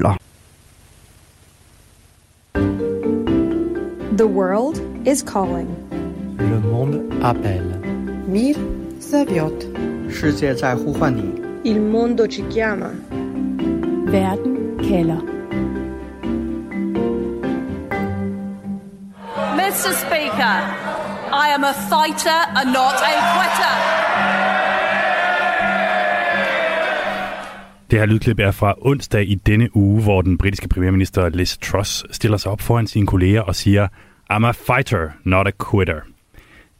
Kepler. 0.00 0.16
The 4.16 4.26
world 4.26 4.80
is 5.06 5.22
calling. 5.22 5.68
Le 6.38 6.60
monde 6.60 7.12
appelle. 7.22 7.78
Mir 8.26 8.56
zaviot. 9.00 9.64
Il 11.64 11.80
mondo 11.80 12.26
ci 12.26 12.42
chiama. 12.48 12.90
Werden 14.10 14.78
Keller. 14.78 15.22
Mr. 19.54 19.92
Speaker, 19.94 20.58
I 21.32 21.50
am 21.54 21.64
a 21.64 21.72
fighter 21.88 22.40
and 22.56 22.72
not 22.72 22.96
a 22.96 23.12
quitter. 23.36 23.99
Det 27.90 27.98
her 27.98 28.06
lydklip 28.06 28.38
er 28.38 28.50
fra 28.50 28.74
onsdag 28.78 29.28
i 29.28 29.34
denne 29.34 29.76
uge, 29.76 30.02
hvor 30.02 30.22
den 30.22 30.38
britiske 30.38 30.68
premierminister 30.68 31.28
Liz 31.28 31.56
Truss 31.56 32.04
stiller 32.10 32.38
sig 32.38 32.52
op 32.52 32.60
foran 32.60 32.86
sine 32.86 33.06
kolleger 33.06 33.40
og 33.40 33.56
siger, 33.56 33.88
I'm 34.32 34.46
a 34.46 34.50
fighter, 34.50 35.10
not 35.24 35.46
a 35.46 35.50
quitter. 35.70 36.00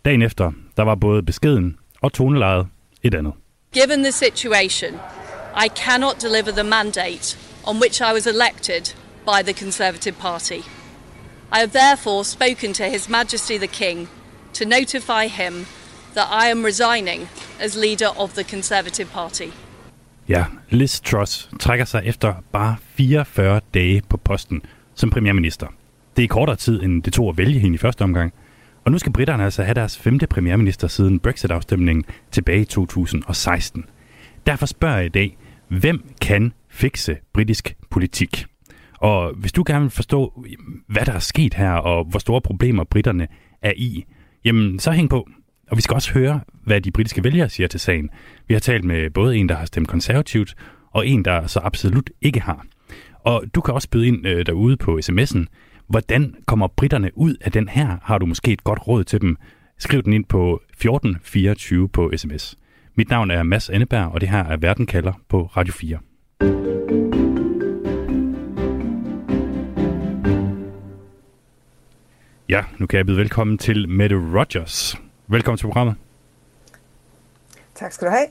Dagen 0.05 0.23
efter, 0.23 0.52
der 0.77 0.83
var 0.83 0.95
både 0.95 1.23
beskeden 1.23 1.77
og 2.02 2.12
tonelejet 2.12 2.66
et 3.02 3.14
andet. 3.14 3.33
Given 3.73 4.02
the 4.02 4.12
situation, 4.12 4.92
I 5.64 5.69
cannot 5.77 6.23
deliver 6.23 6.52
the 6.52 6.70
mandate 6.70 7.38
on 7.66 7.77
which 7.77 8.00
I 8.00 8.12
was 8.12 8.27
elected 8.27 8.95
by 9.24 9.42
the 9.45 9.55
Conservative 9.64 10.16
Party. 10.20 10.61
I 11.52 11.58
have 11.62 11.70
therefore 11.70 12.24
spoken 12.24 12.74
to 12.74 12.84
His 12.84 13.08
Majesty 13.08 13.58
the 13.58 13.66
King 13.66 14.08
to 14.52 14.64
notify 14.64 15.27
him 15.27 15.66
that 16.14 16.28
I 16.45 16.50
am 16.50 16.64
resigning 16.64 17.20
as 17.64 17.77
leader 17.77 18.11
of 18.19 18.34
the 18.34 18.45
Conservative 18.45 19.08
Party. 19.12 19.52
Ja, 20.30 20.45
Liz 20.69 21.01
Truss 21.01 21.51
trækker 21.61 21.84
sig 21.84 22.02
efter 22.05 22.34
bare 22.52 22.77
44 22.80 23.61
dage 23.75 24.02
på 24.09 24.16
posten 24.16 24.62
som 24.95 25.11
premierminister. 25.11 25.66
Det 26.16 26.25
er 26.25 26.29
kortere 26.29 26.56
tid, 26.56 26.83
end 26.83 27.03
det 27.03 27.12
tog 27.12 27.28
at 27.28 27.39
vælge 27.39 27.61
hende 27.61 27.75
i 27.75 27.78
første 27.78 28.03
omgang. 28.03 28.33
Og 28.84 28.92
nu 28.92 28.98
skal 28.98 29.12
britterne 29.12 29.45
altså 29.45 29.62
have 29.62 29.75
deres 29.75 29.98
femte 29.98 30.27
premierminister 30.27 30.89
siden 30.89 31.19
Brexit-afstemningen 31.19 32.05
tilbage 32.31 32.61
i 32.61 32.64
2016. 32.64 33.84
Derfor 34.47 34.67
spørger 34.67 34.97
jeg 34.97 35.06
i 35.06 35.09
dag, 35.09 35.37
hvem 35.69 36.09
kan 36.20 36.53
fikse 36.69 37.17
britisk 37.33 37.77
politik? 37.91 38.44
Og 38.98 39.34
hvis 39.37 39.53
du 39.53 39.62
gerne 39.67 39.83
vil 39.83 39.91
forstå, 39.91 40.44
hvad 40.89 41.06
der 41.06 41.12
er 41.12 41.19
sket 41.19 41.55
her, 41.55 41.72
og 41.72 42.05
hvor 42.05 42.19
store 42.19 42.41
problemer 42.41 42.84
britterne 42.84 43.28
er 43.62 43.72
i, 43.77 44.05
jamen 44.44 44.78
så 44.78 44.91
hæng 44.91 45.11
på. 45.11 45.28
Og 45.70 45.76
vi 45.76 45.82
skal 45.82 45.94
også 45.94 46.12
høre, 46.12 46.40
hvad 46.64 46.80
de 46.80 46.90
britiske 46.90 47.24
vælgere 47.24 47.48
siger 47.48 47.66
til 47.66 47.80
sagen. 47.80 48.10
Vi 48.48 48.54
har 48.54 48.60
talt 48.60 48.84
med 48.84 49.10
både 49.10 49.36
en, 49.36 49.48
der 49.48 49.54
har 49.54 49.64
stemt 49.64 49.88
konservativt, 49.88 50.54
og 50.90 51.06
en, 51.06 51.24
der 51.24 51.46
så 51.46 51.60
absolut 51.62 52.10
ikke 52.20 52.40
har. 52.40 52.66
Og 53.24 53.44
du 53.54 53.60
kan 53.60 53.74
også 53.74 53.91
byde 53.91 54.06
ind 54.06 54.26
øh, 54.26 54.46
derude 54.46 54.76
på 54.76 55.00
sms'en. 55.04 55.44
Hvordan 55.88 56.34
kommer 56.46 56.68
britterne 56.68 57.10
ud 57.14 57.34
af 57.41 57.52
den 57.52 57.68
her? 57.68 57.96
Har 58.02 58.18
du 58.18 58.26
måske 58.26 58.52
et 58.52 58.64
godt 58.64 58.88
råd 58.88 59.04
til 59.04 59.20
dem? 59.20 59.36
Skriv 59.78 60.02
den 60.02 60.12
ind 60.12 60.24
på 60.24 60.62
1424 60.70 61.88
på 61.88 62.12
sms. 62.16 62.56
Mit 62.94 63.10
navn 63.10 63.30
er 63.30 63.42
Mads 63.42 63.70
Anneberg, 63.70 64.06
og 64.12 64.20
det 64.20 64.28
her 64.28 64.44
er 64.44 64.56
Verden 64.56 64.86
kalder 64.86 65.12
på 65.28 65.50
Radio 65.56 65.72
4. 65.72 65.98
Ja, 72.48 72.64
nu 72.78 72.86
kan 72.86 72.96
jeg 72.96 73.06
byde 73.06 73.16
velkommen 73.16 73.58
til 73.58 73.88
Mette 73.88 74.16
Rogers. 74.16 75.09
Velkommen 75.33 75.59
til 75.59 75.67
programmet. 75.67 75.95
Tak 77.75 77.92
skal 77.92 78.06
du 78.06 78.12
have. 78.12 78.27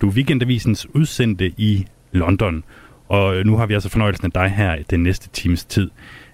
Du 0.00 0.08
er 0.08 0.12
Weekendavisens 0.12 0.94
udsendte 0.94 1.48
i 1.48 1.86
London, 2.12 2.64
og 3.08 3.46
nu 3.46 3.56
har 3.56 3.66
vi 3.66 3.74
altså 3.74 3.88
fornøjelsen 3.88 4.26
af 4.26 4.32
dig 4.32 4.50
her 4.50 4.82
den 4.90 5.02
næste 5.02 5.28
times 5.28 5.64
tid. 5.64 5.90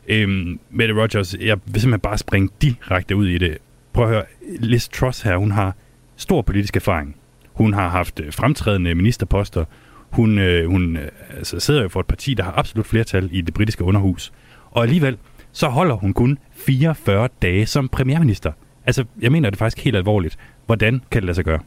Øhm, 0.08 0.61
Mette 0.70 0.94
Rogers, 0.94 1.34
jeg 1.34 1.58
vil 1.64 1.80
simpelthen 1.80 2.00
bare 2.00 2.19
springe 2.19 2.48
direkte 2.62 3.17
ud 3.17 3.28
i 3.28 3.39
det. 3.39 3.58
Prøv 3.92 4.05
at 4.05 4.11
høre, 4.11 4.25
Liz 4.58 4.89
Truss 4.89 5.22
her, 5.22 5.36
hun 5.36 5.50
har 5.50 5.75
stor 6.17 6.42
politisk 6.42 6.77
erfaring. 6.77 7.17
Hun 7.52 7.74
har 7.74 7.89
haft 7.89 8.20
øh, 8.20 8.33
fremtrædende 8.33 8.95
ministerposter. 8.95 9.64
Hun, 10.11 10.39
øh, 10.39 10.70
hun 10.70 10.96
øh, 10.96 11.08
altså, 11.36 11.61
sidder 11.61 11.83
jo 11.83 11.89
for 11.89 12.01
et 12.01 12.07
parti, 12.07 12.34
der 12.34 12.42
har 12.42 12.52
absolut 12.57 12.86
flertal 12.86 13.29
i 13.33 13.40
det 13.40 13.55
britiske 13.55 13.84
underhus. 13.84 14.33
Og 14.70 14.83
alligevel, 14.83 15.18
så 15.52 15.68
holder 15.68 15.95
hun 15.95 16.13
kun 16.13 16.39
44 16.52 17.29
dage 17.42 17.67
som 17.67 17.89
premierminister. 17.89 18.52
Altså, 18.90 19.05
jeg 19.20 19.33
mener 19.33 19.51
det 19.51 19.58
faktisk 19.58 19.84
helt 19.84 19.96
alvorligt. 19.96 20.39
Hvordan 20.67 21.02
kan 21.11 21.23
det 21.23 21.24
lade 21.24 21.34
sig 21.34 21.45
gøre? 21.45 21.61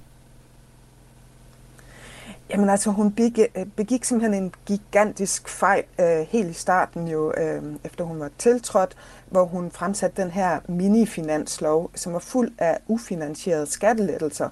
Jamen 2.49 2.69
altså, 2.69 2.89
hun 2.89 3.11
begik, 3.11 3.39
øh, 3.55 3.65
begik 3.65 4.03
simpelthen 4.03 4.43
en 4.43 4.53
gigantisk 4.65 5.49
fejl 5.49 5.83
øh, 5.99 6.27
helt 6.29 6.49
i 6.49 6.53
starten 6.53 7.07
jo, 7.07 7.33
øh, 7.37 7.63
efter 7.83 8.03
hun 8.03 8.19
var 8.19 8.29
tiltrådt, 8.37 8.95
hvor 9.29 9.45
hun 9.45 9.71
fremsatte 9.71 10.21
den 10.21 10.31
her 10.31 10.59
mini-finanslov, 10.67 11.91
som 11.95 12.13
var 12.13 12.19
fuld 12.19 12.51
af 12.57 12.79
ufinansierede 12.87 13.65
skattelettelser, 13.65 14.49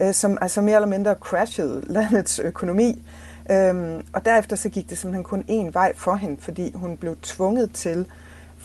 øh, 0.00 0.14
som 0.14 0.38
altså 0.40 0.60
mere 0.60 0.74
eller 0.74 0.88
mindre 0.88 1.14
crashede 1.14 1.82
landets 1.86 2.38
økonomi. 2.38 3.02
Øh, 3.50 4.00
og 4.12 4.24
derefter 4.24 4.56
så 4.56 4.68
gik 4.68 4.90
det 4.90 4.98
simpelthen 4.98 5.24
kun 5.24 5.44
én 5.50 5.72
vej 5.72 5.92
for 5.96 6.14
hende, 6.14 6.36
fordi 6.40 6.72
hun 6.74 6.96
blev 6.96 7.16
tvunget 7.22 7.72
til, 7.72 8.06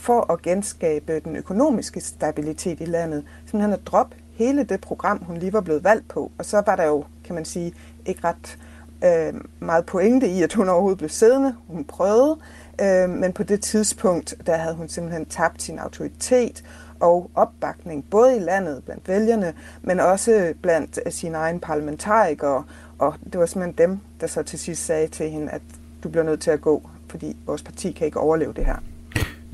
for 0.05 0.31
at 0.33 0.41
genskabe 0.41 1.19
den 1.19 1.35
økonomiske 1.35 2.01
stabilitet 2.01 2.81
i 2.81 2.85
landet, 2.85 3.23
simpelthen 3.45 3.73
at 3.73 3.87
droppe 3.87 4.15
hele 4.33 4.63
det 4.63 4.81
program, 4.81 5.23
hun 5.23 5.37
lige 5.37 5.53
var 5.53 5.61
blevet 5.61 5.83
valgt 5.83 6.07
på. 6.07 6.31
Og 6.37 6.45
så 6.45 6.63
var 6.65 6.75
der 6.75 6.85
jo, 6.85 7.03
kan 7.23 7.35
man 7.35 7.45
sige, 7.45 7.73
ikke 8.05 8.21
ret 8.23 8.57
øh, 9.03 9.41
meget 9.59 9.85
pointe 9.85 10.27
i, 10.27 10.41
at 10.41 10.53
hun 10.53 10.69
overhovedet 10.69 10.97
blev 10.97 11.09
siddende. 11.09 11.55
Hun 11.67 11.83
prøvede, 11.83 12.37
øh, 12.81 13.09
men 13.09 13.33
på 13.33 13.43
det 13.43 13.61
tidspunkt, 13.61 14.35
der 14.45 14.57
havde 14.57 14.75
hun 14.75 14.89
simpelthen 14.89 15.25
tabt 15.25 15.61
sin 15.61 15.79
autoritet 15.79 16.63
og 16.99 17.31
opbakning, 17.35 18.05
både 18.09 18.35
i 18.35 18.39
landet 18.39 18.83
blandt 18.83 19.07
vælgerne, 19.07 19.53
men 19.81 19.99
også 19.99 20.53
blandt 20.61 20.99
øh, 21.05 21.11
sine 21.11 21.37
egne 21.37 21.59
parlamentarikere. 21.59 22.63
Og 22.99 23.13
det 23.23 23.39
var 23.39 23.45
simpelthen 23.45 23.89
dem, 23.89 23.99
der 24.21 24.27
så 24.27 24.43
til 24.43 24.59
sidst 24.59 24.85
sagde 24.85 25.07
til 25.07 25.29
hende, 25.29 25.51
at 25.51 25.61
du 26.03 26.09
bliver 26.09 26.23
nødt 26.23 26.41
til 26.41 26.51
at 26.51 26.61
gå, 26.61 26.89
fordi 27.09 27.37
vores 27.45 27.63
parti 27.63 27.91
kan 27.91 28.05
ikke 28.05 28.19
overleve 28.19 28.53
det 28.53 28.65
her. 28.65 28.77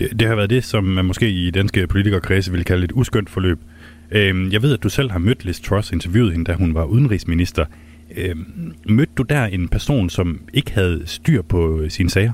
Det, 0.02 0.20
det 0.20 0.28
har 0.28 0.36
været 0.36 0.50
det, 0.50 0.64
som 0.64 0.84
man 0.84 1.06
måske 1.06 1.30
i 1.30 1.52
danske 1.52 1.88
politikerkredse 1.88 2.52
vil 2.52 2.66
kalde 2.66 2.84
et 2.84 2.92
uskyndt 2.92 3.30
forløb. 3.30 3.60
Øhm, 4.12 4.52
jeg 4.52 4.62
ved, 4.62 4.74
at 4.74 4.84
du 4.84 4.90
selv 4.90 5.12
har 5.12 5.20
mødt 5.20 5.46
Liz 5.46 5.60
Truss, 5.60 5.92
interviewet 5.92 6.32
hende, 6.32 6.46
da 6.46 6.54
hun 6.54 6.74
var 6.74 6.84
udenrigsminister. 6.84 7.66
Øhm, 8.18 8.74
mødte 8.90 9.12
du 9.18 9.24
der 9.24 9.46
en 9.46 9.68
person, 9.68 10.10
som 10.10 10.40
ikke 10.54 10.72
havde 10.72 11.04
styr 11.06 11.42
på 11.42 11.80
øh, 11.80 11.92
sine 11.92 12.10
sager? 12.10 12.34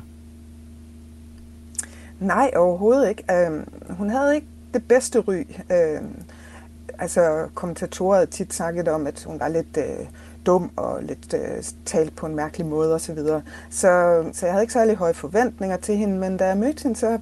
Nej, 2.19 2.51
overhovedet 2.55 3.09
ikke. 3.09 3.23
Øhm, 3.31 3.63
hun 3.89 4.09
havde 4.09 4.35
ikke 4.35 4.47
det 4.73 4.83
bedste 4.83 5.19
ry. 5.19 5.43
Øhm, 5.71 6.23
altså, 6.99 7.47
kommentatorer 7.53 8.15
havde 8.15 8.29
tit 8.29 8.53
snakket 8.53 8.87
om, 8.87 9.07
at 9.07 9.23
hun 9.27 9.39
var 9.39 9.47
lidt 9.47 9.77
øh, 9.77 10.05
dum 10.45 10.71
og 10.75 11.03
lidt 11.03 11.33
øh, 11.33 11.63
talt 11.85 12.15
på 12.15 12.25
en 12.25 12.35
mærkelig 12.35 12.67
måde 12.67 12.95
osv. 12.95 12.99
Så, 12.99 13.13
videre. 13.13 13.41
så, 13.69 14.23
så 14.33 14.45
jeg 14.45 14.53
havde 14.53 14.63
ikke 14.63 14.73
særlig 14.73 14.95
høje 14.95 15.13
forventninger 15.13 15.77
til 15.77 15.95
hende, 15.95 16.19
men 16.19 16.37
da 16.37 16.45
jeg 16.47 16.57
mødte 16.57 16.83
hende, 16.83 16.95
så 16.99 17.19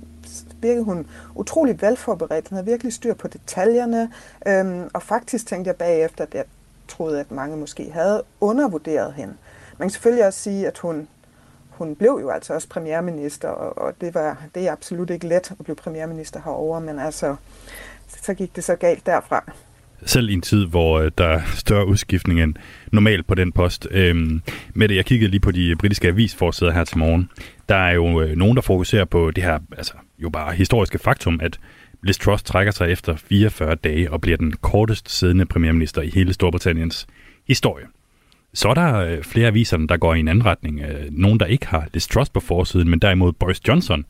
virkede 0.61 0.83
hun 0.83 1.07
utrolig 1.35 1.81
velforberedt. 1.81 2.47
Hun 2.49 2.55
havde 2.55 2.65
virkelig 2.65 2.93
styr 2.93 3.13
på 3.13 3.27
detaljerne, 3.27 4.11
øhm, 4.47 4.89
og 4.93 5.01
faktisk 5.03 5.47
tænkte 5.47 5.67
jeg 5.67 5.75
bagefter, 5.75 6.23
at 6.23 6.33
jeg 6.33 6.43
troede, 6.87 7.19
at 7.19 7.31
mange 7.31 7.57
måske 7.57 7.91
havde 7.91 8.23
undervurderet 8.41 9.13
hende. 9.13 9.33
Man 9.77 9.87
kan 9.87 9.91
selvfølgelig 9.91 10.25
også 10.25 10.39
sige, 10.39 10.67
at 10.67 10.77
hun, 10.77 11.07
hun 11.69 11.95
blev 11.95 12.17
jo 12.21 12.29
altså 12.29 12.53
også 12.53 12.69
premierminister, 12.69 13.47
og, 13.47 13.77
og 13.77 13.93
det, 14.01 14.13
var, 14.13 14.43
det 14.55 14.67
er 14.67 14.71
absolut 14.71 15.09
ikke 15.09 15.27
let 15.27 15.51
at 15.59 15.63
blive 15.63 15.75
premierminister 15.75 16.41
herover, 16.45 16.79
men 16.79 16.99
altså, 16.99 17.35
så 18.07 18.33
gik 18.33 18.55
det 18.55 18.63
så 18.63 18.75
galt 18.75 19.05
derfra. 19.05 19.51
Selv 20.05 20.29
i 20.29 20.33
en 20.33 20.41
tid, 20.41 20.65
hvor 20.65 20.99
øh, 20.99 21.11
der 21.17 21.27
er 21.27 21.41
større 21.55 21.87
udskiftning 21.87 22.43
end 22.43 22.55
normalt 22.91 23.27
på 23.27 23.35
den 23.35 23.51
post. 23.51 23.87
Øhm, 23.91 24.41
med 24.73 24.87
det, 24.87 24.95
jeg 24.95 25.05
kiggede 25.05 25.31
lige 25.31 25.39
på 25.39 25.51
de 25.51 25.75
britiske 25.75 26.07
avisforsider 26.07 26.71
her 26.71 26.83
til 26.83 26.97
morgen. 26.97 27.29
Der 27.69 27.75
er 27.75 27.91
jo 27.91 28.21
øh, 28.21 28.35
nogen, 28.35 28.55
der 28.55 28.61
fokuserer 28.61 29.05
på 29.05 29.31
det 29.31 29.43
her, 29.43 29.59
altså 29.77 29.93
jo 30.19 30.29
bare 30.29 30.55
historiske 30.55 30.99
faktum, 30.99 31.39
at 31.43 31.59
Liz 32.03 32.17
Truss 32.17 32.43
trækker 32.43 32.71
sig 32.71 32.91
efter 32.91 33.15
44 33.15 33.75
dage 33.75 34.11
og 34.11 34.21
bliver 34.21 34.37
den 34.37 34.51
kortest 34.51 35.17
siddende 35.17 35.45
premierminister 35.45 36.01
i 36.01 36.09
hele 36.09 36.33
Storbritanniens 36.33 37.07
historie. 37.47 37.85
Så 38.53 38.69
er 38.69 38.73
der 38.73 38.95
øh, 38.95 39.23
flere 39.23 39.47
aviser, 39.47 39.77
der 39.77 39.97
går 39.97 40.13
i 40.13 40.19
en 40.19 40.27
anden 40.27 40.45
retning. 40.45 40.79
Nogle, 40.79 41.07
nogen, 41.11 41.39
der 41.39 41.45
ikke 41.45 41.67
har 41.67 41.87
Liz 41.93 42.07
Truss 42.07 42.29
på 42.29 42.39
forsiden, 42.39 42.89
men 42.89 42.99
derimod 42.99 43.33
Boris 43.33 43.67
Johnson. 43.67 44.05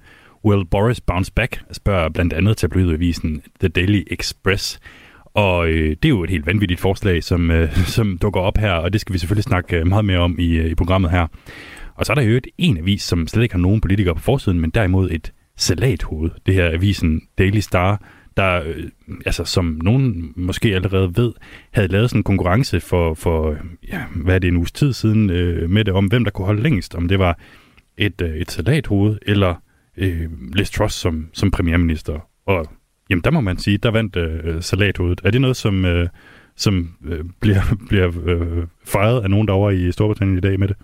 Will 0.46 0.66
Boris 0.66 1.02
bounce 1.02 1.32
back, 1.34 1.62
spørger 1.72 2.10
blandt 2.10 2.34
andet 2.34 2.58
tabloidavisen 2.58 3.42
The 3.60 3.68
Daily 3.68 4.04
Express. 4.12 4.80
Og 5.26 5.68
øh, 5.68 5.90
det 5.90 6.06
er 6.06 6.10
jo 6.10 6.24
et 6.24 6.30
helt 6.30 6.46
vanvittigt 6.46 6.80
forslag, 6.80 7.24
som, 7.24 7.52
øh, 7.52 7.76
som 7.96 8.18
dukker 8.18 8.42
op 8.42 8.58
her, 8.58 8.72
og 8.72 8.94
det 8.94 9.02
skal 9.02 9.14
vi 9.14 9.18
selvfølgelig 9.18 9.44
snakke 9.44 9.78
øh, 9.78 9.88
meget 9.88 10.06
mere 10.06 10.20
om 10.20 10.40
i, 10.40 10.62
i 10.62 10.76
programmet 10.76 11.12
her. 11.12 11.28
Og 11.96 12.06
så 12.06 12.14
er 12.14 12.16
der 12.16 12.22
jo 12.22 12.38
et 12.38 12.48
en 12.58 12.78
avis, 12.78 13.04
som 13.04 13.28
slet 13.28 13.44
ikke 13.44 13.56
har 13.56 13.60
nogen 13.60 13.82
politikere 13.82 14.16
på 14.16 14.22
forsiden, 14.22 14.60
men 14.62 14.70
derimod 14.70 15.10
et 15.12 15.32
salathoved. 15.58 16.32
Det 16.46 16.54
her 16.54 16.72
avisen 16.74 17.22
Daily 17.38 17.60
Star, 17.60 18.02
der, 18.38 18.64
øh, 18.66 18.84
altså, 19.26 19.46
som 19.46 19.80
nogen 19.84 20.34
måske 20.36 20.76
allerede 20.76 21.18
ved, 21.18 21.34
havde 21.72 21.88
lavet 21.88 22.10
sådan 22.10 22.20
en 22.20 22.24
konkurrence 22.24 22.80
for, 22.80 23.14
for 23.14 23.58
ja, 23.88 24.04
hvad 24.16 24.36
er 24.36 24.40
det, 24.40 24.48
en 24.48 24.58
uges 24.58 24.72
tid 24.72 24.94
siden 24.94 25.30
øh, 25.30 25.70
med 25.70 25.86
det, 25.86 25.94
om 25.94 26.06
hvem 26.06 26.24
der 26.24 26.32
kunne 26.32 26.46
holde 26.46 26.64
længst. 26.64 26.96
Om 26.96 27.08
det 27.08 27.20
var 27.20 27.40
et, 27.98 28.22
øh, 28.22 28.36
et 28.36 28.52
salathoved 28.52 29.18
eller 29.22 29.56
øh, 29.98 30.30
Liz 30.54 30.70
Truss 30.72 30.96
som, 30.96 31.30
som 31.34 31.52
premierminister. 31.52 32.30
Og 32.46 32.68
jamen, 33.10 33.24
der 33.24 33.32
må 33.32 33.42
man 33.42 33.58
sige, 33.58 33.78
der 33.78 33.92
vandt 33.92 34.16
øh, 34.16 34.62
salathovedet. 34.62 35.22
Er 35.24 35.32
det 35.32 35.42
noget, 35.42 35.58
som, 35.58 35.86
øh, 35.86 36.08
som 36.56 36.90
øh, 37.06 37.26
bliver, 37.40 37.62
bliver 37.90 38.12
øh, 38.26 38.64
fejret 38.86 39.24
af 39.24 39.30
nogen 39.30 39.48
derovre 39.48 39.76
i 39.76 39.92
Storbritannien 39.92 40.38
i 40.38 40.42
dag 40.42 40.60
med 40.60 40.68
det? 40.68 40.78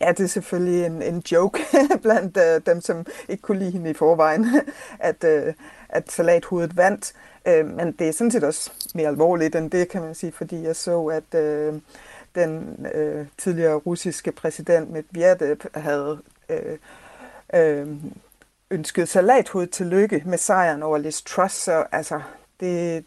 Ja, 0.00 0.12
det 0.12 0.20
er 0.20 0.26
selvfølgelig 0.26 0.86
en, 0.86 1.02
en 1.02 1.22
joke 1.32 1.60
blandt 2.02 2.36
uh, 2.36 2.72
dem, 2.72 2.80
som 2.80 3.06
ikke 3.28 3.42
kunne 3.42 3.58
lide 3.58 3.70
hende 3.70 3.90
i 3.90 3.94
forvejen, 3.94 4.46
at, 4.98 5.24
uh, 5.24 5.52
at 5.88 6.12
salathovedet 6.12 6.76
vandt. 6.76 7.12
Uh, 7.48 7.66
men 7.66 7.92
det 7.92 8.08
er 8.08 8.12
sådan 8.12 8.30
set 8.30 8.44
også 8.44 8.70
mere 8.94 9.08
alvorligt 9.08 9.56
end 9.56 9.70
det, 9.70 9.88
kan 9.88 10.02
man 10.02 10.14
sige, 10.14 10.32
fordi 10.32 10.62
jeg 10.62 10.76
så, 10.76 11.06
at 11.06 11.40
uh, 11.40 11.80
den 12.34 12.86
uh, 12.94 13.26
tidligere 13.38 13.74
russiske 13.74 14.32
præsident 14.32 14.90
Medvedev 14.90 15.56
havde 15.74 16.18
uh, 16.50 17.58
uh, 17.60 17.88
ønsket 18.70 19.08
salathovedet 19.08 19.70
til 19.70 19.86
lykke 19.86 20.22
med 20.26 20.38
sejren 20.38 20.82
over 20.82 20.98
Liz 20.98 21.22
Truss. 21.22 21.54
Så 21.54 21.84
altså, 21.92 22.20
det, 22.60 23.04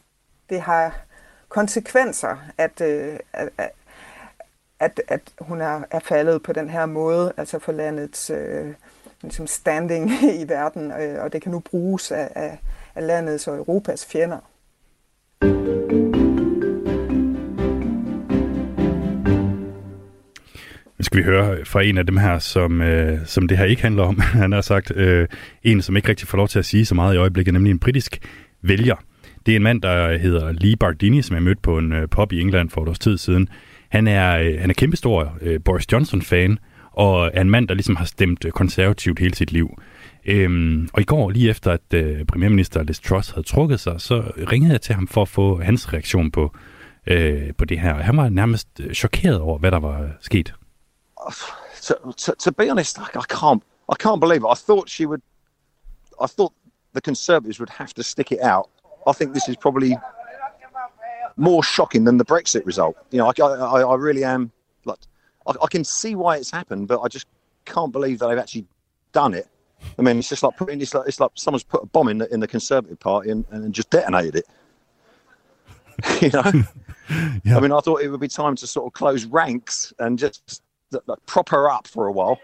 det 0.49 0.61
har 0.61 1.01
konsekvenser, 1.49 2.37
at, 2.57 2.81
uh, 2.81 3.17
at, 3.33 3.49
at, 4.79 5.01
at 5.07 5.21
hun 5.39 5.61
er, 5.61 5.81
er 5.91 5.99
faldet 5.99 6.43
på 6.43 6.53
den 6.53 6.69
her 6.69 6.85
måde, 6.85 7.33
altså 7.37 7.59
for 7.59 7.71
landets 7.71 8.29
øh, 8.29 8.73
ligesom 9.21 9.47
standing 9.47 10.11
i 10.41 10.45
verden, 10.47 10.91
øh, 10.91 11.23
og 11.23 11.33
det 11.33 11.41
kan 11.41 11.51
nu 11.51 11.59
bruges 11.59 12.11
af, 12.11 12.29
af, 12.35 12.59
af 12.95 13.07
landets 13.07 13.47
og 13.47 13.57
Europas 13.57 14.05
fjender. 14.05 14.37
Nu 20.97 21.03
skal 21.03 21.17
vi 21.17 21.23
høre 21.23 21.65
fra 21.65 21.83
en 21.83 21.97
af 21.97 22.05
dem 22.05 22.17
her, 22.17 22.39
som, 22.39 22.81
øh, 22.81 23.25
som 23.25 23.47
det 23.47 23.57
her 23.57 23.65
ikke 23.65 23.81
handler 23.81 24.03
om. 24.03 24.19
Han 24.41 24.51
har 24.51 24.61
sagt 24.61 24.91
øh, 24.95 25.27
en, 25.63 25.81
som 25.81 25.95
ikke 25.95 26.09
rigtig 26.09 26.27
får 26.27 26.37
lov 26.37 26.47
til 26.47 26.59
at 26.59 26.65
sige 26.65 26.85
så 26.85 26.95
meget 26.95 27.15
i 27.15 27.17
øjeblikket, 27.17 27.53
nemlig 27.53 27.71
en 27.71 27.79
britisk 27.79 28.19
vælger. 28.61 28.95
Det 29.45 29.51
er 29.51 29.55
en 29.55 29.63
mand, 29.63 29.81
der 29.81 30.17
hedder 30.17 30.51
Lee 30.51 30.75
Bardini, 30.75 31.21
som 31.21 31.35
jeg 31.35 31.43
mødte 31.43 31.61
på 31.61 31.77
en 31.77 31.93
øh, 31.93 32.09
pop 32.09 32.31
i 32.31 32.41
England 32.41 32.69
for 32.69 32.83
et 32.83 32.89
års 32.89 32.99
tid 32.99 33.17
siden. 33.17 33.49
Han 33.89 34.07
er, 34.07 34.37
øh, 34.37 34.59
han 34.59 34.69
er 34.69 34.73
kæmpestor 34.73 35.37
øh, 35.41 35.59
Boris 35.65 35.91
Johnson-fan, 35.91 36.57
og 36.91 37.31
er 37.33 37.41
en 37.41 37.49
mand, 37.49 37.67
der 37.67 37.73
ligesom 37.73 37.95
har 37.95 38.05
stemt 38.05 38.45
øh, 38.45 38.51
konservativt 38.51 39.19
hele 39.19 39.35
sit 39.35 39.51
liv. 39.51 39.69
Øhm, 40.25 40.89
og 40.93 41.01
i 41.01 41.03
går, 41.03 41.29
lige 41.29 41.49
efter 41.49 41.71
at 41.71 41.93
øh, 41.93 42.25
premierminister 42.25 42.83
Liz 42.83 42.99
Truss 42.99 43.29
havde 43.29 43.47
trukket 43.47 43.79
sig, 43.79 44.01
så 44.01 44.31
ringede 44.51 44.71
jeg 44.71 44.81
til 44.81 44.95
ham 44.95 45.07
for 45.07 45.21
at 45.21 45.27
få 45.27 45.61
hans 45.61 45.93
reaktion 45.93 46.31
på, 46.31 46.55
øh, 47.07 47.53
på 47.57 47.65
det 47.65 47.79
her. 47.79 47.93
Han 47.93 48.17
var 48.17 48.29
nærmest 48.29 48.67
øh, 48.79 48.93
chokeret 48.93 49.39
over, 49.39 49.57
hvad 49.57 49.71
der 49.71 49.79
var 49.79 50.09
sket. 50.21 50.53
To, 51.81 52.11
to, 52.17 52.33
to 52.39 52.51
be 52.51 52.69
honest, 52.69 52.97
I 52.97 53.01
can't, 53.33 53.61
I 53.89 53.95
can't 54.03 54.19
believe 54.19 54.37
it. 54.37 54.49
I 54.51 54.57
thought 54.67 54.89
she 54.89 55.07
would, 55.07 55.21
I 56.23 56.27
thought 56.27 56.53
the 56.93 57.01
Conservatives 57.01 57.59
would 57.59 57.71
have 57.77 57.89
to 57.95 58.03
stick 58.03 58.31
it 58.31 58.39
out. 58.41 58.65
I 59.09 59.13
think 59.17 59.33
this 59.33 59.47
is 59.47 59.55
probably 59.61 59.91
more 61.39 61.63
shocking 61.63 62.03
than 62.03 62.17
the 62.17 62.25
Brexit 62.25 62.65
result. 62.65 62.97
You 63.11 63.19
know, 63.19 63.27
I, 63.27 63.41
I, 63.41 63.81
I 63.81 63.95
really 63.95 64.23
am 64.23 64.51
like, 64.85 64.99
I, 65.47 65.53
I, 65.63 65.67
can 65.67 65.83
see 65.83 66.13
why 66.13 66.37
it's 66.37 66.51
happened, 66.51 66.87
but 66.87 67.01
I 67.01 67.07
just 67.07 67.27
can't 67.65 67.91
believe 67.91 68.19
that 68.19 68.27
they've 68.27 68.37
actually 68.37 68.65
done 69.13 69.33
it. 69.33 69.47
I 69.97 70.01
mean, 70.01 70.19
it's 70.19 70.27
just 70.27 70.43
like 70.43 70.57
putting 70.57 70.81
it's 70.81 70.93
like 70.93 71.07
it's 71.07 71.21
like 71.21 71.31
someone's 71.35 71.63
put 71.63 71.81
a 71.81 71.85
bomb 71.85 72.09
in 72.09 72.17
the 72.17 72.31
in 72.33 72.41
the 72.41 72.47
Conservative 72.47 72.99
Party 72.99 73.29
and, 73.29 73.45
and 73.49 73.73
just 73.73 73.89
detonated 73.89 74.35
it. 74.35 74.47
you 76.21 76.29
know, 76.29 76.63
yeah. 77.45 77.55
I 77.55 77.59
mean, 77.61 77.71
I 77.71 77.79
thought 77.79 78.01
it 78.01 78.09
would 78.09 78.19
be 78.19 78.27
time 78.27 78.57
to 78.57 78.67
sort 78.67 78.87
of 78.87 78.93
close 78.93 79.23
ranks 79.23 79.93
and 79.99 80.19
just 80.19 80.61
like, 80.91 81.25
prop 81.25 81.47
her 81.49 81.71
up 81.71 81.87
for 81.87 82.07
a 82.07 82.11
while. 82.11 82.37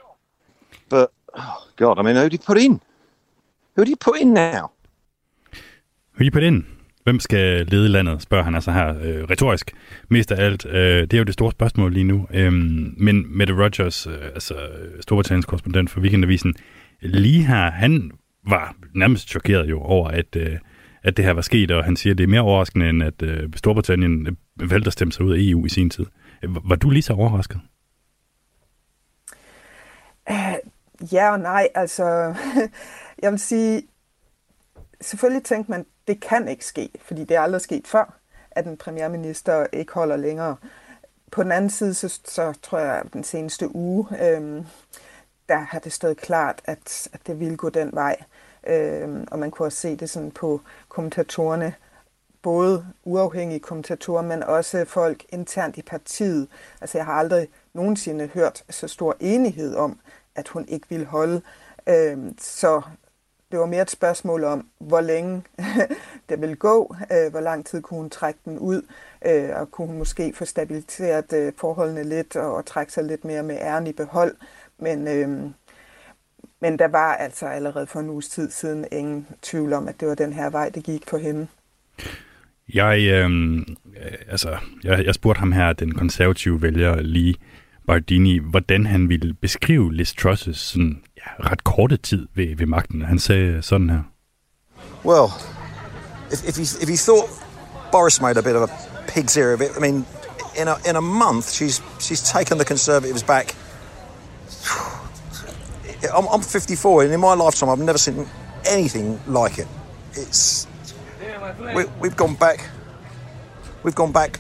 But 0.87 1.11
oh 1.33 1.67
God, 1.75 1.99
I 1.99 2.03
mean, 2.03 2.15
who 2.15 2.29
do 2.29 2.35
you 2.35 2.39
put 2.39 2.57
in? 2.57 2.79
Who 3.75 3.83
do 3.83 3.89
you 3.89 3.97
put 3.97 4.21
in 4.21 4.33
now? 4.33 4.71
Who 5.51 6.19
do 6.19 6.25
you 6.25 6.31
put 6.31 6.43
in? 6.43 6.74
Hvem 7.05 7.19
skal 7.19 7.65
lede 7.65 7.89
landet, 7.89 8.21
spørger 8.21 8.43
han 8.43 8.55
altså 8.55 8.71
her 8.71 8.87
øh, 9.01 9.23
retorisk. 9.23 9.71
Mest 10.09 10.31
af 10.31 10.45
alt, 10.45 10.65
øh, 10.65 11.01
det 11.01 11.13
er 11.13 11.17
jo 11.17 11.23
det 11.23 11.33
store 11.33 11.51
spørgsmål 11.51 11.93
lige 11.93 12.03
nu. 12.03 12.27
Øhm, 12.33 12.93
men 12.97 13.37
Mette 13.37 13.53
Rogers, 13.53 14.07
øh, 14.07 14.25
altså 14.33 14.53
øh, 14.53 15.01
Storbritanniens 15.01 15.45
korrespondent 15.45 15.89
for 15.89 15.99
Weekendavisen, 15.99 16.55
lige 17.01 17.43
her, 17.43 17.71
han 17.71 18.11
var 18.47 18.75
nærmest 18.95 19.29
chokeret 19.29 19.69
jo 19.69 19.81
over, 19.81 20.09
at, 20.09 20.35
øh, 20.35 20.57
at 21.03 21.17
det 21.17 21.25
her 21.25 21.31
var 21.31 21.41
sket, 21.41 21.71
og 21.71 21.83
han 21.83 21.95
siger, 21.95 22.13
at 22.13 22.17
det 22.17 22.23
er 22.23 22.27
mere 22.27 22.41
overraskende, 22.41 22.89
end 22.89 23.03
at 23.03 23.21
øh, 23.21 23.49
Storbritannien 23.55 24.27
øh, 24.27 24.71
valgte 24.71 24.87
at 24.87 24.93
stemme 24.93 25.11
sig 25.11 25.25
ud 25.25 25.33
af 25.33 25.37
EU 25.39 25.65
i 25.65 25.69
sin 25.69 25.89
tid. 25.89 26.05
Øh, 26.43 26.69
var 26.69 26.75
du 26.75 26.89
lige 26.89 27.03
så 27.03 27.13
overrasket? 27.13 27.59
Uh, 30.29 31.13
ja 31.13 31.31
og 31.31 31.39
nej, 31.39 31.67
altså 31.75 32.05
jeg 33.23 33.31
vil 33.31 33.39
sige, 33.39 33.81
selvfølgelig 35.01 35.43
tænkte 35.43 35.71
man, 35.71 35.85
det 36.07 36.21
kan 36.21 36.47
ikke 36.47 36.65
ske, 36.65 36.89
fordi 37.01 37.23
det 37.23 37.37
er 37.37 37.41
aldrig 37.41 37.61
sket 37.61 37.87
før, 37.87 38.19
at 38.51 38.65
en 38.65 38.77
premierminister 38.77 39.67
ikke 39.73 39.93
holder 39.93 40.17
længere. 40.17 40.55
På 41.31 41.43
den 41.43 41.51
anden 41.51 41.69
side, 41.69 41.93
så, 41.93 42.19
så 42.25 42.53
tror 42.61 42.79
jeg, 42.79 42.95
at 42.95 43.13
den 43.13 43.23
seneste 43.23 43.75
uge, 43.75 44.07
øhm, 44.21 44.65
der 45.49 45.57
har 45.57 45.79
det 45.79 45.93
stået 45.93 46.17
klart, 46.17 46.61
at, 46.65 47.07
at 47.13 47.27
det 47.27 47.39
ville 47.39 47.57
gå 47.57 47.69
den 47.69 47.89
vej. 47.93 48.17
Øhm, 48.67 49.27
og 49.31 49.39
man 49.39 49.51
kunne 49.51 49.67
også 49.67 49.77
se 49.77 49.95
det 49.95 50.09
sådan 50.09 50.31
på 50.31 50.61
kommentatorerne, 50.89 51.73
både 52.41 52.85
uafhængige 53.03 53.59
kommentatorer, 53.59 54.21
men 54.21 54.43
også 54.43 54.85
folk 54.85 55.25
internt 55.29 55.77
i 55.77 55.81
partiet. 55.81 56.47
Altså 56.81 56.97
jeg 56.97 57.05
har 57.05 57.13
aldrig 57.13 57.47
nogensinde 57.73 58.27
hørt 58.27 58.63
så 58.69 58.87
stor 58.87 59.15
enighed 59.19 59.75
om, 59.75 59.99
at 60.35 60.47
hun 60.47 60.65
ikke 60.67 60.89
ville 60.89 61.05
holde. 61.05 61.41
Øhm, 61.87 62.37
så 62.39 62.81
det 63.51 63.59
var 63.59 63.65
mere 63.65 63.81
et 63.81 63.91
spørgsmål 63.91 64.43
om, 64.43 64.67
hvor 64.79 65.01
længe 65.01 65.43
det 66.29 66.41
ville 66.41 66.55
gå, 66.55 66.95
øh, 67.11 67.31
hvor 67.31 67.39
lang 67.39 67.65
tid 67.65 67.81
kunne 67.81 67.97
hun 67.97 68.09
trække 68.09 68.39
den 68.45 68.59
ud, 68.59 68.81
øh, 69.25 69.49
og 69.53 69.71
kunne 69.71 69.87
hun 69.87 69.97
måske 69.97 70.33
få 70.35 70.45
stabiliseret 70.45 71.33
øh, 71.33 71.53
forholdene 71.57 72.03
lidt 72.03 72.35
og, 72.35 72.55
og 72.55 72.65
trække 72.65 72.93
sig 72.93 73.03
lidt 73.03 73.25
mere 73.25 73.43
med 73.43 73.55
æren 73.55 73.87
i 73.87 73.93
behold. 73.93 74.35
Men, 74.79 75.07
øh, 75.07 75.51
men 76.61 76.79
der 76.79 76.87
var 76.87 77.15
altså 77.15 77.45
allerede 77.45 77.87
for 77.87 77.99
en 77.99 78.09
uges 78.09 78.29
tid 78.29 78.51
siden 78.51 78.85
ingen 78.91 79.27
tvivl 79.41 79.73
om, 79.73 79.87
at 79.87 79.99
det 79.99 80.07
var 80.07 80.15
den 80.15 80.33
her 80.33 80.49
vej, 80.49 80.69
det 80.69 80.83
gik 80.83 81.09
for 81.09 81.17
hende. 81.17 81.47
Jeg, 82.73 82.99
øh, 82.99 83.61
altså, 84.29 84.57
jeg, 84.83 85.05
jeg 85.05 85.15
spurgte 85.15 85.39
ham 85.39 85.51
her, 85.51 85.73
den 85.73 85.93
konservative 85.93 86.61
vælger 86.61 87.01
lige 87.01 87.35
Bardini, 87.87 88.37
hvordan 88.37 88.85
han 88.85 89.09
ville 89.09 89.33
beskrive 89.33 89.93
Liz 89.93 90.11
Truss' 90.11 90.53
sådan, 90.53 91.01
ret 91.39 91.63
korte 91.63 91.97
tid 91.97 92.27
ved, 92.35 92.55
ved 92.57 92.65
magten. 92.65 93.01
Han 93.01 93.19
sagde 93.19 93.61
sådan 93.61 93.89
her. 93.89 94.03
Well, 95.03 95.29
if, 96.31 96.43
if, 96.49 96.57
you, 96.57 96.65
if 96.81 96.99
thought 96.99 97.29
Boris 97.91 98.21
made 98.21 98.37
a 98.37 98.41
bit 98.41 98.55
of 98.55 98.61
a 98.61 98.69
pig's 99.07 99.37
ear 99.37 99.53
of 99.53 99.61
it, 99.61 99.71
I 99.77 99.79
mean, 99.79 100.05
in 100.55 100.67
a, 100.67 100.75
in 100.89 100.95
a 100.95 101.01
month, 101.01 101.51
she's, 101.51 101.81
she's 101.99 102.21
taken 102.21 102.57
the 102.57 102.65
Conservatives 102.65 103.23
back. 103.23 103.55
I'm, 106.15 106.27
I'm 106.27 106.41
54, 106.41 107.03
and 107.03 107.13
in 107.13 107.19
my 107.19 107.33
lifetime, 107.33 107.69
I've 107.69 107.79
never 107.79 107.97
seen 107.97 108.27
anything 108.65 109.19
like 109.27 109.59
it. 109.59 109.67
It's 110.13 110.67
we, 111.75 111.85
we've 111.99 112.15
gone 112.15 112.35
back. 112.35 112.67
We've 113.83 113.95
gone 113.95 114.11
back 114.11 114.39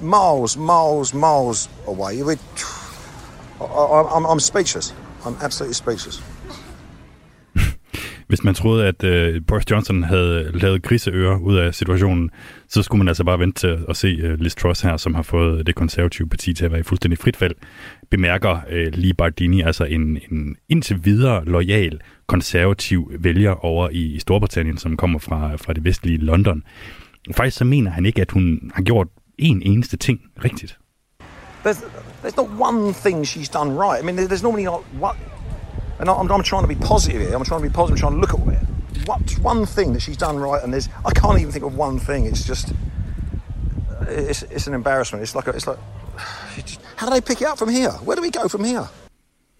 miles, 0.00 0.56
miles, 0.56 1.14
miles 1.14 1.68
away. 1.86 2.22
We, 2.22 2.34
I, 3.60 4.10
I'm, 4.14 4.24
I'm 4.26 4.40
speechless. 4.40 4.92
I'm 5.24 5.44
absolutely 5.44 5.74
speechless. 5.74 6.24
Hvis 8.28 8.44
man 8.44 8.54
troede, 8.54 8.86
at 8.86 9.04
uh, 9.04 9.42
Boris 9.46 9.70
Johnson 9.70 10.02
havde 10.02 10.50
lavet 10.54 10.82
griseører 10.82 11.38
ud 11.38 11.56
af 11.56 11.74
situationen, 11.74 12.30
så 12.68 12.82
skulle 12.82 12.98
man 12.98 13.08
altså 13.08 13.24
bare 13.24 13.38
vente 13.38 13.60
til 13.60 13.84
at 13.88 13.96
se 13.96 14.32
uh, 14.32 14.40
Liz 14.40 14.54
Truss 14.54 14.80
her, 14.80 14.96
som 14.96 15.14
har 15.14 15.22
fået 15.22 15.66
det 15.66 15.74
konservative 15.74 16.28
parti 16.28 16.54
til 16.54 16.64
at 16.64 16.70
være 16.70 16.80
i 16.80 16.82
fuldstændig 16.82 17.18
frit 17.18 17.36
fald, 17.36 17.54
bemærker 18.10 18.60
uh, 18.66 18.98
Lee 18.98 19.14
Bardini, 19.14 19.62
altså 19.62 19.84
en, 19.84 20.18
en 20.30 20.56
indtil 20.68 21.04
videre 21.04 21.44
lojal 21.44 22.00
konservativ 22.26 23.12
vælger 23.18 23.64
over 23.64 23.88
i, 23.88 24.02
i 24.02 24.18
Storbritannien, 24.18 24.78
som 24.78 24.96
kommer 24.96 25.18
fra, 25.18 25.56
fra 25.56 25.72
det 25.72 25.84
vestlige 25.84 26.18
London. 26.18 26.62
Faktisk 27.36 27.56
så 27.56 27.64
mener 27.64 27.90
han 27.90 28.06
ikke, 28.06 28.20
at 28.20 28.30
hun 28.30 28.70
har 28.74 28.82
gjort 28.82 29.08
en 29.38 29.62
eneste 29.62 29.96
ting 29.96 30.20
rigtigt. 30.44 30.78
There's, 31.64 31.84
there's 32.22 32.36
not 32.36 32.50
one 32.50 32.92
thing 32.92 33.24
she's 33.24 33.48
done 33.48 33.74
right. 33.76 33.98
I 33.98 34.02
mean, 34.02 34.16
there's 34.16 34.42
normally 34.42 34.64
not 34.64 34.82
what. 34.94 35.16
And 35.98 36.08
I'm, 36.08 36.30
I'm 36.30 36.42
trying 36.42 36.62
to 36.62 36.68
be 36.68 36.76
positive 36.76 37.20
here. 37.20 37.34
I'm 37.34 37.44
trying 37.44 37.62
to 37.62 37.68
be 37.68 37.72
positive. 37.72 37.96
I'm 37.96 38.00
trying 38.00 38.14
to 38.14 38.20
look 38.20 38.34
at 38.34 38.62
it. 38.62 38.68
What's 39.06 39.38
one 39.38 39.66
thing 39.66 39.92
that 39.94 40.00
she's 40.00 40.16
done 40.16 40.38
right? 40.38 40.62
And 40.62 40.72
there's 40.72 40.88
I 41.04 41.12
can't 41.12 41.38
even 41.40 41.52
think 41.52 41.64
of 41.64 41.76
one 41.76 41.98
thing. 41.98 42.26
It's 42.26 42.44
just 42.44 42.72
it's, 44.08 44.42
it's 44.42 44.66
an 44.66 44.74
embarrassment. 44.74 45.22
It's 45.22 45.34
like 45.34 45.48
a, 45.48 45.50
it's 45.50 45.66
like 45.66 45.78
how 46.96 47.06
do 47.08 47.14
they 47.14 47.20
pick 47.20 47.40
it 47.40 47.48
up 47.48 47.58
from 47.58 47.68
here? 47.68 47.90
Where 47.90 48.16
do 48.16 48.22
we 48.22 48.30
go 48.30 48.48
from 48.48 48.64
here? 48.64 48.88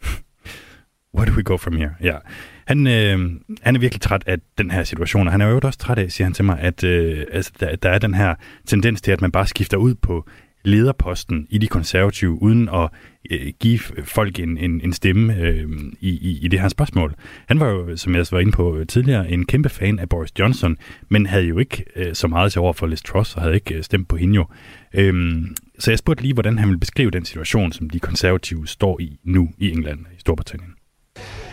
Where 1.12 1.26
do 1.26 1.34
we 1.34 1.42
go 1.42 1.56
from 1.56 1.76
here? 1.76 1.96
Ja. 2.00 2.18
Han, 2.66 2.86
øh, 2.86 3.18
han 3.62 3.76
er 3.76 3.80
virkelig 3.80 4.00
træt 4.00 4.22
af 4.26 4.36
den 4.58 4.70
her 4.70 4.84
situation, 4.84 5.26
og 5.26 5.32
han 5.32 5.40
er 5.40 5.46
jo 5.46 5.60
også 5.62 5.78
træt 5.78 5.98
af, 5.98 6.12
siger 6.12 6.26
han 6.26 6.34
til 6.34 6.44
mig, 6.44 6.58
at 6.60 6.84
øh, 6.84 7.26
altså, 7.32 7.52
der, 7.60 7.76
der 7.76 7.90
er 7.90 7.98
den 7.98 8.14
her 8.14 8.34
tendens 8.66 9.02
til, 9.02 9.12
at 9.12 9.20
man 9.20 9.32
bare 9.32 9.46
skifter 9.46 9.76
ud 9.76 9.94
på 9.94 10.28
lederposten 10.64 11.46
i 11.50 11.58
de 11.58 11.66
konservative, 11.66 12.42
uden 12.42 12.68
at 12.68 12.90
øh, 13.30 13.52
give 13.60 13.78
folk 14.04 14.38
en, 14.38 14.58
en, 14.58 14.80
en 14.84 14.92
stemme 14.92 15.36
øh, 15.36 15.68
i, 16.00 16.08
i, 16.08 16.38
i 16.42 16.48
det 16.48 16.60
her 16.60 16.68
spørgsmål. 16.68 17.14
Han 17.48 17.60
var 17.60 17.68
jo, 17.68 17.96
som 17.96 18.14
jeg 18.14 18.26
var 18.30 18.38
inde 18.38 18.52
på 18.52 18.76
øh, 18.76 18.86
tidligere, 18.86 19.30
en 19.30 19.46
kæmpe 19.46 19.68
fan 19.68 19.98
af 19.98 20.08
Boris 20.08 20.30
Johnson, 20.38 20.76
men 21.08 21.26
havde 21.26 21.44
jo 21.44 21.58
ikke 21.58 21.84
øh, 21.96 22.14
så 22.14 22.28
meget 22.28 22.52
til 22.52 22.60
over 22.60 22.72
for 22.72 22.86
Liz 22.86 23.02
Truss, 23.02 23.34
og 23.34 23.42
havde 23.42 23.54
ikke 23.54 23.74
øh, 23.74 23.82
stemt 23.82 24.08
på 24.08 24.16
hende 24.16 24.34
jo. 24.34 24.46
Øh, 24.94 25.44
så 25.78 25.90
jeg 25.90 25.98
spurgte 25.98 26.22
lige, 26.22 26.34
hvordan 26.34 26.58
han 26.58 26.68
vil 26.68 26.78
beskrive 26.78 27.10
den 27.10 27.24
situation, 27.24 27.72
som 27.72 27.90
de 27.90 28.00
konservative 28.00 28.66
står 28.66 29.00
i 29.00 29.18
nu 29.24 29.48
i 29.58 29.70
England, 29.70 30.00
i 30.16 30.20
Storbritannien. 30.20 30.74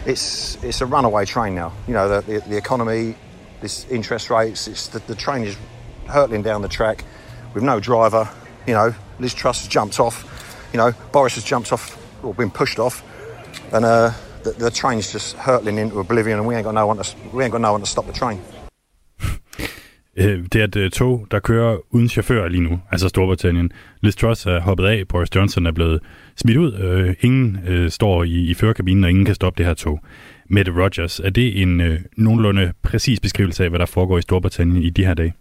It's, 0.05 0.57
it's 0.63 0.81
a 0.81 0.85
runaway 0.85 1.25
train 1.25 1.53
now. 1.55 1.71
You 1.87 1.93
know, 1.93 2.07
the, 2.07 2.21
the, 2.21 2.39
the 2.49 2.57
economy, 2.57 3.13
this 3.61 3.87
interest 3.91 4.31
rates, 4.31 4.67
it's 4.67 4.87
the, 4.87 4.99
the 4.99 5.15
train 5.15 5.43
is 5.47 5.59
hurtling 6.07 6.45
down 6.45 6.61
the 6.61 6.69
track 6.69 7.05
with 7.55 7.65
no 7.65 7.79
driver. 7.79 8.25
You 8.67 8.73
know, 8.73 8.93
Liz 9.19 9.33
Truss 9.33 9.59
has 9.61 9.67
jumped 9.67 9.99
off. 9.99 10.25
You 10.73 10.77
know, 10.77 10.93
Boris 11.11 11.35
has 11.35 11.43
jumped 11.43 11.73
off 11.73 11.97
or 12.23 12.33
been 12.33 12.51
pushed 12.51 12.79
off, 12.79 13.03
and 13.73 13.85
uh, 13.85 14.11
the, 14.43 14.51
the 14.51 14.71
train's 14.71 15.13
just 15.13 15.35
hurtling 15.35 15.77
into 15.77 15.99
oblivion, 15.99 16.39
and 16.39 16.47
we 16.47 16.55
ain't 16.55 16.63
got 16.63 16.73
no 16.73 16.87
one 16.87 16.97
to 16.97 17.15
we 17.33 17.43
ain't 17.43 17.51
got 17.51 17.61
no 17.61 17.71
one 17.71 17.81
to 17.81 17.87
stop 17.87 18.05
the 18.05 18.13
train. 18.13 18.39
Øh, 20.17 20.45
det 20.53 20.61
er 20.61 20.63
et 20.63 20.75
uh, 20.75 20.89
tog, 20.89 21.27
der 21.31 21.39
kører 21.39 21.77
uden 21.89 22.09
chauffør 22.09 22.47
lige 22.47 22.63
nu, 22.63 22.79
altså 22.91 23.09
Storbritannien. 23.09 23.71
Liz 24.01 24.15
Truss 24.15 24.45
er 24.45 24.59
hoppet 24.59 24.85
af, 24.85 25.07
Boris 25.07 25.35
Johnson 25.35 25.65
er 25.65 25.71
blevet 25.71 25.99
smidt 26.35 26.57
ud. 26.57 26.73
Øh, 26.73 27.15
ingen 27.21 27.59
øh, 27.67 27.89
står 27.89 28.23
i, 28.23 28.29
i 28.29 28.53
førerkabinen, 28.53 29.03
og 29.03 29.09
ingen 29.09 29.25
kan 29.25 29.35
stoppe 29.35 29.57
det 29.57 29.65
her 29.65 29.73
tog. 29.73 29.99
Mette 30.49 30.71
Rogers, 30.71 31.19
er 31.19 31.29
det 31.29 31.61
en 31.61 31.81
øh, 31.81 31.99
nogenlunde 32.17 32.73
præcis 32.83 33.19
beskrivelse 33.19 33.63
af, 33.63 33.69
hvad 33.69 33.79
der 33.79 33.85
foregår 33.85 34.17
i 34.17 34.21
Storbritannien 34.21 34.83
i 34.83 34.89
de 34.89 35.05
her 35.05 35.13
dage? 35.13 35.33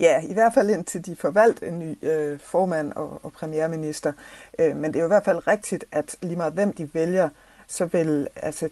Ja, 0.00 0.22
i 0.22 0.32
hvert 0.32 0.54
fald 0.54 0.70
indtil 0.70 1.06
de 1.06 1.16
får 1.16 1.30
valgt 1.30 1.62
en 1.62 1.78
ny 1.78 1.98
øh, 2.02 2.40
formand 2.40 2.92
og, 2.92 3.20
og 3.22 3.32
premierminister. 3.32 4.12
Øh, 4.58 4.76
men 4.76 4.92
det 4.92 4.96
er 4.96 5.00
jo 5.00 5.06
i 5.06 5.08
hvert 5.08 5.24
fald 5.24 5.48
rigtigt, 5.48 5.84
at 5.92 6.16
lige 6.22 6.36
meget 6.36 6.52
hvem 6.52 6.72
de 6.72 6.94
vælger, 6.94 7.28
så 7.66 7.84
vil 7.84 8.28
altså 8.36 8.68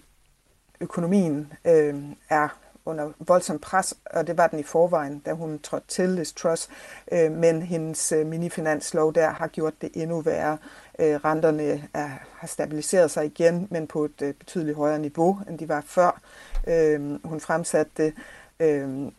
økonomien 0.81 1.53
øh, 1.65 2.03
er 2.31 2.49
under 2.85 3.13
voldsom 3.19 3.59
pres, 3.59 3.95
og 4.07 4.27
det 4.27 4.39
var 4.39 4.47
den 4.47 4.59
i 4.59 4.63
forvejen, 4.63 5.19
da 5.19 5.33
hun 5.33 5.59
trådte 5.59 5.87
til 5.89 6.09
Liz 6.09 6.33
Truss, 6.33 6.69
øh, 7.13 7.33
men 7.33 7.63
hendes 7.63 8.13
øh, 8.13 8.27
minifinanslov 8.27 9.15
der 9.15 9.31
har 9.31 9.47
gjort 9.47 9.75
det 9.81 9.91
endnu 9.95 10.21
værre. 10.21 10.59
Øh, 10.99 11.15
renterne 11.15 11.89
er, 11.95 12.09
har 12.37 12.47
stabiliseret 12.47 13.11
sig 13.11 13.27
igen, 13.27 13.69
men 13.71 13.87
på 13.87 14.05
et 14.05 14.23
øh, 14.23 14.35
betydeligt 14.35 14.77
højere 14.77 14.99
niveau, 14.99 15.41
end 15.49 15.59
de 15.59 15.69
var 15.69 15.81
før. 15.87 16.21
Øh, 16.69 17.25
hun 17.25 17.41
fremsatte 17.41 17.93
det 17.97 18.07
Øh, 18.07 18.42
Øhm, 18.63 19.13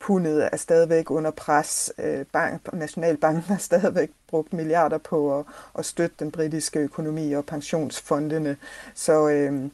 pundet 0.00 0.48
er 0.52 0.56
stadigvæk 0.56 1.10
under 1.10 1.30
pres. 1.30 1.92
Øh, 1.98 2.24
bank, 2.32 2.72
Nationalbanken 2.72 3.42
har 3.42 3.56
stadigvæk 3.56 4.10
brugt 4.28 4.52
milliarder 4.52 4.98
på 4.98 5.38
at, 5.38 5.44
at 5.78 5.84
støtte 5.84 6.16
den 6.18 6.30
britiske 6.30 6.78
økonomi 6.78 7.32
og 7.32 7.46
pensionsfondene. 7.46 8.56
Så 8.94 9.28
øh, 9.28 9.70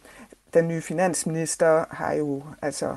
den 0.54 0.68
nye 0.68 0.80
finansminister 0.80 1.84
har 1.90 2.12
jo 2.12 2.42
altså 2.62 2.96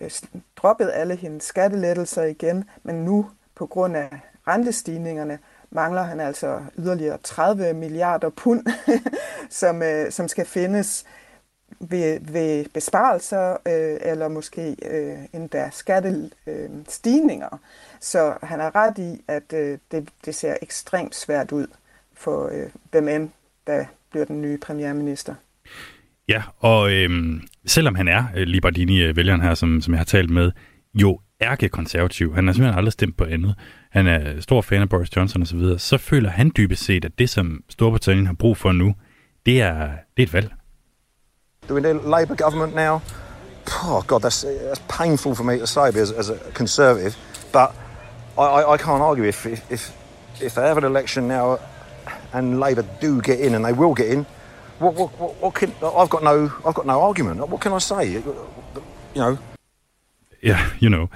øh, 0.00 0.10
droppet 0.56 0.90
alle 0.94 1.16
hendes 1.16 1.44
skattelettelser 1.44 2.22
igen, 2.22 2.64
men 2.82 3.04
nu 3.04 3.30
på 3.54 3.66
grund 3.66 3.96
af 3.96 4.20
rentestigningerne 4.48 5.38
mangler 5.70 6.02
han 6.02 6.20
altså 6.20 6.60
yderligere 6.78 7.18
30 7.22 7.72
milliarder 7.72 8.30
pund, 8.30 8.66
som, 9.60 9.82
øh, 9.82 10.12
som 10.12 10.28
skal 10.28 10.46
findes 10.46 11.04
ved, 11.80 12.20
ved 12.32 12.64
besparelser 12.74 13.52
øh, 13.52 14.10
eller 14.10 14.28
måske 14.28 14.76
øh, 14.90 15.18
endda 15.32 15.70
skattestigninger. 15.72 17.52
Øh, 17.52 17.58
så 18.00 18.34
han 18.42 18.60
har 18.60 18.74
ret 18.74 18.98
i, 18.98 19.20
at 19.28 19.52
øh, 19.54 19.78
det, 19.90 20.08
det 20.24 20.34
ser 20.34 20.56
ekstremt 20.62 21.14
svært 21.14 21.52
ud 21.52 21.66
for 22.14 22.48
øh, 22.48 22.70
hvem 22.90 23.08
end, 23.08 23.30
der 23.66 23.84
bliver 24.10 24.24
den 24.24 24.42
nye 24.42 24.58
premierminister. 24.58 25.34
Ja, 26.28 26.42
og 26.58 26.92
øh, 26.92 27.10
selvom 27.66 27.94
han 27.94 28.08
er 28.08 28.24
øh, 28.36 28.46
Libardini-vælgeren 28.46 29.40
her, 29.40 29.54
som, 29.54 29.80
som 29.80 29.94
jeg 29.94 30.00
har 30.00 30.04
talt 30.04 30.30
med, 30.30 30.52
jo 30.94 31.20
ærke-konservativ, 31.40 32.34
han 32.34 32.46
har 32.46 32.54
simpelthen 32.54 32.78
aldrig 32.78 32.92
stemt 32.92 33.16
på 33.16 33.24
andet, 33.24 33.54
han 33.90 34.06
er 34.06 34.40
stor 34.40 34.60
fan 34.62 34.82
af 34.82 34.88
Boris 34.88 35.16
Johnson 35.16 35.42
osv., 35.42 35.48
så, 35.48 35.56
videre, 35.56 35.78
så 35.78 35.98
føler 35.98 36.30
han 36.30 36.52
dybest 36.56 36.84
set, 36.84 37.04
at 37.04 37.18
det, 37.18 37.30
som 37.30 37.64
Storbritannien 37.68 38.26
har 38.26 38.34
brug 38.34 38.56
for 38.56 38.72
nu, 38.72 38.94
det 39.46 39.62
er, 39.62 39.90
det 40.16 40.22
er 40.22 40.26
et 40.26 40.32
valg 40.32 40.52
doing 41.68 41.84
a 41.84 41.92
Labour 41.92 42.34
government 42.34 42.74
now. 42.74 43.02
Oh 43.84 44.02
God, 44.06 44.22
that's 44.22 44.42
that's 44.42 44.80
painful 44.88 45.34
for 45.34 45.44
me 45.44 45.58
to 45.58 45.66
say 45.66 45.88
as, 45.88 46.12
as 46.12 46.30
a 46.30 46.38
Conservative, 46.54 47.16
but 47.52 47.74
I, 48.38 48.42
I, 48.42 48.72
I 48.74 48.76
can't 48.78 49.02
argue 49.02 49.24
if, 49.24 49.46
if 49.46 49.92
if 50.40 50.54
they 50.54 50.62
have 50.62 50.78
an 50.78 50.84
election 50.84 51.28
now 51.28 51.58
and 52.32 52.60
Labour 52.60 52.84
do 53.00 53.20
get 53.20 53.40
in 53.40 53.54
and 53.54 53.64
they 53.64 53.72
will 53.72 53.94
get 53.94 54.08
in. 54.08 54.26
What, 54.78 54.94
what, 54.94 55.10
what, 55.20 55.42
what 55.42 55.54
can 55.54 55.72
I've 55.82 56.08
got 56.08 56.22
no 56.22 56.52
I've 56.66 56.74
got 56.74 56.86
no 56.86 57.00
argument. 57.02 57.48
What 57.48 57.60
can 57.60 57.72
I 57.72 57.78
say? 57.78 58.12
You 58.12 58.22
know. 59.14 59.38
Yeah, 60.42 60.60
you 60.80 60.88
know. 60.88 61.08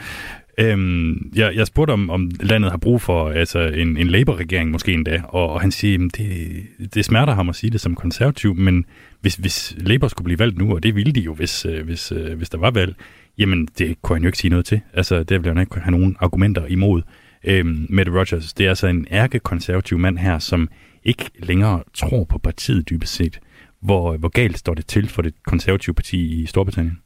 Øhm, 0.59 1.31
jeg, 1.35 1.57
jeg 1.57 1.67
spurgte 1.67 1.93
om, 1.93 2.11
om 2.11 2.31
landet 2.41 2.71
har 2.71 2.79
brug 2.79 3.03
for 3.03 3.31
altså 3.31 3.59
en, 3.59 3.97
en 3.97 4.07
Labour-regering 4.07 4.71
måske 4.71 4.93
endda, 4.93 5.23
og, 5.29 5.49
og 5.49 5.61
han 5.61 5.71
siger, 5.71 6.05
at 6.05 6.17
det, 6.17 6.67
det 6.95 7.05
smerter 7.05 7.35
ham 7.35 7.49
at 7.49 7.57
sige 7.57 7.71
det 7.71 7.81
som 7.81 7.95
konservativ, 7.95 8.55
men 8.55 8.85
hvis, 9.23 9.35
hvis 9.35 9.75
Labour 9.77 10.09
skulle 10.09 10.25
blive 10.25 10.39
valgt 10.39 10.59
nu, 10.59 10.75
og 10.75 10.83
det 10.83 10.95
ville 10.95 11.13
de 11.13 11.21
jo, 11.21 11.35
hvis, 11.35 11.67
øh, 11.67 11.85
hvis, 11.85 12.13
øh, 12.13 12.37
hvis 12.37 12.51
der 12.51 12.59
var 12.59 12.71
valg, 12.71 12.95
jamen 13.39 13.69
det 13.79 14.03
kunne 14.03 14.17
han 14.17 14.23
jo 14.23 14.29
ikke 14.29 14.39
sige 14.39 14.51
noget 14.51 14.67
til. 14.67 14.81
Altså, 14.95 15.23
det 15.23 15.31
ville 15.31 15.55
han 15.55 15.61
ikke 15.61 15.81
have 15.81 15.91
nogen 15.91 16.17
argumenter 16.21 16.67
imod. 16.67 17.03
Øhm, 17.45 17.87
Mette 17.91 18.13
Rogers, 18.13 18.53
det 18.53 18.67
er 18.67 18.69
altså 18.69 18.87
en 18.87 19.07
ærke-konservativ 19.11 19.99
mand 19.99 20.19
her, 20.19 20.39
som 20.39 20.69
ikke 21.05 21.31
længere 21.39 21.83
tror 21.95 22.25
på 22.25 22.39
partiet 22.39 22.91
dybest 22.91 23.15
set. 23.15 23.41
Hvor, 23.81 24.17
hvor 24.17 24.29
galt 24.29 24.59
står 24.59 24.75
det 24.75 24.87
til 24.87 25.09
for 25.09 25.23
det 25.23 25.35
konservative 25.45 25.95
parti 25.95 26.43
i 26.43 26.47
Storbritannien? 26.47 26.99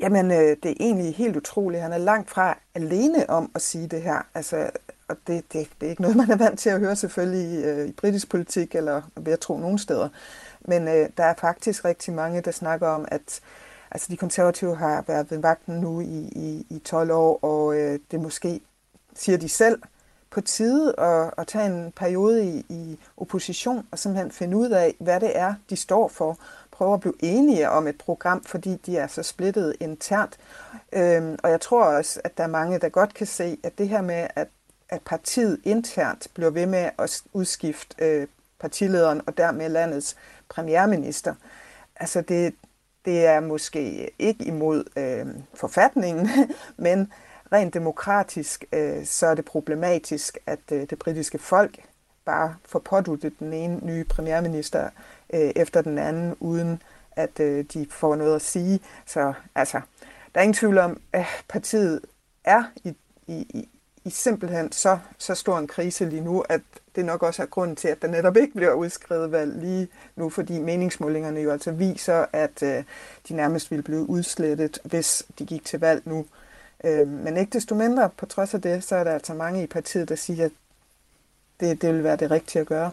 Jamen, 0.00 0.30
øh, 0.30 0.56
det 0.62 0.70
er 0.70 0.74
egentlig 0.80 1.14
helt 1.14 1.36
utroligt. 1.36 1.82
Han 1.82 1.92
er 1.92 1.98
langt 1.98 2.30
fra 2.30 2.58
alene 2.74 3.30
om 3.30 3.50
at 3.54 3.62
sige 3.62 3.88
det 3.88 4.02
her. 4.02 4.26
Altså, 4.34 4.70
og 5.10 5.16
det, 5.26 5.52
det, 5.52 5.68
det 5.80 5.86
er 5.86 5.90
ikke 5.90 6.02
noget, 6.02 6.16
man 6.16 6.30
er 6.30 6.36
vant 6.36 6.58
til 6.58 6.70
at 6.70 6.80
høre 6.80 6.96
selvfølgelig 6.96 7.60
i, 7.60 7.64
øh, 7.64 7.88
i 7.88 7.92
britisk 7.92 8.30
politik, 8.30 8.74
eller 8.74 9.02
ved 9.16 9.32
at 9.32 9.40
tro 9.40 9.58
nogen 9.58 9.78
steder. 9.78 10.08
Men 10.60 10.88
øh, 10.88 11.08
der 11.16 11.24
er 11.24 11.34
faktisk 11.38 11.84
rigtig 11.84 12.14
mange, 12.14 12.40
der 12.40 12.50
snakker 12.50 12.88
om, 12.88 13.04
at 13.08 13.40
altså, 13.90 14.06
de 14.10 14.16
konservative 14.16 14.76
har 14.76 15.04
været 15.06 15.30
ved 15.30 15.38
vagten 15.38 15.74
nu 15.74 16.00
i, 16.00 16.28
i, 16.32 16.66
i 16.70 16.78
12 16.78 17.10
år, 17.10 17.38
og 17.42 17.76
øh, 17.76 17.98
det 18.10 18.20
måske, 18.20 18.60
siger 19.14 19.38
de 19.38 19.48
selv, 19.48 19.82
på 20.30 20.40
tide 20.40 20.94
at, 21.00 21.30
at 21.38 21.46
tage 21.46 21.66
en 21.66 21.92
periode 21.92 22.44
i, 22.44 22.66
i 22.68 22.98
opposition 23.16 23.86
og 23.90 23.98
simpelthen 23.98 24.30
finde 24.30 24.56
ud 24.56 24.70
af, 24.70 24.94
hvad 25.00 25.20
det 25.20 25.38
er, 25.38 25.54
de 25.70 25.76
står 25.76 26.08
for. 26.08 26.38
Prøve 26.70 26.94
at 26.94 27.00
blive 27.00 27.14
enige 27.20 27.70
om 27.70 27.86
et 27.86 27.98
program, 27.98 28.44
fordi 28.44 28.76
de 28.76 28.96
er 28.96 29.06
så 29.06 29.22
splittet 29.22 29.76
internt. 29.80 30.38
Øhm, 30.92 31.38
og 31.42 31.50
jeg 31.50 31.60
tror 31.60 31.84
også, 31.84 32.20
at 32.24 32.38
der 32.38 32.44
er 32.44 32.48
mange, 32.48 32.78
der 32.78 32.88
godt 32.88 33.14
kan 33.14 33.26
se, 33.26 33.58
at 33.62 33.78
det 33.78 33.88
her 33.88 34.02
med, 34.02 34.26
at 34.36 34.48
at 34.90 35.02
partiet 35.02 35.60
internt 35.64 36.28
bliver 36.34 36.50
ved 36.50 36.66
med 36.66 36.90
at 36.98 37.22
udskifte 37.32 38.04
øh, 38.04 38.26
partilederen 38.58 39.22
og 39.26 39.36
dermed 39.36 39.68
landets 39.68 40.16
premierminister. 40.48 41.34
Altså 41.96 42.20
det, 42.20 42.54
det 43.04 43.26
er 43.26 43.40
måske 43.40 44.10
ikke 44.18 44.44
imod 44.44 44.84
øh, 44.96 45.26
forfatningen, 45.54 46.28
men 46.76 47.12
rent 47.52 47.74
demokratisk, 47.74 48.64
øh, 48.72 49.06
så 49.06 49.26
er 49.26 49.34
det 49.34 49.44
problematisk, 49.44 50.38
at 50.46 50.60
øh, 50.72 50.90
det 50.90 50.98
britiske 50.98 51.38
folk 51.38 51.78
bare 52.24 52.56
får 52.64 52.78
påduttet 52.78 53.32
den 53.38 53.52
ene 53.52 53.80
nye 53.82 54.04
premierminister 54.04 54.88
øh, 55.32 55.50
efter 55.56 55.82
den 55.82 55.98
anden, 55.98 56.36
uden 56.40 56.82
at 57.12 57.40
øh, 57.40 57.64
de 57.72 57.86
får 57.90 58.16
noget 58.16 58.34
at 58.34 58.42
sige. 58.42 58.80
Så 59.06 59.32
altså, 59.54 59.80
der 60.34 60.40
er 60.40 60.42
ingen 60.42 60.54
tvivl 60.54 60.78
om, 60.78 61.00
at 61.12 61.26
partiet 61.48 62.00
er 62.44 62.64
i, 62.84 62.94
i, 63.26 63.68
i 64.04 64.10
simpelthen 64.10 64.72
så, 64.72 64.98
så 65.18 65.34
stor 65.34 65.58
en 65.58 65.66
krise 65.66 66.08
lige 66.08 66.24
nu, 66.24 66.40
at 66.40 66.60
det 66.96 67.04
nok 67.04 67.22
også 67.22 67.42
er 67.42 67.46
grunden 67.46 67.76
til, 67.76 67.88
at 67.88 68.02
der 68.02 68.08
netop 68.08 68.36
ikke 68.36 68.54
bliver 68.54 68.72
udskrevet 68.72 69.32
valg 69.32 69.60
lige 69.60 69.88
nu, 70.16 70.30
fordi 70.30 70.58
meningsmålingerne 70.58 71.40
jo 71.40 71.50
altså 71.50 71.72
viser, 71.72 72.26
at 72.32 72.62
øh, 72.62 72.84
de 73.28 73.34
nærmest 73.34 73.70
ville 73.70 73.82
blive 73.82 74.10
udslettet, 74.10 74.78
hvis 74.84 75.26
de 75.38 75.46
gik 75.46 75.64
til 75.64 75.80
valg 75.80 76.02
nu. 76.04 76.26
Øh, 76.84 77.08
men 77.08 77.36
ikke 77.36 77.50
desto 77.52 77.74
mindre, 77.74 78.10
på 78.16 78.26
trods 78.26 78.54
af 78.54 78.62
det, 78.62 78.84
så 78.84 78.96
er 78.96 79.04
der 79.04 79.12
altså 79.12 79.34
mange 79.34 79.62
i 79.62 79.66
partiet, 79.66 80.08
der 80.08 80.14
siger, 80.14 80.44
at 80.44 80.52
det, 81.60 81.82
det 81.82 81.94
vil 81.94 82.04
være 82.04 82.16
det 82.16 82.30
rigtige 82.30 82.60
at 82.60 82.66
gøre. 82.66 82.90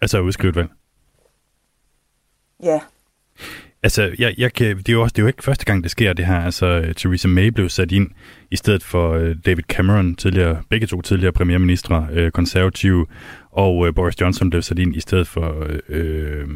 Altså 0.00 0.20
udskrive 0.20 0.54
valg? 0.54 0.68
Ja. 2.62 2.80
Altså, 3.84 4.14
jeg, 4.18 4.34
jeg 4.38 4.52
kan, 4.52 4.76
det, 4.76 4.88
er 4.88 4.92
jo 4.92 5.02
også, 5.02 5.12
det 5.12 5.18
er 5.18 5.22
jo 5.22 5.26
ikke 5.26 5.42
første 5.42 5.64
gang, 5.64 5.82
det 5.82 5.90
sker, 5.90 6.12
det 6.12 6.26
her. 6.26 6.40
Altså, 6.40 6.66
øh, 6.66 6.94
Theresa 6.94 7.28
May 7.28 7.48
blev 7.48 7.68
sat 7.68 7.92
ind 7.92 8.10
i 8.50 8.56
stedet 8.56 8.82
for 8.82 9.12
øh, 9.12 9.36
David 9.46 9.62
Cameron, 9.62 10.14
tidligere, 10.14 10.62
begge 10.70 10.86
to 10.86 11.02
tidligere 11.02 11.32
premierministre, 11.32 12.08
øh, 12.12 12.30
konservative, 12.30 13.06
og 13.50 13.86
øh, 13.86 13.94
Boris 13.94 14.20
Johnson 14.20 14.50
blev 14.50 14.62
sat 14.62 14.78
ind 14.78 14.96
i 14.96 15.00
stedet 15.00 15.26
for 15.26 15.66
øh, 15.68 15.80
øh 15.88 16.48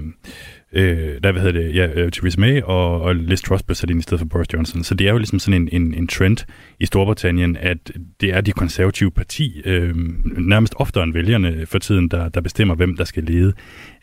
øh, 0.73 1.21
der 1.23 1.33
hvad 1.33 1.43
hedder 1.43 1.61
det, 1.61 1.75
ja, 1.75 1.87
øh, 1.95 2.13
Theresa 2.13 2.41
May 2.41 2.63
og, 2.63 3.01
og 3.01 3.17
Liz 3.17 3.43
Truss 3.43 3.63
blev 3.63 3.75
sat 3.75 3.91
ind 3.91 3.99
i 3.99 4.03
stedet 4.03 4.21
for 4.21 4.27
Boris 4.27 4.47
Johnson. 4.55 4.85
Så 4.85 4.95
det 4.95 5.07
er 5.07 5.11
jo 5.11 5.19
ligesom 5.19 5.39
sådan 5.39 5.63
en, 5.63 5.83
en, 5.83 5.95
en 5.95 6.07
trend 6.07 6.37
i 6.81 6.87
Storbritannien, 6.87 7.57
at 7.57 7.93
det 8.21 8.35
er 8.35 8.41
de 8.41 8.53
konservative 8.53 9.11
parti, 9.11 9.63
øh, 9.65 9.95
nærmest 10.25 10.75
oftere 10.77 11.05
end 11.05 11.13
vælgerne 11.13 11.67
for 11.67 11.79
tiden, 11.79 12.09
der, 12.09 12.29
der 12.29 12.41
bestemmer, 12.41 12.75
hvem 12.75 12.97
der 12.97 13.05
skal 13.05 13.23
lede 13.23 13.53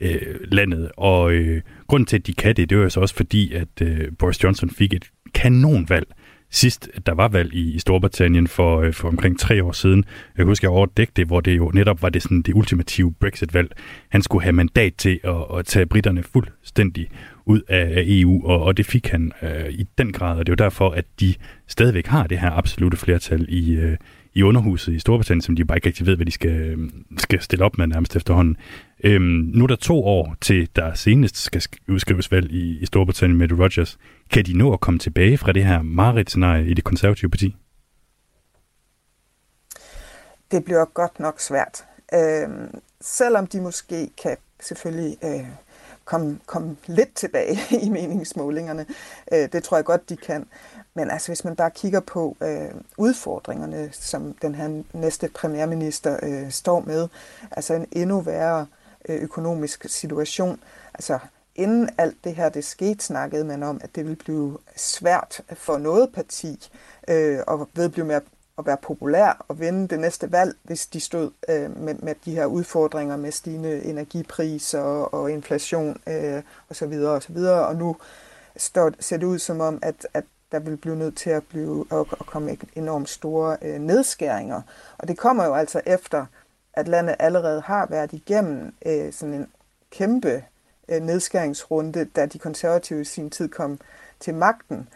øh, 0.01 0.35
landet. 0.51 0.91
Og 0.97 1.31
øh, 1.31 1.61
grunden 1.87 2.07
til, 2.07 2.17
at 2.17 2.27
de 2.27 2.33
kan 2.33 2.55
det, 2.55 2.69
det 2.69 2.77
er 2.77 2.81
jo 2.83 2.89
så 2.89 2.99
også 2.99 3.15
fordi, 3.15 3.53
at 3.53 3.81
øh, 3.81 4.07
Boris 4.19 4.43
Johnson 4.43 4.69
fik 4.69 4.93
et 4.93 5.05
kanonvalg 5.33 6.07
sidst 6.51 6.89
der 7.05 7.13
var 7.13 7.27
valg 7.27 7.53
i, 7.53 7.73
i 7.73 7.79
Storbritannien 7.79 8.47
for, 8.47 8.81
øh, 8.81 8.93
for 8.93 9.07
omkring 9.07 9.39
tre 9.39 9.63
år 9.63 9.71
siden. 9.71 9.97
Jeg 9.97 10.35
kan 10.37 10.45
huske, 10.45 10.65
jeg 10.65 10.71
overdækte 10.71 11.13
det, 11.15 11.27
hvor 11.27 11.41
det 11.41 11.57
jo 11.57 11.71
netop 11.73 12.01
var 12.01 12.09
det, 12.09 12.23
sådan, 12.23 12.41
det 12.41 12.53
ultimative 12.53 13.13
Brexit-valg. 13.13 13.71
Han 14.09 14.21
skulle 14.21 14.43
have 14.43 14.53
mandat 14.53 14.93
til 14.97 15.19
at, 15.23 15.57
at 15.57 15.65
tage 15.65 15.85
britterne 15.85 16.23
fuldstændig 16.23 17.09
ud 17.45 17.61
af, 17.67 17.93
af 17.97 18.03
EU, 18.07 18.45
og, 18.45 18.63
og 18.63 18.77
det 18.77 18.85
fik 18.85 19.07
han 19.07 19.31
øh, 19.41 19.69
i 19.69 19.85
den 19.97 20.13
grad, 20.13 20.37
og 20.37 20.45
det 20.45 20.51
er 20.51 20.55
jo 20.59 20.65
derfor, 20.65 20.89
at 20.89 21.05
de 21.19 21.35
stadigvæk 21.67 22.07
har 22.07 22.27
det 22.27 22.39
her 22.39 22.51
absolute 22.51 22.97
flertal 22.97 23.45
i, 23.49 23.75
øh, 23.75 23.97
i 24.35 24.43
underhuset 24.43 24.93
i 24.93 24.99
Storbritannien, 24.99 25.41
som 25.41 25.55
de 25.55 25.65
bare 25.65 25.77
ikke 25.77 25.87
rigtig 25.87 26.05
ved, 26.05 26.15
hvad 26.15 26.25
de 26.25 26.31
skal, 26.31 26.51
øh, 26.51 26.89
skal 27.17 27.41
stille 27.41 27.65
op 27.65 27.77
med 27.77 27.87
nærmest 27.87 28.15
efterhånden. 28.15 28.57
Øhm, 29.03 29.51
nu 29.53 29.63
er 29.63 29.67
der 29.67 29.75
to 29.75 30.03
år 30.03 30.35
til, 30.41 30.69
der 30.75 30.93
senest 30.93 31.37
skal 31.37 31.61
udskrives 31.89 32.31
valg 32.31 32.51
i, 32.51 32.79
i 32.79 32.85
Storbritannien 32.85 33.37
med 33.37 33.51
Rogers. 33.51 33.97
Kan 34.31 34.45
de 34.45 34.57
nå 34.57 34.73
at 34.73 34.79
komme 34.79 34.99
tilbage 34.99 35.37
fra 35.37 35.51
det 35.51 35.65
her 35.65 35.81
mareridt-scenarie 35.81 36.67
i 36.67 36.73
det 36.73 36.83
konservative 36.83 37.31
parti? 37.31 37.55
Det 40.51 40.65
bliver 40.65 40.85
godt 40.85 41.19
nok 41.19 41.39
svært. 41.39 41.85
Øhm, 42.13 42.79
selvom 43.01 43.47
de 43.47 43.61
måske 43.61 44.09
kan 44.23 44.37
selvfølgelig 44.59 45.17
øh, 45.23 45.45
komme, 46.05 46.39
komme 46.45 46.75
lidt 46.87 47.15
tilbage 47.15 47.57
i 47.85 47.89
meningsmålingerne. 47.89 48.85
Øh, 49.33 49.49
det 49.51 49.63
tror 49.63 49.77
jeg 49.77 49.85
godt, 49.85 50.09
de 50.09 50.17
kan. 50.17 50.45
Men 50.95 51.11
altså, 51.11 51.27
hvis 51.27 51.45
man 51.45 51.55
bare 51.55 51.71
kigger 51.71 51.99
på 51.99 52.37
øh, 52.41 52.71
udfordringerne, 52.97 53.89
som 53.91 54.33
den 54.33 54.55
her 54.55 54.83
næste 54.93 55.27
premierminister 55.27 56.19
øh, 56.23 56.51
står 56.51 56.79
med, 56.79 57.07
altså 57.51 57.73
en 57.73 57.87
endnu 57.91 58.21
værre 58.21 58.67
øh, 59.09 59.21
økonomisk 59.21 59.85
situation. 59.89 60.59
Altså, 60.93 61.19
inden 61.55 61.89
alt 61.97 62.23
det 62.23 62.35
her 62.35 62.49
det 62.49 62.65
skete, 62.65 63.05
snakkede 63.05 63.43
man 63.43 63.63
om, 63.63 63.79
at 63.83 63.95
det 63.95 64.03
ville 64.03 64.15
blive 64.15 64.57
svært 64.75 65.41
for 65.53 65.77
noget 65.77 66.13
parti 66.13 66.69
øh, 67.07 67.39
at 67.47 67.59
vedblive 67.73 68.07
med 68.07 68.15
at 68.57 68.65
være 68.65 68.77
populær 68.77 69.45
og 69.47 69.59
vinde 69.59 69.87
det 69.87 69.99
næste 69.99 70.31
valg, 70.31 70.55
hvis 70.63 70.87
de 70.87 70.99
stod 70.99 71.31
øh, 71.49 71.77
med, 71.79 71.95
med 71.95 72.15
de 72.25 72.35
her 72.35 72.45
udfordringer 72.45 73.17
med 73.17 73.31
stigende 73.31 73.83
energipriser 73.83 74.79
og, 74.79 75.13
og 75.13 75.31
inflation 75.31 75.97
øh, 76.07 76.41
osv. 76.69 76.83
Og, 76.93 77.23
så 77.23 77.33
videre. 77.33 77.67
og 77.67 77.75
nu 77.75 77.95
står, 78.57 78.91
ser 78.99 79.17
det 79.17 79.25
ud 79.25 79.39
som 79.39 79.59
om, 79.59 79.79
at, 79.81 80.07
at 80.13 80.23
der 80.55 80.61
vil 80.61 80.77
blive 80.77 80.95
nødt 80.95 81.17
til 81.17 81.29
at, 81.29 81.43
blive, 81.43 81.85
at, 81.91 81.99
at 81.99 82.25
komme 82.25 82.57
enormt 82.75 83.09
store 83.09 83.57
øh, 83.61 83.79
nedskæringer. 83.79 84.61
Og 84.97 85.07
det 85.07 85.17
kommer 85.17 85.45
jo 85.45 85.53
altså 85.53 85.81
efter, 85.85 86.25
at 86.73 86.87
landet 86.87 87.15
allerede 87.19 87.61
har 87.61 87.85
været 87.89 88.13
igennem 88.13 88.73
øh, 88.85 89.13
sådan 89.13 89.33
en 89.33 89.47
kæmpe 89.91 90.43
øh, 90.89 91.01
nedskæringsrunde, 91.01 92.05
da 92.05 92.25
de 92.25 92.39
konservative 92.39 93.01
i 93.01 93.03
sin 93.03 93.29
tid 93.29 93.49
kom 93.49 93.79
til 94.19 94.33
magten. 94.33 94.89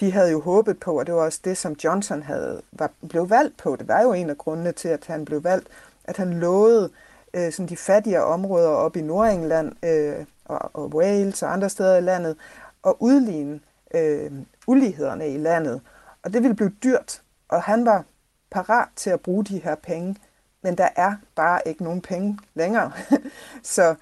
De 0.00 0.12
havde 0.12 0.30
jo 0.30 0.40
håbet 0.40 0.80
på, 0.80 0.98
og 0.98 1.06
det 1.06 1.14
var 1.14 1.20
også 1.20 1.40
det, 1.44 1.58
som 1.58 1.72
Johnson 1.84 2.22
havde, 2.22 2.62
var, 2.72 2.90
blev 3.08 3.30
valgt 3.30 3.56
på. 3.56 3.76
Det 3.76 3.88
var 3.88 4.02
jo 4.02 4.12
en 4.12 4.30
af 4.30 4.38
grundene 4.38 4.72
til, 4.72 4.88
at 4.88 5.06
han 5.06 5.24
blev 5.24 5.44
valgt, 5.44 5.68
at 6.04 6.16
han 6.16 6.32
lovede 6.40 6.90
øh, 7.34 7.52
sådan 7.52 7.68
de 7.68 7.76
fattigere 7.76 8.24
områder 8.24 8.68
op 8.68 8.96
i 8.96 9.02
Nordengland 9.02 9.84
øh, 9.84 10.26
og, 10.44 10.70
og 10.72 10.94
Wales 10.94 11.42
og 11.42 11.52
andre 11.52 11.68
steder 11.68 11.96
i 11.96 12.00
landet, 12.00 12.36
og 12.82 12.96
udligne 13.02 13.60
øh, 13.94 14.32
ulighederne 14.66 15.34
i 15.34 15.38
landet. 15.38 15.80
Og 16.22 16.32
det 16.32 16.42
ville 16.42 16.56
blive 16.56 16.72
dyrt, 16.82 17.22
og 17.48 17.62
han 17.62 17.86
var 17.86 18.04
parat 18.50 18.88
til 18.96 19.10
at 19.10 19.20
bruge 19.20 19.44
de 19.44 19.58
her 19.58 19.74
penge, 19.74 20.16
men 20.62 20.78
der 20.78 20.88
er 20.96 21.14
bare 21.34 21.60
ikke 21.66 21.84
nogen 21.84 22.00
penge 22.00 22.38
længere. 22.54 22.92
Så 23.62 23.94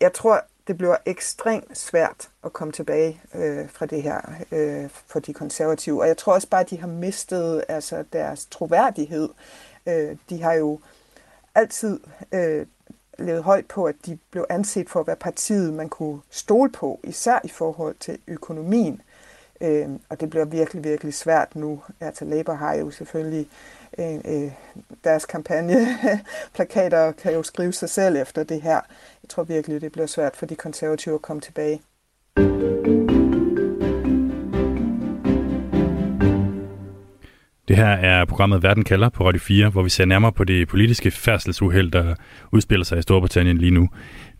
jeg 0.00 0.12
tror, 0.12 0.44
det 0.66 0.78
bliver 0.78 0.96
ekstremt 1.06 1.78
svært 1.78 2.30
at 2.44 2.52
komme 2.52 2.72
tilbage 2.72 3.20
øh, 3.34 3.70
fra 3.70 3.86
det 3.86 4.02
her 4.02 4.20
øh, 4.52 4.90
for 5.06 5.20
de 5.20 5.32
konservative. 5.32 6.00
Og 6.00 6.08
jeg 6.08 6.16
tror 6.16 6.32
også 6.32 6.48
bare, 6.48 6.60
at 6.60 6.70
de 6.70 6.80
har 6.80 6.86
mistet 6.86 7.64
altså, 7.68 8.04
deres 8.12 8.46
troværdighed. 8.46 9.28
Øh, 9.86 10.16
de 10.30 10.42
har 10.42 10.52
jo 10.52 10.80
altid 11.54 12.00
øh, 12.32 12.66
levet 13.18 13.42
højt 13.42 13.66
på, 13.66 13.84
at 13.84 13.94
de 14.06 14.18
blev 14.30 14.46
anset 14.48 14.90
for 14.90 15.00
at 15.00 15.06
være 15.06 15.16
partiet, 15.16 15.74
man 15.74 15.88
kunne 15.88 16.20
stole 16.30 16.70
på, 16.72 17.00
især 17.04 17.40
i 17.44 17.48
forhold 17.48 17.96
til 18.00 18.18
økonomien. 18.26 19.02
Øh, 19.60 19.88
og 20.08 20.20
det 20.20 20.30
bliver 20.30 20.44
virkelig, 20.44 20.84
virkelig 20.84 21.14
svært 21.14 21.56
nu. 21.56 21.82
Altså 22.00 22.24
Labour 22.24 22.54
har 22.54 22.74
jo 22.74 22.90
selvfølgelig 22.90 23.48
øh, 23.98 24.14
øh, 24.24 24.52
deres 25.04 25.26
kampagneplakater 25.26 27.12
kan 27.22 27.32
jo 27.32 27.42
skrive 27.42 27.72
sig 27.72 27.90
selv 27.90 28.16
efter 28.16 28.42
det 28.42 28.62
her. 28.62 28.80
Jeg 29.22 29.28
tror 29.28 29.42
virkelig, 29.42 29.80
det 29.80 29.92
bliver 29.92 30.06
svært 30.06 30.36
for 30.36 30.46
de 30.46 30.56
konservative 30.56 31.14
at 31.14 31.22
komme 31.22 31.40
tilbage. 31.40 31.82
Det 37.68 37.76
her 37.76 37.86
er 37.86 38.24
programmet 38.24 38.62
Verden 38.62 38.84
kalder 38.84 39.08
på 39.08 39.28
Radio 39.28 39.40
4, 39.40 39.68
hvor 39.68 39.82
vi 39.82 39.88
ser 39.88 40.04
nærmere 40.04 40.32
på 40.32 40.44
det 40.44 40.68
politiske 40.68 41.10
færdselsuheld, 41.10 41.90
der 41.90 42.14
udspiller 42.52 42.84
sig 42.84 42.98
i 42.98 43.02
Storbritannien 43.02 43.58
lige 43.58 43.70
nu. 43.70 43.88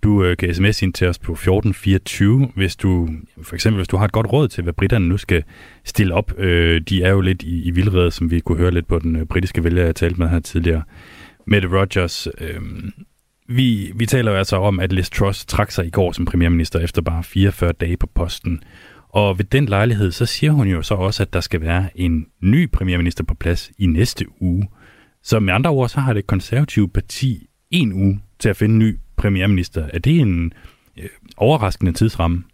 Du 0.03 0.25
øh, 0.25 0.37
kan 0.37 0.55
sms 0.55 0.83
ind 0.83 0.93
til 0.93 1.09
os 1.09 1.19
på 1.19 1.33
1424, 1.33 2.49
hvis 2.55 2.77
du 2.77 3.09
for 3.43 3.55
eksempel 3.55 3.79
hvis 3.79 3.89
du 3.89 3.97
har 3.97 4.05
et 4.05 4.13
godt 4.13 4.33
råd 4.33 4.49
til, 4.49 4.63
hvad 4.63 4.73
britterne 4.73 5.09
nu 5.09 5.17
skal 5.17 5.45
stille 5.85 6.15
op. 6.15 6.39
Øh, 6.39 6.81
de 6.81 7.03
er 7.03 7.11
jo 7.11 7.21
lidt 7.21 7.43
i, 7.43 7.63
i 7.63 7.71
vildrede, 7.71 8.11
som 8.11 8.31
vi 8.31 8.41
kunne 8.41 8.59
høre 8.59 8.71
lidt 8.71 8.89
på 8.89 8.99
den 8.99 9.17
øh, 9.17 9.27
britiske 9.27 9.65
vælger, 9.65 9.85
jeg 9.85 9.97
talte 9.97 10.21
med 10.21 10.29
her 10.29 10.41
tidligere. 10.41 10.83
Mette 11.47 11.69
Rogers, 11.69 12.29
øh, 12.41 12.61
vi, 13.49 13.93
vi 13.95 14.07
taler 14.07 14.31
jo 14.33 14.39
altså 14.39 14.57
om, 14.57 14.81
at 14.81 14.93
Liz 14.93 15.11
Truss 15.11 15.47
trak 15.47 15.71
sig 15.71 15.87
i 15.87 15.91
går 15.91 16.13
som 16.13 16.25
premierminister 16.25 16.81
efter 16.81 17.03
bare 17.03 17.25
44 17.25 17.73
dage 17.73 17.97
på 17.97 18.07
posten. 18.15 18.63
Og 19.17 19.39
ved 19.39 19.45
den 19.45 19.67
lejlighed, 19.67 20.13
så 20.13 20.27
siger 20.27 20.53
hun 20.53 20.69
jo 20.69 20.83
så 20.83 20.95
også, 20.95 21.23
at 21.23 21.33
der 21.33 21.41
skal 21.41 21.61
være 21.61 21.89
en 21.95 22.27
ny 22.41 22.71
premierminister 22.71 23.25
på 23.25 23.35
plads 23.35 23.71
i 23.79 23.87
næste 23.87 24.25
uge. 24.41 24.69
Så 25.23 25.41
med 25.41 25.55
andre 25.55 25.71
ord, 25.71 25.89
så 25.89 26.01
har 26.01 26.13
det 26.13 26.27
konservative 26.27 26.89
parti 26.89 27.51
en 27.71 27.93
uge 27.93 28.23
til 28.39 28.49
at 28.49 28.57
finde 28.57 28.73
en 28.73 28.79
ny 28.79 28.99
premierminister. 29.17 29.89
Er 29.93 29.99
det 29.99 30.21
en 30.21 30.53
øh, 30.97 31.09
overraskende 31.37 31.93
tidsramme? 31.93 32.45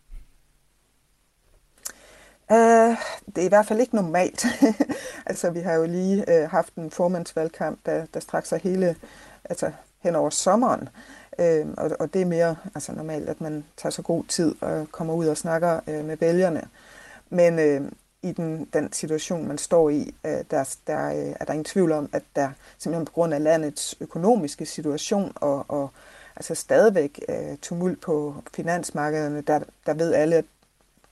Uh, 2.51 2.97
det 3.27 3.39
er 3.39 3.47
i 3.47 3.49
hvert 3.49 3.67
fald 3.67 3.81
ikke 3.81 3.95
normalt. 3.95 4.47
altså, 5.27 5.51
vi 5.51 5.61
har 5.61 5.73
jo 5.73 5.87
lige 5.87 6.25
uh, 6.29 6.51
haft 6.51 6.75
en 6.75 6.91
formandsvalgkamp, 6.91 7.79
der, 7.87 8.07
der 8.15 8.21
strak 8.21 8.47
sig 8.47 8.61
hele, 8.63 8.97
altså 9.45 9.71
hen 10.03 10.15
over 10.15 10.31
sommeren. 10.31 10.81
Uh, 10.81 11.22
Øh, 11.39 11.67
og, 11.77 11.91
og 12.01 12.15
det 12.15 12.23
er 12.23 12.27
mere 12.27 12.57
altså, 12.75 12.93
normalt, 12.93 13.29
at 13.29 13.41
man 13.41 13.65
tager 13.77 13.91
så 13.91 14.03
god 14.03 14.25
tid 14.25 14.55
og 14.61 14.87
kommer 14.93 15.15
ud 15.15 15.27
og 15.27 15.37
snakker 15.37 15.81
øh, 15.87 16.05
med 16.05 16.17
vælgerne. 16.17 16.63
Men 17.31 17.59
øh, 17.59 17.93
i 18.23 18.33
den, 18.33 18.69
den 18.73 18.93
situation, 18.93 19.49
man 19.49 19.59
står 19.59 19.91
i, 19.91 20.15
øh, 20.25 20.39
der, 20.51 20.77
der 20.87 21.07
øh, 21.09 21.37
er 21.41 21.45
der 21.45 21.53
ingen 21.53 21.65
tvivl 21.65 21.93
om, 21.93 22.09
at 22.13 22.23
der 22.37 22.51
simpelthen 22.79 23.05
på 23.05 23.13
grund 23.13 23.35
af 23.35 23.43
landets 23.43 23.95
økonomiske 24.01 24.67
situation 24.67 25.33
og, 25.35 25.65
og 25.69 25.91
altså 26.37 26.55
stadigvæk 26.55 27.21
øh, 27.29 27.57
tumult 27.63 28.01
på 28.01 28.35
finansmarkederne, 28.55 29.41
der, 29.41 29.61
der 29.87 29.95
ved 29.95 30.15
alle, 30.15 30.37
at, 30.37 30.45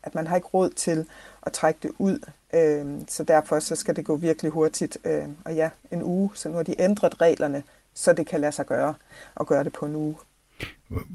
at 0.03 0.15
man 0.15 0.27
har 0.27 0.37
ikke 0.37 0.49
råd 0.49 0.71
til 0.71 1.07
at 1.43 1.53
trække 1.53 1.81
det 1.83 1.91
ud. 1.99 2.19
Øh, 2.55 3.01
så 3.09 3.25
derfor 3.25 3.59
så 3.59 3.77
skal 3.77 3.97
det 3.97 4.05
gå 4.05 4.17
virkelig 4.17 4.53
hurtigt. 4.53 4.99
Øh, 5.05 5.29
og 5.45 5.55
ja, 5.55 5.71
en 5.91 6.03
uge, 6.03 6.31
så 6.35 6.49
nu 6.49 6.57
har 6.57 6.63
de 6.63 6.81
ændret 6.81 7.21
reglerne, 7.21 7.63
så 8.01 8.13
det 8.13 8.27
kan 8.27 8.41
lade 8.41 8.53
sig 8.53 8.67
gøre 8.67 8.95
og 9.35 9.47
gøre 9.47 9.65
det 9.65 9.73
på 9.73 9.87
en 9.87 9.97
uge. 9.97 10.17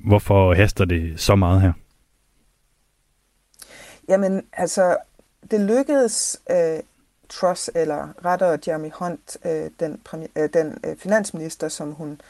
Hvorfor 0.05 0.53
haster 0.53 0.85
det 0.85 1.19
så 1.19 1.35
meget 1.35 1.61
her? 1.61 1.73
Jamen, 4.07 4.45
altså, 4.53 4.97
det 5.51 5.61
lykkedes 5.61 6.41
uh, 6.49 6.79
Truss, 7.29 7.71
eller 7.75 8.25
rettere 8.25 8.59
Jeremy 8.67 8.91
Hunt, 8.93 9.37
uh, 9.45 9.51
den, 9.79 10.01
uh, 10.13 10.45
den 10.53 10.77
uh, 10.87 10.97
finansminister, 10.97 11.69
som 11.69 11.91
hun, 11.91 12.21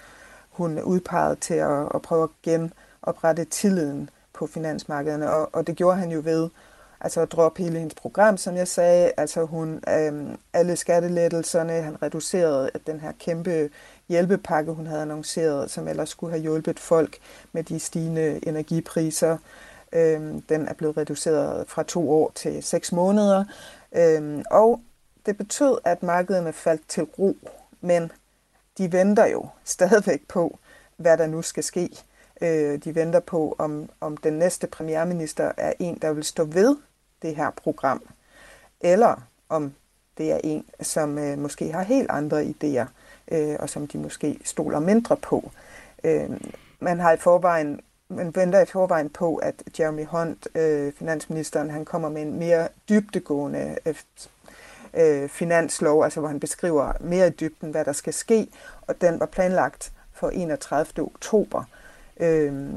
hun 0.49 0.79
udpegede 0.81 1.35
til 1.35 1.53
at, 1.53 1.87
at 1.95 2.01
prøve 2.01 2.23
at 2.23 2.29
genoprette 2.43 3.45
tilliden 3.45 4.09
på 4.33 4.47
finansmarkederne, 4.47 5.31
og, 5.31 5.55
og 5.55 5.67
det 5.67 5.75
gjorde 5.75 5.97
han 5.97 6.11
jo 6.11 6.21
ved 6.23 6.49
altså 7.01 7.21
at 7.21 7.31
droppe 7.31 7.63
hele 7.63 7.79
hendes 7.79 7.95
program, 7.95 8.37
som 8.37 8.55
jeg 8.55 8.67
sagde. 8.67 9.11
Altså 9.17 9.45
hun, 9.45 9.83
øhm, 9.89 10.37
alle 10.53 10.75
skattelettelserne, 10.75 11.73
han 11.73 12.01
reducerede 12.01 12.69
den 12.87 12.99
her 12.99 13.11
kæmpe 13.19 13.69
hjælpepakke, 14.09 14.71
hun 14.71 14.87
havde 14.87 15.01
annonceret, 15.01 15.71
som 15.71 15.87
ellers 15.87 16.09
skulle 16.09 16.31
have 16.31 16.41
hjulpet 16.41 16.79
folk 16.79 17.17
med 17.51 17.63
de 17.63 17.79
stigende 17.79 18.47
energipriser. 18.47 19.37
Øhm, 19.93 20.41
den 20.41 20.67
er 20.67 20.73
blevet 20.73 20.97
reduceret 20.97 21.65
fra 21.67 21.83
to 21.83 22.11
år 22.11 22.31
til 22.35 22.63
seks 22.63 22.91
måneder. 22.91 23.45
Øhm, 23.95 24.43
og 24.51 24.81
det 25.25 25.37
betød, 25.37 25.77
at 25.83 26.03
markederne 26.03 26.53
faldt 26.53 26.81
til 26.87 27.03
ro, 27.03 27.37
men 27.81 28.11
de 28.77 28.91
venter 28.91 29.25
jo 29.25 29.47
stadigvæk 29.63 30.27
på, 30.27 30.59
hvad 30.97 31.17
der 31.17 31.27
nu 31.27 31.41
skal 31.41 31.63
ske. 31.63 31.89
Øh, 32.41 32.79
de 32.83 32.95
venter 32.95 33.19
på, 33.19 33.55
om, 33.57 33.89
om 34.01 34.17
den 34.17 34.33
næste 34.33 34.67
premierminister 34.67 35.51
er 35.57 35.73
en, 35.79 35.97
der 36.01 36.13
vil 36.13 36.23
stå 36.23 36.43
ved 36.43 36.77
det 37.21 37.35
her 37.35 37.51
program, 37.51 38.03
eller 38.81 39.21
om 39.49 39.73
det 40.17 40.31
er 40.31 40.39
en, 40.43 40.65
som 40.81 41.17
øh, 41.17 41.37
måske 41.37 41.71
har 41.71 41.83
helt 41.83 42.09
andre 42.09 42.43
idéer, 42.43 42.85
øh, 43.31 43.55
og 43.59 43.69
som 43.69 43.87
de 43.87 43.97
måske 43.97 44.39
stoler 44.43 44.79
mindre 44.79 45.17
på. 45.17 45.51
Øh, 46.03 46.29
man 46.79 46.99
har 46.99 47.11
i 47.11 47.17
forvejen 47.17 47.81
man 48.09 48.35
venter 48.35 48.61
i 48.61 48.65
forvejen 48.65 49.09
på, 49.09 49.35
at 49.35 49.63
Jeremy 49.79 50.05
Hunt, 50.05 50.47
øh, 50.55 50.93
finansministeren, 50.93 51.69
han 51.69 51.85
kommer 51.85 52.09
med 52.09 52.21
en 52.21 52.39
mere 52.39 52.67
dybdegående 52.89 53.77
øh, 53.85 53.95
øh, 54.93 55.29
finanslov, 55.29 56.03
altså 56.03 56.19
hvor 56.19 56.29
han 56.29 56.39
beskriver 56.39 56.93
mere 56.99 57.27
i 57.27 57.29
dybden, 57.29 57.71
hvad 57.71 57.85
der 57.85 57.91
skal 57.91 58.13
ske, 58.13 58.47
og 58.81 59.01
den 59.01 59.19
var 59.19 59.25
planlagt 59.25 59.91
for 60.13 60.29
31. 60.29 61.03
oktober, 61.03 61.63
øh, 62.19 62.73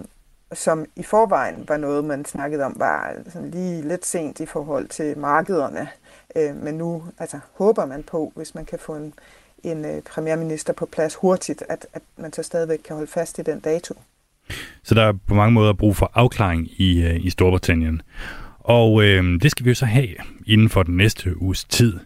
som 0.52 0.86
i 0.96 1.02
forvejen 1.02 1.64
var 1.68 1.76
noget, 1.76 2.04
man 2.04 2.24
snakkede 2.24 2.64
om, 2.64 2.74
var 2.76 3.14
sådan 3.32 3.50
lige 3.50 3.82
lidt 3.82 4.06
sent 4.06 4.40
i 4.40 4.46
forhold 4.46 4.88
til 4.88 5.18
markederne, 5.18 5.88
øh, 6.36 6.56
men 6.56 6.74
nu 6.74 7.04
altså, 7.18 7.38
håber 7.54 7.86
man 7.86 8.02
på, 8.02 8.32
hvis 8.34 8.54
man 8.54 8.64
kan 8.64 8.78
få 8.78 8.94
en, 8.94 9.14
en 9.64 9.84
øh, 9.84 10.02
premierminister 10.02 10.72
på 10.72 10.86
plads 10.86 11.14
hurtigt, 11.14 11.62
at, 11.68 11.86
at 11.92 12.02
man 12.16 12.32
så 12.32 12.42
stadigvæk 12.42 12.78
kan 12.84 12.96
holde 12.96 13.10
fast 13.10 13.38
i 13.38 13.42
den 13.42 13.60
dato. 13.60 13.94
Så 14.82 14.94
der 14.94 15.02
er 15.02 15.12
på 15.26 15.34
mange 15.34 15.52
måder 15.52 15.72
brug 15.72 15.96
for 15.96 16.10
afklaring 16.14 16.80
i, 16.80 17.02
øh, 17.02 17.24
i 17.24 17.30
Storbritannien. 17.30 18.02
Og 18.58 19.04
øh, 19.04 19.40
det 19.40 19.50
skal 19.50 19.64
vi 19.64 19.70
jo 19.70 19.74
så 19.74 19.86
have 19.86 20.08
inden 20.46 20.68
for 20.68 20.82
den 20.82 20.96
næste 20.96 21.42
uges 21.42 21.64
tid. 21.64 21.98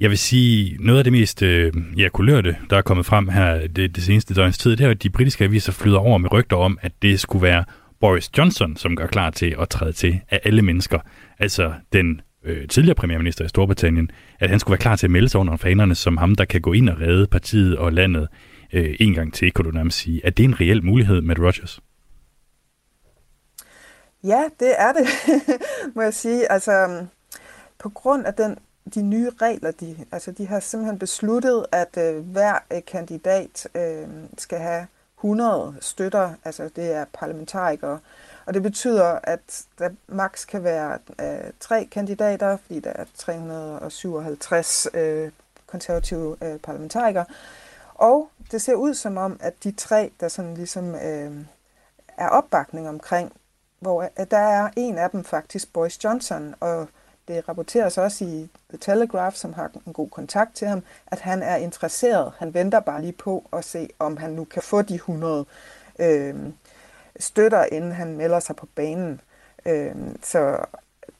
Jeg 0.00 0.10
vil 0.10 0.18
sige, 0.18 0.76
noget 0.80 0.98
af 0.98 1.04
det 1.04 1.12
mest 1.12 1.42
øh, 1.42 1.72
ja, 1.96 2.08
kulørte, 2.08 2.56
der 2.70 2.76
er 2.76 2.82
kommet 2.82 3.06
frem 3.06 3.28
her 3.28 3.66
det, 3.66 3.96
det 3.96 4.04
seneste 4.04 4.34
døgns 4.34 4.58
tid, 4.58 4.76
det 4.76 4.86
er 4.86 4.90
at 4.90 5.02
de 5.02 5.10
britiske 5.10 5.44
aviser 5.44 5.72
flyder 5.72 5.98
over 5.98 6.18
med 6.18 6.32
rygter 6.32 6.56
om, 6.56 6.78
at 6.82 6.92
det 7.02 7.20
skulle 7.20 7.42
være 7.42 7.64
Boris 8.00 8.30
Johnson, 8.38 8.76
som 8.76 8.96
gør 8.96 9.06
klar 9.06 9.30
til 9.30 9.56
at 9.60 9.68
træde 9.68 9.92
til 9.92 10.20
af 10.30 10.40
alle 10.44 10.62
mennesker. 10.62 10.98
Altså 11.38 11.72
den 11.92 12.20
øh, 12.44 12.68
tidligere 12.68 12.94
premierminister 12.94 13.44
i 13.44 13.48
Storbritannien, 13.48 14.10
at 14.40 14.50
han 14.50 14.60
skulle 14.60 14.72
være 14.72 14.82
klar 14.82 14.96
til 14.96 15.06
at 15.06 15.10
melde 15.10 15.28
sig 15.28 15.40
under 15.40 15.56
fanerne 15.56 15.94
som 15.94 16.16
ham, 16.16 16.34
der 16.34 16.44
kan 16.44 16.60
gå 16.60 16.72
ind 16.72 16.88
og 16.88 17.00
redde 17.00 17.26
partiet 17.26 17.76
og 17.76 17.92
landet 17.92 18.28
øh, 18.72 18.96
en 19.00 19.14
gang 19.14 19.34
til, 19.34 19.52
kunne 19.52 19.70
du 19.70 19.76
nærmest 19.76 19.98
sige. 19.98 20.20
Er 20.24 20.30
det 20.30 20.44
en 20.44 20.60
reel 20.60 20.84
mulighed, 20.84 21.20
med 21.20 21.38
Rogers? 21.38 21.80
Ja, 24.24 24.44
det 24.60 24.74
er 24.78 24.92
det, 24.92 25.08
må 25.94 26.02
jeg 26.02 26.14
sige. 26.14 26.52
Altså, 26.52 27.06
på 27.78 27.88
grund 27.88 28.26
af 28.26 28.34
den, 28.34 28.58
de 28.94 29.02
nye 29.02 29.30
regler, 29.42 29.70
de, 29.70 29.96
altså, 30.12 30.32
de 30.32 30.46
har 30.46 30.60
simpelthen 30.60 30.98
besluttet, 30.98 31.66
at 31.72 31.98
øh, 31.98 32.24
hver 32.24 32.58
øh, 32.72 32.80
kandidat 32.86 33.68
øh, 33.74 34.08
skal 34.38 34.58
have 34.58 34.86
100 35.18 35.74
støtter, 35.80 36.30
altså 36.44 36.70
det 36.76 36.92
er 36.92 37.04
parlamentarikere, 37.12 37.98
og 38.46 38.54
det 38.54 38.62
betyder, 38.62 39.18
at 39.22 39.64
der 39.78 39.90
maks 40.08 40.44
kan 40.44 40.64
være 40.64 40.98
øh, 41.20 41.50
tre 41.60 41.88
kandidater, 41.92 42.56
fordi 42.56 42.80
der 42.80 42.90
er 42.90 43.04
357 43.16 44.86
øh, 44.94 45.30
konservative 45.66 46.36
øh, 46.42 46.58
parlamentarikere, 46.58 47.24
og 47.94 48.30
det 48.50 48.62
ser 48.62 48.74
ud 48.74 48.94
som 48.94 49.16
om, 49.16 49.36
at 49.40 49.64
de 49.64 49.72
tre, 49.72 50.10
der 50.20 50.28
sådan 50.28 50.54
ligesom 50.54 50.94
øh, 50.94 51.32
er 52.16 52.28
opbakning 52.28 52.88
omkring, 52.88 53.32
hvor 53.80 54.10
at 54.16 54.30
der 54.30 54.38
er 54.38 54.68
en 54.76 54.98
af 54.98 55.10
dem 55.10 55.24
faktisk 55.24 55.72
Boris 55.72 56.04
Johnson, 56.04 56.54
og 56.60 56.88
det 57.28 57.48
rapporteres 57.48 57.98
også 57.98 58.24
i 58.24 58.48
The 58.68 58.78
Telegraph, 58.78 59.36
som 59.36 59.52
har 59.52 59.70
en 59.86 59.92
god 59.92 60.08
kontakt 60.10 60.54
til 60.54 60.68
ham, 60.68 60.82
at 61.06 61.20
han 61.20 61.42
er 61.42 61.56
interesseret. 61.56 62.32
Han 62.38 62.54
venter 62.54 62.80
bare 62.80 63.00
lige 63.00 63.12
på 63.12 63.48
at 63.52 63.64
se, 63.64 63.88
om 63.98 64.16
han 64.16 64.30
nu 64.30 64.44
kan 64.44 64.62
få 64.62 64.82
de 64.82 64.94
100 64.94 65.46
øh, 65.98 66.34
støtter, 67.18 67.64
inden 67.64 67.92
han 67.92 68.16
melder 68.16 68.40
sig 68.40 68.56
på 68.56 68.66
banen. 68.74 69.20
Øh, 69.66 69.94
så 70.22 70.64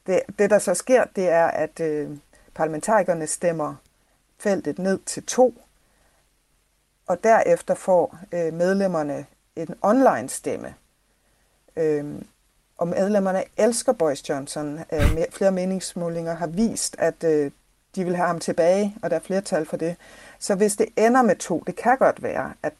det, 0.06 0.20
det, 0.38 0.50
der 0.50 0.58
så 0.58 0.74
sker, 0.74 1.04
det 1.16 1.28
er, 1.28 1.46
at 1.46 1.80
øh, 1.80 2.10
parlamentarikerne 2.54 3.26
stemmer 3.26 3.74
feltet 4.38 4.78
ned 4.78 4.98
til 5.06 5.22
to, 5.22 5.62
og 7.06 7.24
derefter 7.24 7.74
får 7.74 8.18
øh, 8.32 8.52
medlemmerne 8.52 9.26
en 9.56 9.74
online 9.82 10.28
stemme. 10.28 10.74
Øh, 11.76 12.22
og 12.78 12.88
medlemmerne 12.88 13.44
elsker 13.56 13.92
Boris 13.92 14.28
Johnson. 14.28 14.78
Øh, 14.92 15.18
flere 15.30 15.52
meningsmålinger 15.52 16.34
har 16.34 16.46
vist, 16.46 16.96
at 16.98 17.24
øh, 17.24 17.50
de 17.94 18.04
vil 18.04 18.16
have 18.16 18.26
ham 18.26 18.40
tilbage, 18.40 18.96
og 19.02 19.10
der 19.10 19.16
er 19.16 19.20
flertal 19.20 19.66
for 19.66 19.76
det. 19.76 19.96
Så 20.38 20.54
hvis 20.54 20.76
det 20.76 20.86
ender 20.96 21.22
med 21.22 21.36
to, 21.36 21.62
det 21.66 21.76
kan 21.76 21.98
godt 21.98 22.22
være, 22.22 22.54
at, 22.62 22.72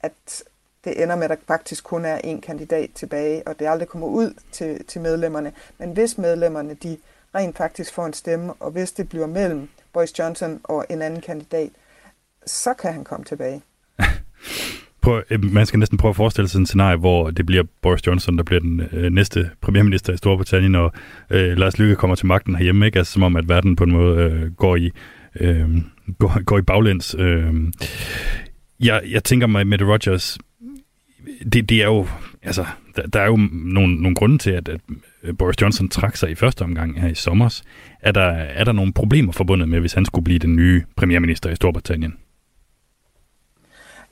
at 0.00 0.44
det 0.84 1.02
ender 1.02 1.16
med, 1.16 1.24
at 1.24 1.30
der 1.30 1.36
faktisk 1.46 1.84
kun 1.84 2.04
er 2.04 2.18
en 2.18 2.40
kandidat 2.40 2.90
tilbage, 2.94 3.48
og 3.48 3.58
det 3.58 3.66
aldrig 3.66 3.88
kommer 3.88 4.06
ud 4.06 4.34
til, 4.52 4.84
til 4.84 5.00
medlemmerne. 5.00 5.52
Men 5.78 5.92
hvis 5.92 6.18
medlemmerne 6.18 6.76
de 6.82 6.96
rent 7.34 7.56
faktisk 7.56 7.94
får 7.94 8.06
en 8.06 8.12
stemme, 8.12 8.52
og 8.52 8.70
hvis 8.70 8.92
det 8.92 9.08
bliver 9.08 9.26
mellem 9.26 9.68
Boris 9.92 10.18
Johnson 10.18 10.60
og 10.64 10.86
en 10.90 11.02
anden 11.02 11.20
kandidat, 11.20 11.70
så 12.46 12.74
kan 12.74 12.92
han 12.92 13.04
komme 13.04 13.24
tilbage. 13.24 13.62
Prøv, 15.02 15.22
øh, 15.30 15.44
man 15.44 15.66
skal 15.66 15.78
næsten 15.78 15.98
prøve 15.98 16.10
at 16.10 16.16
forestille 16.16 16.48
sig 16.48 16.58
en 16.58 16.66
scenarie, 16.66 16.96
hvor 16.96 17.30
det 17.30 17.46
bliver 17.46 17.64
Boris 17.82 18.06
Johnson, 18.06 18.36
der 18.36 18.44
bliver 18.44 18.60
den 18.60 18.80
øh, 18.92 19.12
næste 19.12 19.50
premierminister 19.60 20.12
i 20.12 20.16
Storbritannien, 20.16 20.74
og 20.74 20.92
øh, 21.30 21.56
Lars 21.56 21.78
Lykke 21.78 21.96
kommer 21.96 22.16
til 22.16 22.26
magten 22.26 22.54
herhjemme, 22.54 22.86
ikke? 22.86 22.98
Altså 22.98 23.12
som 23.12 23.22
om, 23.22 23.36
at 23.36 23.48
verden 23.48 23.76
på 23.76 23.84
en 23.84 23.92
måde 23.92 24.18
øh, 24.18 24.52
går 24.52 24.76
i 24.76 24.90
øh, 25.40 25.68
går, 26.18 26.44
går 26.44 26.58
i 26.58 26.62
baglæns. 26.62 27.16
Øh. 27.18 27.54
Jeg, 28.80 29.02
jeg 29.10 29.24
tænker 29.24 29.46
mig 29.46 29.66
med 29.66 29.82
Rogers, 29.82 30.38
det, 31.52 31.68
det 31.68 31.82
er 31.82 31.86
jo, 31.86 32.06
altså, 32.42 32.66
der, 32.96 33.06
der 33.06 33.20
er 33.20 33.26
jo 33.26 33.36
nogle, 33.52 34.02
nogle 34.02 34.14
grunde 34.14 34.38
til, 34.38 34.50
at, 34.50 34.68
at 34.68 34.80
Boris 35.38 35.60
Johnson 35.60 35.88
trak 35.88 36.16
sig 36.16 36.30
i 36.30 36.34
første 36.34 36.62
omgang 36.62 37.00
her 37.00 37.08
i 37.08 37.14
sommer. 37.14 37.60
Er 38.00 38.12
der, 38.12 38.30
er 38.30 38.64
der 38.64 38.72
nogle 38.72 38.92
problemer 38.92 39.32
forbundet 39.32 39.68
med, 39.68 39.80
hvis 39.80 39.92
han 39.92 40.04
skulle 40.04 40.24
blive 40.24 40.38
den 40.38 40.56
nye 40.56 40.84
premierminister 40.96 41.50
i 41.50 41.56
Storbritannien? 41.56 42.14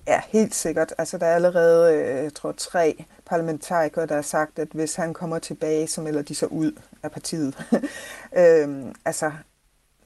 Ja, 0.07 0.21
helt 0.33 0.55
sikkert. 0.55 0.95
Altså, 0.99 1.19
der 1.19 1.27
er 1.27 1.35
allerede, 1.35 1.95
øh, 1.95 2.25
jeg 2.25 2.35
tror, 2.35 2.53
tre 2.53 3.05
parlamentarikere, 3.27 4.07
der 4.07 4.15
har 4.15 4.23
sagt, 4.23 4.59
at 4.59 4.69
hvis 4.73 4.95
han 4.95 5.15
kommer 5.15 5.39
tilbage, 5.39 5.87
så 5.87 6.01
melder 6.01 6.23
de 6.23 6.35
sig 6.35 6.53
ud 6.53 6.73
af 7.03 7.13
partiet. 7.13 7.55
øhm, 8.39 8.95
altså, 9.05 9.33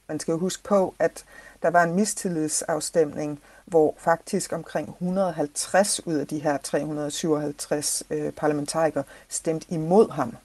man 0.07 0.19
skal 0.19 0.31
jo 0.31 0.37
huske 0.37 0.63
på, 0.63 0.95
at 0.99 1.25
der 1.61 1.69
var 1.69 1.83
en 1.83 1.95
mistillidsafstemning, 1.95 3.39
hvor 3.67 3.95
faktisk 3.97 4.53
omkring 4.53 4.89
150 4.89 6.07
ud 6.07 6.13
af 6.13 6.27
de 6.27 6.39
her 6.39 6.57
357 6.57 8.03
øh, 8.09 8.31
parlamentarikere 8.31 9.03
stemte 9.29 9.65
imod 9.69 10.11
ham. 10.11 10.37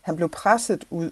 Han 0.00 0.16
blev 0.16 0.28
presset 0.28 0.84
ud 0.90 1.10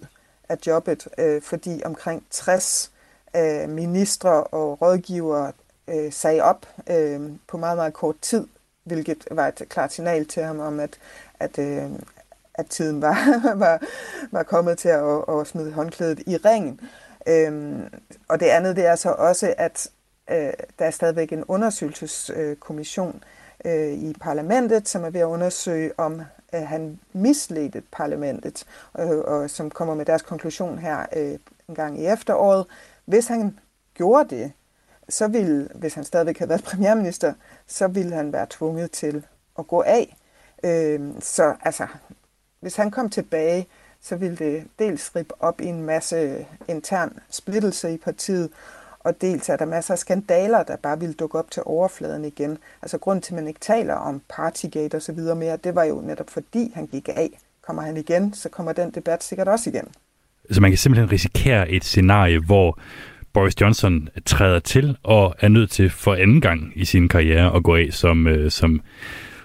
af 0.49 0.57
jobbet, 0.67 1.09
øh, 1.19 1.43
fordi 1.43 1.83
omkring 1.85 2.25
60 2.31 2.93
øh, 3.37 3.69
ministre 3.69 4.45
og 4.45 4.83
rådgivere 4.83 5.53
øh, 5.89 6.13
sagde 6.13 6.43
op 6.43 6.67
øh, 6.91 7.31
på 7.49 7.57
meget, 7.57 7.77
meget 7.77 7.93
kort 7.93 8.17
tid, 8.23 8.47
hvilket 8.85 9.29
var 9.31 9.49
et 9.49 9.63
klart 9.69 9.93
signal 9.93 10.27
til 10.27 10.43
ham 10.43 10.61
om, 10.61 10.81
at, 10.81 10.99
at, 11.41 11.59
øh, 11.59 11.91
at 12.55 12.67
tiden 12.67 13.03
var, 13.03 13.41
var, 13.65 13.83
var 14.31 14.43
kommet 14.43 14.79
til 14.79 14.89
at, 14.89 15.25
at 15.29 15.47
smide 15.47 15.73
håndklædet 15.73 16.21
i 16.27 16.37
ringen. 16.37 16.81
Øhm, 17.27 17.83
og 18.29 18.41
det 18.41 18.47
andet, 18.47 18.77
det 18.77 18.87
er 18.87 18.97
så 18.97 19.11
også, 19.11 19.55
at 19.59 19.91
øh, 20.31 20.53
der 20.79 20.85
er 20.85 20.91
stadigvæk 20.91 21.33
en 21.33 21.45
undersøgelseskommission 21.45 23.25
øh, 23.65 23.93
i 23.93 24.15
parlamentet, 24.21 24.89
som 24.89 25.05
er 25.05 25.11
ved 25.11 25.21
at 25.21 25.25
undersøge, 25.25 25.93
om 25.99 26.23
øh, 26.55 26.63
han 26.63 27.01
misledte 27.13 27.83
parlamentet, 27.93 28.65
øh, 28.99 29.19
og 29.19 29.51
som 29.51 29.71
kommer 29.71 29.95
med 29.95 30.05
deres 30.05 30.23
konklusion 30.23 30.79
her 30.79 31.07
øh, 31.17 31.39
en 31.69 31.75
gang 31.75 32.01
i 32.01 32.07
efteråret. 32.07 32.67
Hvis 33.05 33.27
han 33.27 33.59
gjorde 33.95 34.37
det, 34.37 34.53
så 35.09 35.29
ville, 35.29 35.69
hvis 35.75 35.95
han 35.95 36.05
stadigvæk 36.05 36.39
havde 36.39 36.49
været 36.49 36.65
premierminister, 36.65 37.33
så 37.67 37.89
ville 37.89 38.15
han 38.15 38.33
være 38.33 38.47
tvunget 38.51 38.91
til 38.91 39.27
at 39.59 39.67
gå 39.67 39.83
af. 39.83 40.17
Øh, 40.65 41.01
så 41.21 41.55
altså, 41.63 41.87
hvis 42.61 42.77
han 42.77 42.91
kom 42.91 43.11
tilbage, 43.11 43.69
så 44.01 44.17
ville 44.17 44.37
det 44.37 44.65
dels 44.79 45.17
rippe 45.17 45.35
op 45.43 45.61
i 45.61 45.67
en 45.67 45.83
masse 45.83 46.47
intern 46.69 47.19
splittelse 47.31 47.93
i 47.93 47.97
partiet, 47.97 48.51
og 49.01 49.21
dels 49.21 49.49
er 49.49 49.57
der 49.57 49.65
masser 49.65 49.95
af 49.95 49.99
skandaler, 49.99 50.63
der 50.63 50.77
bare 50.77 51.01
ville 51.01 51.15
dukke 51.15 51.39
op 51.39 51.51
til 51.51 51.63
overfladen 51.67 52.25
igen. 52.25 52.59
Altså 52.83 52.99
grund 52.99 53.23
til, 53.23 53.33
at 53.33 53.37
man 53.37 53.49
ikke 53.49 53.61
taler 53.61 53.95
om 53.95 54.23
Partygate 54.29 54.95
og 54.95 55.03
så 55.03 55.13
videre 55.13 55.37
mere, 55.37 55.57
det 55.65 55.75
var 55.75 55.85
jo 55.85 56.01
netop 56.01 56.31
fordi 56.31 56.73
han 56.75 56.87
gik 56.87 57.09
af. 57.09 57.39
Kommer 57.67 57.83
han 57.83 57.97
igen, 57.97 58.35
så 58.35 58.49
kommer 58.49 58.73
den 58.73 58.91
debat 58.91 59.25
sikkert 59.25 59.49
også 59.49 59.71
igen. 59.71 59.89
Så 60.51 60.61
man 60.61 60.71
kan 60.71 60.79
simpelthen 60.79 61.13
risikere 61.13 61.71
et 61.71 61.85
scenarie, 61.85 62.39
hvor 62.39 62.79
Boris 63.33 63.61
Johnson 63.61 64.09
træder 64.27 64.59
til 64.59 64.97
og 65.03 65.35
er 65.41 65.49
nødt 65.49 65.71
til 65.71 65.91
for 65.91 66.15
anden 66.15 66.41
gang 66.41 66.73
i 66.75 66.85
sin 66.85 67.09
karriere 67.09 67.57
at 67.57 67.63
gå 67.63 67.77
af 67.77 67.89
som, 67.91 68.27
øh, 68.27 68.51
som 68.51 68.81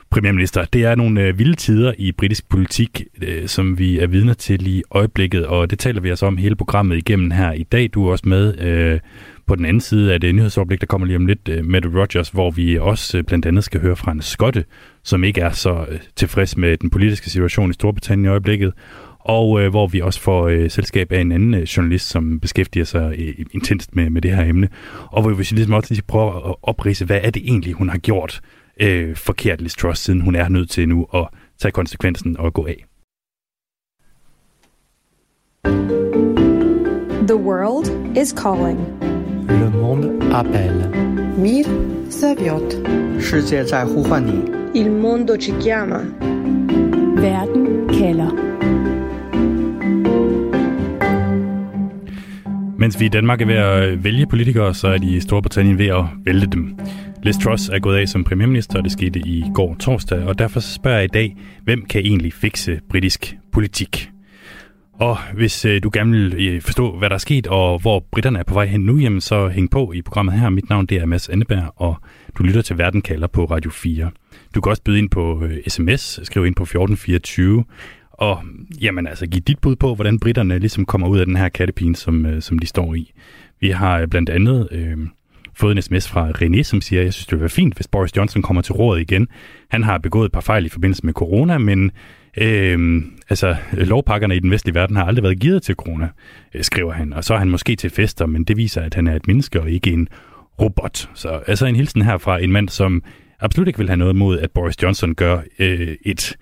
premierminister. 0.09 0.65
Det 0.65 0.83
er 0.83 0.95
nogle 0.95 1.21
øh, 1.21 1.39
vilde 1.39 1.55
tider 1.55 1.93
i 1.97 2.11
britisk 2.11 2.49
politik, 2.49 3.03
øh, 3.21 3.47
som 3.47 3.79
vi 3.79 3.99
er 3.99 4.07
vidner 4.07 4.33
til 4.33 4.67
i 4.67 4.83
øjeblikket, 4.91 5.45
og 5.45 5.69
det 5.69 5.79
taler 5.79 6.01
vi 6.01 6.09
altså 6.09 6.25
om 6.25 6.37
hele 6.37 6.55
programmet 6.55 6.97
igennem 6.97 7.31
her 7.31 7.51
i 7.51 7.63
dag. 7.63 7.89
Du 7.93 8.07
er 8.07 8.11
også 8.11 8.29
med 8.29 8.59
øh, 8.59 8.99
på 9.47 9.55
den 9.55 9.65
anden 9.65 9.81
side 9.81 10.13
af 10.13 10.21
det 10.21 10.35
nyhedsoverblik, 10.35 10.81
der 10.81 10.87
kommer 10.87 11.07
lige 11.07 11.17
om 11.17 11.25
lidt, 11.25 11.49
øh, 11.49 11.65
med 11.65 11.85
Rogers, 11.85 12.29
hvor 12.29 12.51
vi 12.51 12.77
også 12.79 13.17
øh, 13.17 13.23
blandt 13.23 13.45
andet 13.45 13.63
skal 13.63 13.81
høre 13.81 13.95
fra 13.95 14.11
en 14.11 14.21
skotte, 14.21 14.65
som 15.03 15.23
ikke 15.23 15.41
er 15.41 15.51
så 15.51 15.85
øh, 15.89 15.99
tilfreds 16.15 16.57
med 16.57 16.77
den 16.77 16.89
politiske 16.89 17.29
situation 17.29 17.69
i 17.69 17.73
Storbritannien 17.73 18.25
i 18.25 18.29
øjeblikket, 18.29 18.73
og 19.19 19.61
øh, 19.61 19.69
hvor 19.69 19.87
vi 19.87 20.01
også 20.01 20.21
får 20.21 20.47
øh, 20.47 20.69
selskab 20.69 21.11
af 21.11 21.21
en 21.21 21.31
anden 21.31 21.53
øh, 21.53 21.61
journalist, 21.61 22.09
som 22.09 22.39
beskæftiger 22.39 22.85
sig 22.85 23.15
øh, 23.19 23.45
intenst 23.51 23.95
med, 23.95 24.09
med 24.09 24.21
det 24.21 24.35
her 24.35 24.45
emne, 24.45 24.69
og 25.11 25.21
hvor 25.21 25.31
vi 25.31 25.43
ligesom 25.43 25.73
også 25.73 25.93
lige 25.93 26.03
prøver 26.07 26.49
at 26.49 26.55
oprise, 26.61 27.05
hvad 27.05 27.19
er 27.23 27.29
det 27.29 27.41
egentlig, 27.45 27.73
hun 27.73 27.89
har 27.89 27.97
gjort 27.97 28.41
øh, 28.81 29.15
forkert, 29.15 29.61
Liz 29.61 29.75
Truss, 29.75 30.01
siden 30.01 30.21
hun 30.21 30.35
er 30.35 30.49
nødt 30.49 30.69
til 30.69 30.89
nu 30.89 31.07
at 31.13 31.27
tage 31.59 31.71
konsekvensen 31.71 32.37
og 32.37 32.53
gå 32.53 32.65
af. 32.65 32.85
The 37.27 37.35
world 37.35 38.17
is 38.17 38.29
calling 38.29 39.14
monde 39.85 40.33
appelle. 40.33 40.89
Mir 41.37 41.65
Zaviot. 42.09 42.69
Il 44.75 44.91
mondo 44.91 45.37
ci 45.37 45.51
chiama. 45.61 45.99
Verden 47.21 47.87
kalder. 47.99 48.31
Mens 52.77 52.99
vi 52.99 53.05
i 53.05 53.09
Danmark 53.09 53.41
er 53.41 53.45
ved 53.45 53.55
at 53.55 54.03
vælge 54.03 54.25
politikere, 54.25 54.73
så 54.73 54.87
er 54.87 54.97
de 54.97 55.15
i 55.15 55.19
Storbritannien 55.19 55.77
ved 55.77 55.87
at 55.87 56.03
vælte 56.25 56.47
dem. 56.47 56.77
Liz 57.23 57.37
Truss 57.37 57.69
er 57.69 57.79
gået 57.79 57.97
af 57.97 58.07
som 58.07 58.23
premierminister, 58.23 58.77
og 58.77 58.83
det 58.83 58.91
skete 58.91 59.19
i 59.19 59.43
går 59.53 59.75
torsdag, 59.79 60.23
og 60.23 60.39
derfor 60.39 60.59
spørger 60.59 60.97
jeg 60.97 61.05
i 61.05 61.13
dag, 61.13 61.35
hvem 61.63 61.85
kan 61.89 62.01
egentlig 62.01 62.33
fikse 62.33 62.79
britisk 62.89 63.37
politik? 63.51 64.14
Og 64.99 65.17
hvis 65.33 65.65
øh, 65.65 65.83
du 65.83 65.89
gerne 65.93 66.11
vil 66.11 66.47
øh, 66.47 66.61
forstå, 66.61 66.97
hvad 66.97 67.09
der 67.09 67.15
er 67.15 67.19
sket, 67.19 67.47
og 67.47 67.79
hvor 67.79 68.05
britterne 68.11 68.39
er 68.39 68.43
på 68.43 68.53
vej 68.53 68.65
hen 68.65 68.81
nu, 68.81 68.97
jamen, 68.97 69.21
så 69.21 69.47
hæng 69.47 69.71
på 69.71 69.91
i 69.91 70.01
programmet 70.01 70.39
her. 70.39 70.49
Mit 70.49 70.69
navn 70.69 70.85
det 70.85 70.97
er 70.97 71.05
Mads 71.05 71.29
Anneberg, 71.29 71.73
og 71.75 71.95
du 72.37 72.43
lytter 72.43 72.61
til 72.61 72.77
Verden 72.77 73.01
kalder 73.01 73.27
på 73.27 73.45
Radio 73.45 73.71
4. 73.71 74.11
Du 74.55 74.61
kan 74.61 74.69
også 74.69 74.83
byde 74.83 74.99
ind 74.99 75.09
på 75.09 75.43
øh, 75.43 75.57
sms, 75.67 76.19
skriv 76.23 76.45
ind 76.45 76.55
på 76.55 76.63
1424, 76.63 77.63
og 78.11 78.43
jamen, 78.81 79.07
altså, 79.07 79.27
giv 79.27 79.41
dit 79.41 79.59
bud 79.59 79.75
på, 79.75 79.95
hvordan 79.95 80.19
britterne 80.19 80.59
ligesom 80.59 80.85
kommer 80.85 81.07
ud 81.07 81.19
af 81.19 81.25
den 81.25 81.35
her 81.35 81.49
kattepine, 81.49 81.95
som, 81.95 82.25
øh, 82.25 82.41
som 82.41 82.59
de 82.59 82.67
står 82.67 82.95
i. 82.95 83.13
Vi 83.59 83.69
har 83.69 83.99
øh, 83.99 84.07
blandt 84.07 84.29
andet 84.29 84.67
øh, 84.71 84.97
fået 85.53 85.75
en 85.75 85.81
sms 85.81 86.07
fra 86.07 86.29
René, 86.29 86.63
som 86.63 86.81
siger, 86.81 87.01
jeg 87.01 87.13
synes, 87.13 87.25
det 87.25 87.31
vil 87.31 87.39
være 87.39 87.49
fint, 87.49 87.75
hvis 87.75 87.87
Boris 87.87 88.17
Johnson 88.17 88.41
kommer 88.41 88.61
til 88.61 88.73
rådet 88.73 89.01
igen. 89.01 89.27
Han 89.69 89.83
har 89.83 89.97
begået 89.97 90.25
et 90.25 90.31
par 90.31 90.41
fejl 90.41 90.65
i 90.65 90.69
forbindelse 90.69 91.05
med 91.05 91.13
corona, 91.13 91.57
men 91.57 91.91
øh, 92.37 93.03
altså, 93.29 93.55
lovpakkerne 93.71 94.35
i 94.35 94.39
den 94.39 94.51
vestlige 94.51 94.75
verden 94.75 94.95
har 94.95 95.05
aldrig 95.05 95.23
været 95.23 95.39
givet 95.39 95.63
til 95.63 95.75
corona, 95.75 96.09
øh, 96.53 96.63
skriver 96.63 96.93
han. 96.93 97.13
Og 97.13 97.23
så 97.23 97.33
er 97.33 97.37
han 97.37 97.49
måske 97.49 97.75
til 97.75 97.89
fester, 97.89 98.25
men 98.25 98.43
det 98.43 98.57
viser, 98.57 98.81
at 98.81 98.93
han 98.93 99.07
er 99.07 99.15
et 99.15 99.27
menneske 99.27 99.61
og 99.61 99.69
ikke 99.69 99.91
en 99.91 100.07
robot. 100.61 101.09
Så 101.13 101.29
altså 101.47 101.65
en 101.65 101.75
hilsen 101.75 102.01
her 102.01 102.17
fra 102.17 102.39
en 102.39 102.51
mand, 102.51 102.69
som 102.69 103.03
absolut 103.39 103.67
ikke 103.67 103.79
vil 103.79 103.89
have 103.89 103.97
noget 103.97 104.15
mod, 104.15 104.39
at 104.39 104.51
Boris 104.51 104.83
Johnson 104.83 105.15
gør 105.15 105.39
øh, 105.59 105.95
et 106.05 106.37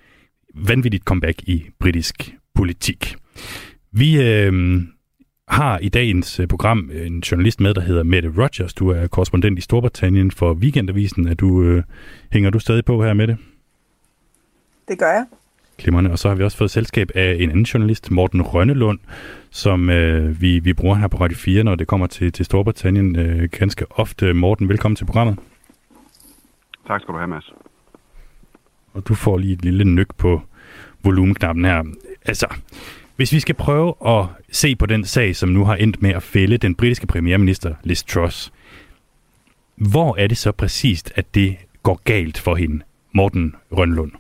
vanvittigt 0.55 1.03
comeback 1.03 1.43
i 1.43 1.65
britisk 1.79 2.35
politik. 2.55 3.15
Vi 3.91 4.21
øh, 4.21 4.81
har 5.47 5.79
i 5.79 5.89
dagens 5.89 6.39
øh, 6.39 6.47
program 6.47 6.89
øh, 6.93 7.07
en 7.07 7.19
journalist 7.19 7.59
med, 7.59 7.73
der 7.73 7.81
hedder 7.81 8.03
Mette 8.03 8.33
Rogers. 8.37 8.73
Du 8.73 8.89
er 8.89 9.07
korrespondent 9.07 9.59
i 9.59 9.61
Storbritannien 9.61 10.31
for 10.31 10.53
Weekendavisen. 10.53 11.27
Er 11.27 11.33
du, 11.33 11.63
øh, 11.63 11.83
hænger 12.31 12.49
du 12.49 12.59
stadig 12.59 12.85
på 12.85 13.03
her 13.03 13.13
med 13.13 13.27
det? 13.27 13.37
Det 14.87 14.99
gør 14.99 15.11
jeg. 15.11 15.25
Klimmerne. 15.77 16.11
Og 16.11 16.19
så 16.19 16.27
har 16.27 16.35
vi 16.35 16.43
også 16.43 16.57
fået 16.57 16.71
selskab 16.71 17.09
af 17.15 17.37
en 17.39 17.49
anden 17.49 17.63
journalist, 17.63 18.11
Morten 18.11 18.41
Rønnelund, 18.41 18.99
som 19.51 19.89
øh, 19.89 20.41
vi, 20.41 20.59
vi 20.59 20.73
bruger 20.73 20.95
her 20.95 21.07
på 21.07 21.17
Radio 21.17 21.37
4, 21.37 21.63
når 21.63 21.75
det 21.75 21.87
kommer 21.87 22.07
til, 22.07 22.31
til 22.31 22.45
Storbritannien 22.45 23.15
øh, 23.15 23.49
ganske 23.51 23.85
ofte. 23.91 24.33
Morten, 24.33 24.69
velkommen 24.69 24.95
til 24.95 25.05
programmet. 25.05 25.39
Tak 26.87 27.01
skal 27.01 27.13
du 27.13 27.17
have, 27.17 27.27
Mads. 27.27 27.53
Og 28.93 29.07
du 29.07 29.15
får 29.15 29.37
lige 29.37 29.53
et 29.53 29.63
lille 29.65 29.83
nyk 29.83 30.15
på 30.17 30.41
volumenknappen 31.03 31.65
her. 31.65 31.83
Altså, 32.25 32.47
hvis 33.15 33.33
vi 33.33 33.39
skal 33.39 33.55
prøve 33.55 33.93
at 34.05 34.25
se 34.51 34.75
på 34.75 34.85
den 34.85 35.03
sag, 35.03 35.35
som 35.35 35.49
nu 35.49 35.65
har 35.65 35.75
endt 35.75 36.01
med 36.01 36.09
at 36.09 36.23
fælde 36.23 36.57
den 36.57 36.75
britiske 36.75 37.07
premierminister 37.07 37.75
Liz 37.83 38.03
Truss, 38.03 38.53
hvor 39.75 40.15
er 40.17 40.27
det 40.27 40.37
så 40.37 40.51
præcist, 40.51 41.11
at 41.15 41.35
det 41.35 41.57
går 41.83 42.01
galt 42.03 42.37
for 42.37 42.55
hende, 42.55 42.83
Morten 43.11 43.55
Rønlund? 43.71 44.11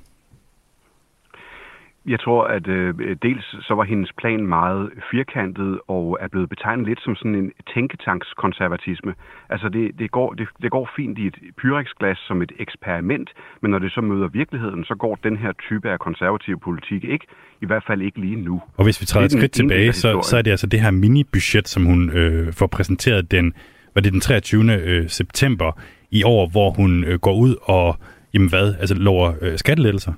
Jeg 2.05 2.19
tror, 2.19 2.43
at 2.43 2.67
øh, 2.67 3.15
dels 3.21 3.45
så 3.67 3.73
var 3.73 3.83
hendes 3.83 4.11
plan 4.17 4.47
meget 4.47 4.89
firkantet 5.11 5.79
og 5.87 6.17
er 6.21 6.27
blevet 6.27 6.49
betegnet 6.49 6.87
lidt 6.87 7.01
som 7.03 7.15
sådan 7.15 7.35
en 7.35 7.51
tænketankskonservatisme. 7.73 9.13
Altså 9.49 9.69
det, 9.69 9.99
det, 9.99 10.11
går, 10.11 10.33
det, 10.33 10.47
det 10.61 10.71
går 10.71 10.89
fint 10.95 11.17
i 11.17 11.27
et 11.27 11.35
pyreksglas 11.61 12.17
som 12.27 12.41
et 12.41 12.51
eksperiment, 12.59 13.29
men 13.61 13.71
når 13.71 13.79
det 13.79 13.91
så 13.91 14.01
møder 14.01 14.27
virkeligheden, 14.27 14.83
så 14.83 14.95
går 14.95 15.19
den 15.23 15.37
her 15.37 15.51
type 15.69 15.89
af 15.91 15.99
konservativ 15.99 16.59
politik 16.59 17.03
ikke, 17.03 17.25
i 17.61 17.65
hvert 17.65 17.83
fald 17.87 18.01
ikke 18.01 18.19
lige 18.21 18.35
nu. 18.35 18.61
Og 18.77 18.83
hvis 18.83 19.01
vi 19.01 19.05
træder 19.05 19.25
et 19.25 19.31
skridt 19.31 19.51
tilbage, 19.51 19.93
så, 19.93 20.21
så 20.21 20.37
er 20.37 20.41
det 20.41 20.51
altså 20.51 20.67
det 20.67 20.81
her 20.81 20.91
mini-budget, 20.91 21.67
som 21.67 21.85
hun 21.85 22.09
øh, 22.09 22.53
får 22.53 22.67
præsenteret 22.67 23.31
den, 23.31 23.53
var 23.95 24.01
det 24.01 24.13
den 24.13 24.21
23. 24.21 24.73
Øh, 24.73 25.09
september 25.09 25.79
i 26.11 26.23
år, 26.23 26.49
hvor 26.49 26.69
hun 26.71 27.03
øh, 27.03 27.19
går 27.19 27.35
ud 27.35 27.55
og, 27.61 27.95
jamen 28.33 28.49
hvad, 28.49 28.75
altså 28.79 28.95
lover 28.95 29.33
øh, 29.41 29.57
skattelettelser? 29.57 30.13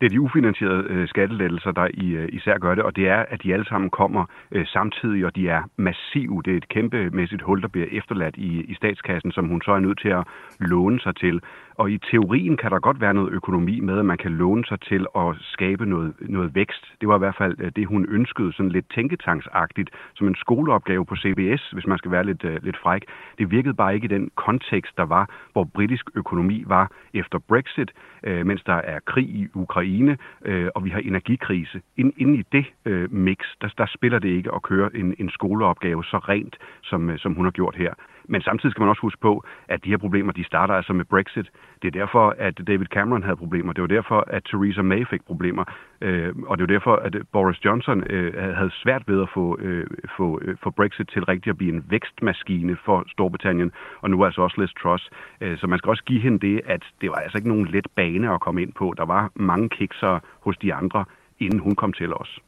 Det 0.00 0.06
er 0.06 0.10
de 0.10 0.20
ufinansierede 0.20 0.84
øh, 0.88 1.08
skattelettelser, 1.08 1.70
der 1.70 1.88
i, 1.94 2.06
øh, 2.10 2.28
især 2.32 2.58
gør 2.58 2.74
det, 2.74 2.84
og 2.84 2.96
det 2.96 3.08
er, 3.08 3.24
at 3.28 3.42
de 3.42 3.52
alle 3.52 3.66
sammen 3.66 3.90
kommer 3.90 4.24
øh, 4.52 4.66
samtidig, 4.66 5.26
og 5.26 5.36
de 5.36 5.48
er 5.48 5.62
massive. 5.76 6.42
Det 6.44 6.52
er 6.52 6.56
et 6.56 6.68
kæmpemæssigt 6.68 7.42
hul, 7.42 7.62
der 7.62 7.68
bliver 7.68 7.86
efterladt 7.92 8.36
i, 8.36 8.60
i 8.60 8.74
statskassen, 8.74 9.32
som 9.32 9.48
hun 9.48 9.62
så 9.62 9.72
er 9.72 9.78
nødt 9.78 10.00
til 10.00 10.08
at 10.08 10.24
låne 10.60 11.00
sig 11.00 11.16
til. 11.16 11.40
Og 11.78 11.90
i 11.90 11.98
teorien 11.98 12.56
kan 12.56 12.70
der 12.70 12.78
godt 12.78 13.00
være 13.00 13.14
noget 13.14 13.32
økonomi 13.32 13.80
med, 13.80 13.98
at 13.98 14.04
man 14.04 14.18
kan 14.18 14.32
låne 14.32 14.64
sig 14.64 14.80
til 14.80 15.06
at 15.16 15.36
skabe 15.40 15.86
noget, 15.86 16.14
noget 16.20 16.54
vækst. 16.54 16.92
Det 17.00 17.08
var 17.08 17.16
i 17.16 17.18
hvert 17.18 17.36
fald 17.38 17.56
øh, 17.58 17.72
det, 17.76 17.86
hun 17.86 18.06
ønskede, 18.08 18.52
sådan 18.52 18.72
lidt 18.72 18.90
tænketanksagtigt, 18.94 19.90
som 20.14 20.28
en 20.28 20.34
skoleopgave 20.34 21.06
på 21.06 21.16
CBS, 21.16 21.70
hvis 21.70 21.86
man 21.86 21.98
skal 21.98 22.10
være 22.10 22.24
lidt, 22.24 22.44
uh, 22.44 22.56
lidt 22.62 22.76
fræk. 22.82 23.02
Det 23.38 23.50
virkede 23.50 23.74
bare 23.74 23.94
ikke 23.94 24.04
i 24.04 24.08
den 24.08 24.30
kontekst, 24.34 24.96
der 24.96 25.02
var, 25.02 25.30
hvor 25.52 25.64
britisk 25.64 26.10
økonomi 26.14 26.64
var 26.66 26.90
efter 27.14 27.38
Brexit, 27.38 27.90
uh, 28.26 28.46
mens 28.46 28.62
der 28.62 28.78
er 28.92 28.98
krig 29.06 29.28
i 29.28 29.48
Ukraine, 29.54 30.18
uh, 30.48 30.66
og 30.74 30.84
vi 30.84 30.90
har 30.90 31.00
energikrise. 31.00 31.80
Ind, 31.96 32.12
inden 32.16 32.34
i 32.34 32.42
det 32.52 32.66
uh, 32.86 33.12
mix, 33.12 33.38
der, 33.60 33.68
der 33.78 33.86
spiller 33.86 34.18
det 34.18 34.28
ikke 34.28 34.54
at 34.54 34.62
køre 34.62 34.96
en, 34.96 35.14
en 35.18 35.30
skoleopgave 35.30 36.04
så 36.04 36.18
rent, 36.18 36.56
som, 36.82 37.08
uh, 37.08 37.16
som 37.18 37.34
hun 37.34 37.44
har 37.44 37.52
gjort 37.52 37.76
her. 37.76 37.94
Men 38.28 38.40
samtidig 38.42 38.70
skal 38.72 38.80
man 38.82 38.88
også 38.88 39.02
huske 39.02 39.20
på, 39.20 39.44
at 39.68 39.84
de 39.84 39.90
her 39.90 39.96
problemer, 39.96 40.32
de 40.32 40.44
starter 40.44 40.74
altså 40.74 40.92
med 40.92 41.04
Brexit. 41.04 41.50
Det 41.82 41.88
er 41.88 41.98
derfor, 42.00 42.34
at 42.38 42.60
David 42.66 42.86
Cameron 42.86 43.22
havde 43.22 43.36
problemer. 43.36 43.72
Det 43.72 43.82
var 43.82 43.88
derfor, 43.88 44.24
at 44.26 44.44
Theresa 44.44 44.82
May 44.82 45.06
fik 45.06 45.22
problemer. 45.26 45.64
Øh, 46.00 46.34
og 46.46 46.58
det 46.58 46.62
var 46.68 46.74
derfor, 46.76 46.96
at 46.96 47.16
Boris 47.32 47.64
Johnson 47.64 48.04
øh, 48.10 48.54
havde 48.56 48.70
svært 48.70 49.02
ved 49.06 49.22
at 49.22 49.28
få, 49.34 49.58
øh, 49.60 49.86
få, 50.16 50.40
øh, 50.42 50.56
få 50.62 50.70
Brexit 50.70 51.08
til 51.08 51.24
rigtigt 51.24 51.52
at 51.52 51.58
blive 51.58 51.74
en 51.74 51.84
vækstmaskine 51.88 52.76
for 52.84 53.04
Storbritannien. 53.08 53.72
Og 54.00 54.10
nu 54.10 54.24
altså 54.24 54.42
også 54.42 54.60
Liz 54.60 54.70
Truss. 54.82 55.10
Øh, 55.40 55.58
så 55.58 55.66
man 55.66 55.78
skal 55.78 55.90
også 55.90 56.04
give 56.04 56.20
hende 56.20 56.38
det, 56.46 56.60
at 56.64 56.82
det 57.00 57.10
var 57.10 57.16
altså 57.16 57.38
ikke 57.38 57.48
nogen 57.48 57.66
let 57.66 57.86
bane 57.96 58.34
at 58.34 58.40
komme 58.40 58.62
ind 58.62 58.72
på. 58.72 58.94
Der 58.96 59.04
var 59.04 59.30
mange 59.34 59.68
kikser 59.68 60.18
hos 60.40 60.56
de 60.56 60.74
andre, 60.74 61.04
inden 61.38 61.58
hun 61.58 61.74
kom 61.74 61.92
til 61.92 62.14
os. 62.14 62.40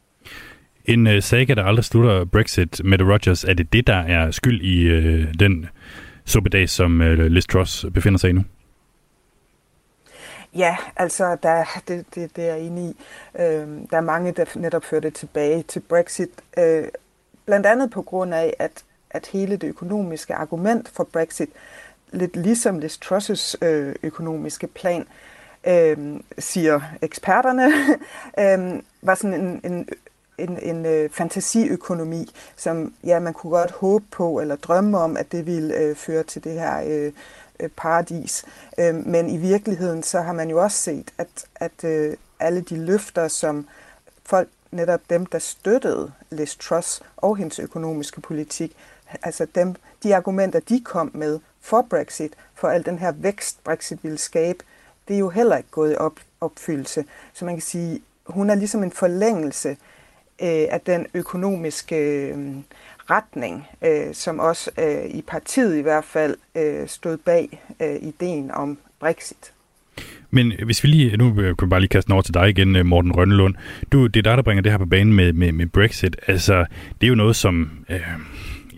En 0.85 1.07
øh, 1.07 1.23
saga, 1.23 1.55
der 1.55 1.65
aldrig 1.65 1.85
slutter 1.85 2.25
Brexit, 2.25 2.81
med 2.85 3.01
Rogers, 3.01 3.45
er 3.45 3.55
det 3.55 3.73
det, 3.73 3.87
der 3.87 3.97
er 3.97 4.31
skyld 4.31 4.61
i 4.61 4.83
øh, 4.83 5.35
den 5.41 5.69
suppedag, 6.25 6.69
som 6.69 7.03
øh, 7.03 7.27
Liz 7.27 7.47
Truss 7.47 7.87
befinder 7.95 8.19
sig 8.19 8.31
i 8.31 8.33
nu? 8.33 8.43
Ja, 10.57 10.77
altså 10.97 11.37
der, 11.43 11.65
det, 11.89 12.07
det, 12.15 12.37
det 12.37 12.45
er 12.45 12.55
jeg 12.55 12.61
enig 12.61 12.85
i. 12.85 12.97
Øh, 13.41 13.69
der 13.91 13.97
er 13.97 14.01
mange, 14.01 14.33
der 14.33 14.45
netop 14.55 14.85
fører 14.85 15.01
det 15.01 15.15
tilbage 15.15 15.63
til 15.63 15.81
Brexit. 15.81 16.31
Øh, 16.59 16.85
blandt 17.47 17.67
andet 17.67 17.91
på 17.91 18.03
grund 18.03 18.35
af, 18.35 18.55
at, 18.59 18.85
at 19.11 19.27
hele 19.27 19.57
det 19.57 19.69
økonomiske 19.69 20.35
argument 20.35 20.89
for 20.89 21.05
Brexit, 21.13 21.49
lidt 22.13 22.37
ligesom 22.37 22.79
Liz 22.79 22.99
Truss' 23.05 23.55
øh, 23.65 23.95
økonomiske 24.03 24.67
plan, 24.67 25.07
øh, 25.67 25.97
siger 26.39 26.81
eksperterne, 27.03 27.73
øh, 28.45 28.83
var 29.03 29.15
sådan 29.15 29.41
en, 29.41 29.61
en 29.73 29.89
en, 30.43 30.59
en 30.63 30.87
øh, 30.87 31.11
fantasiøkonomi, 31.11 32.31
som 32.57 32.95
ja, 33.05 33.21
man 33.21 33.33
kunne 33.33 33.51
godt 33.51 33.71
håbe 33.71 34.05
på 34.11 34.41
eller 34.41 34.57
drømme 34.57 34.99
om, 34.99 35.17
at 35.17 35.33
det 35.33 35.47
ville 35.47 35.77
øh, 35.77 35.97
føre 35.97 36.23
til 36.23 36.45
det 36.45 36.53
her 36.53 36.83
øh, 36.87 37.13
øh, 37.61 37.69
paradis. 37.77 38.45
Øh, 38.79 38.95
men 38.95 39.31
i 39.31 39.37
virkeligheden 39.37 40.03
så 40.03 40.21
har 40.21 40.33
man 40.33 40.51
jo 40.51 40.63
også 40.63 40.79
set, 40.79 41.11
at, 41.19 41.29
at 41.55 41.85
øh, 41.85 42.17
alle 42.41 42.61
de 42.61 42.77
løfter, 42.77 43.29
som 43.29 43.67
folk, 44.25 44.49
netop 44.71 45.01
dem, 45.11 45.27
der 45.27 45.39
støttede 45.39 46.13
Liz 46.31 46.57
Truss 46.57 47.03
og 47.17 47.37
hendes 47.37 47.59
økonomiske 47.59 48.21
politik, 48.21 48.77
altså 49.23 49.47
dem, 49.55 49.75
de 50.03 50.17
argumenter, 50.17 50.61
de 50.61 50.81
kom 50.81 51.11
med 51.15 51.39
for 51.61 51.87
Brexit, 51.91 52.33
for 52.55 52.69
al 52.69 52.87
den 52.87 52.99
her 52.99 53.13
vækst, 53.13 53.65
Brexit 53.65 54.05
ville 54.05 54.19
skabe, 54.19 54.65
det 55.09 55.15
er 55.15 55.19
jo 55.19 55.29
heller 55.29 55.57
ikke 55.57 55.71
gået 55.71 55.93
i 55.93 55.97
op, 55.97 56.21
opfyldelse. 56.41 57.05
Så 57.33 57.45
man 57.45 57.55
kan 57.55 57.63
sige, 57.63 58.03
hun 58.27 58.51
er 58.51 58.55
ligesom 58.55 58.83
en 58.83 58.93
forlængelse 58.93 59.77
øh, 60.43 60.67
af 60.71 60.81
den 60.87 61.07
økonomiske 61.15 61.97
øh, 61.97 62.37
retning, 63.11 63.67
øh, 63.85 64.15
som 64.15 64.39
også 64.39 64.71
øh, 64.79 65.05
i 65.11 65.23
partiet 65.23 65.79
i 65.79 65.81
hvert 65.81 66.05
fald 66.05 66.37
øh, 66.57 66.89
stod 66.89 67.17
bag 67.17 67.63
øh, 67.83 67.97
ideen 68.03 68.51
om 68.51 68.79
Brexit. 69.01 69.53
Men 70.31 70.53
hvis 70.65 70.85
vi 70.85 70.89
lige, 70.89 71.17
nu 71.17 71.35
kan 71.35 71.55
vi 71.61 71.67
bare 71.67 71.81
lige 71.81 71.89
kaste 71.89 72.07
den 72.07 72.13
over 72.13 72.23
til 72.23 72.35
dig 72.35 72.49
igen, 72.49 72.77
øh, 72.77 72.87
Morten 72.87 73.13
Rønnelund. 73.13 73.55
Du, 73.93 74.07
det 74.07 74.17
er 74.17 74.23
dig, 74.23 74.37
der 74.37 74.43
bringer 74.43 74.63
det 74.63 74.73
her 74.73 74.79
på 74.79 74.87
banen 74.87 75.13
med, 75.13 75.33
med, 75.33 75.53
med 75.53 75.67
Brexit. 75.67 76.17
Altså, 76.27 76.65
det 77.01 77.07
er 77.07 77.09
jo 77.09 77.15
noget, 77.15 77.37
som 77.37 77.71
øh, 77.89 78.01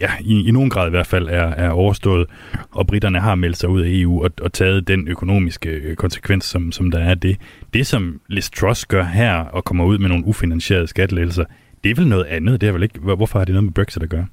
ja, 0.03 0.11
i, 0.21 0.49
i 0.49 0.51
nogen 0.51 0.71
grad 0.71 0.87
i 0.87 0.91
hvert 0.91 1.07
fald 1.07 1.29
er, 1.29 1.47
er 1.47 1.71
overstået, 1.71 2.27
og 2.71 2.87
britterne 2.87 3.21
har 3.21 3.35
meldt 3.35 3.57
sig 3.57 3.69
ud 3.69 3.81
af 3.81 3.89
EU 3.89 4.25
og, 4.25 4.31
og 4.41 4.53
taget 4.53 4.89
den 4.89 5.09
økonomiske 5.09 5.71
øh, 5.71 5.97
konsekvens, 5.97 6.45
som, 6.45 6.73
som 6.73 6.91
der 6.91 6.99
er 6.99 7.15
det. 7.15 7.37
Det, 7.75 7.87
som 7.87 8.21
Liz 8.29 8.51
Truss 8.51 8.87
gør 8.87 9.05
her 9.05 9.35
og 9.35 9.65
kommer 9.65 9.85
ud 9.85 9.99
med 9.99 10.09
nogle 10.09 10.27
ufinansierede 10.27 10.87
skattelettelser, 10.87 11.45
det 11.85 11.91
er 11.91 11.95
vel 11.95 12.07
noget 12.07 12.25
andet. 12.25 12.61
Det 12.61 12.69
er 12.69 12.73
vel 12.73 12.83
ikke, 12.83 13.01
hvorfor 13.01 13.39
har 13.39 13.45
det 13.45 13.53
noget 13.53 13.65
med 13.65 13.73
Brexit 13.73 14.03
at 14.03 14.09
gøre? 14.09 14.27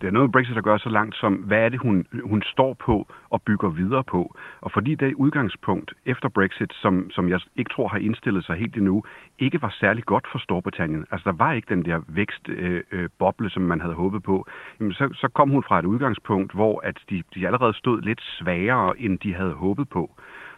Det 0.00 0.06
er 0.06 0.10
noget 0.10 0.28
med 0.28 0.32
Brexit 0.32 0.56
at 0.56 0.64
gøre 0.64 0.78
så 0.78 0.88
langt 0.88 1.16
som, 1.16 1.34
hvad 1.34 1.58
er 1.58 1.68
det, 1.68 1.80
hun, 1.80 2.06
hun 2.24 2.42
står 2.42 2.74
på 2.74 3.06
og 3.30 3.42
bygger 3.42 3.68
videre 3.68 4.04
på. 4.04 4.34
Og 4.60 4.72
fordi 4.72 4.94
det 4.94 5.14
udgangspunkt 5.14 5.94
efter 6.06 6.28
Brexit, 6.28 6.72
som, 6.72 7.10
som 7.10 7.28
jeg 7.28 7.40
ikke 7.56 7.70
tror 7.74 7.88
har 7.88 7.98
indstillet 7.98 8.44
sig 8.44 8.56
helt 8.56 8.76
endnu, 8.76 9.04
ikke 9.38 9.62
var 9.62 9.74
særlig 9.80 10.04
godt 10.04 10.26
for 10.32 10.38
Storbritannien. 10.38 11.06
Altså 11.10 11.30
der 11.30 11.36
var 11.36 11.52
ikke 11.52 11.74
den 11.74 11.84
der 11.84 12.00
vækstboble, 12.08 13.44
øh, 13.44 13.44
øh 13.44 13.50
som 13.50 13.62
man 13.62 13.80
havde 13.80 13.94
håbet 13.94 14.22
på. 14.22 14.46
Jamen, 14.80 14.92
så, 14.92 15.08
så 15.14 15.28
kom 15.28 15.50
hun 15.50 15.62
fra 15.62 15.78
et 15.78 15.84
udgangspunkt, 15.84 16.52
hvor 16.52 16.80
at 16.84 16.98
de, 17.10 17.22
de 17.34 17.46
allerede 17.46 17.74
stod 17.74 18.02
lidt 18.02 18.20
svagere, 18.22 19.00
end 19.00 19.18
de 19.18 19.34
havde 19.34 19.52
håbet 19.52 19.88
på. 19.88 20.10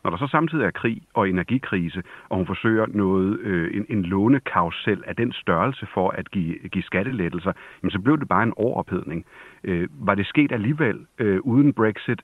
Når 0.05 0.11
der 0.11 0.19
så 0.19 0.27
samtidig 0.27 0.65
er 0.65 0.71
krig 0.71 1.03
og 1.15 1.29
energikrise, 1.29 2.03
og 2.29 2.37
hun 2.37 2.47
forsøger 2.47 2.87
noget, 2.88 3.38
øh, 3.38 3.77
en, 3.77 3.87
en 3.88 4.03
lånekausel 4.03 5.03
af 5.07 5.17
den 5.17 5.33
størrelse 5.33 5.87
for 5.95 6.11
at 6.11 6.31
give, 6.31 6.55
give 6.69 6.85
skattelettelser, 6.85 7.53
jamen, 7.83 7.91
så 7.91 7.99
blev 7.99 8.19
det 8.19 8.29
bare 8.29 8.43
en 8.43 8.53
overophedning. 8.57 9.27
Øh, 9.65 9.88
var 9.93 10.15
det 10.15 10.27
sket 10.27 10.53
alligevel 10.53 11.07
øh, 11.19 11.41
uden 11.41 11.73
Brexit? 11.73 12.23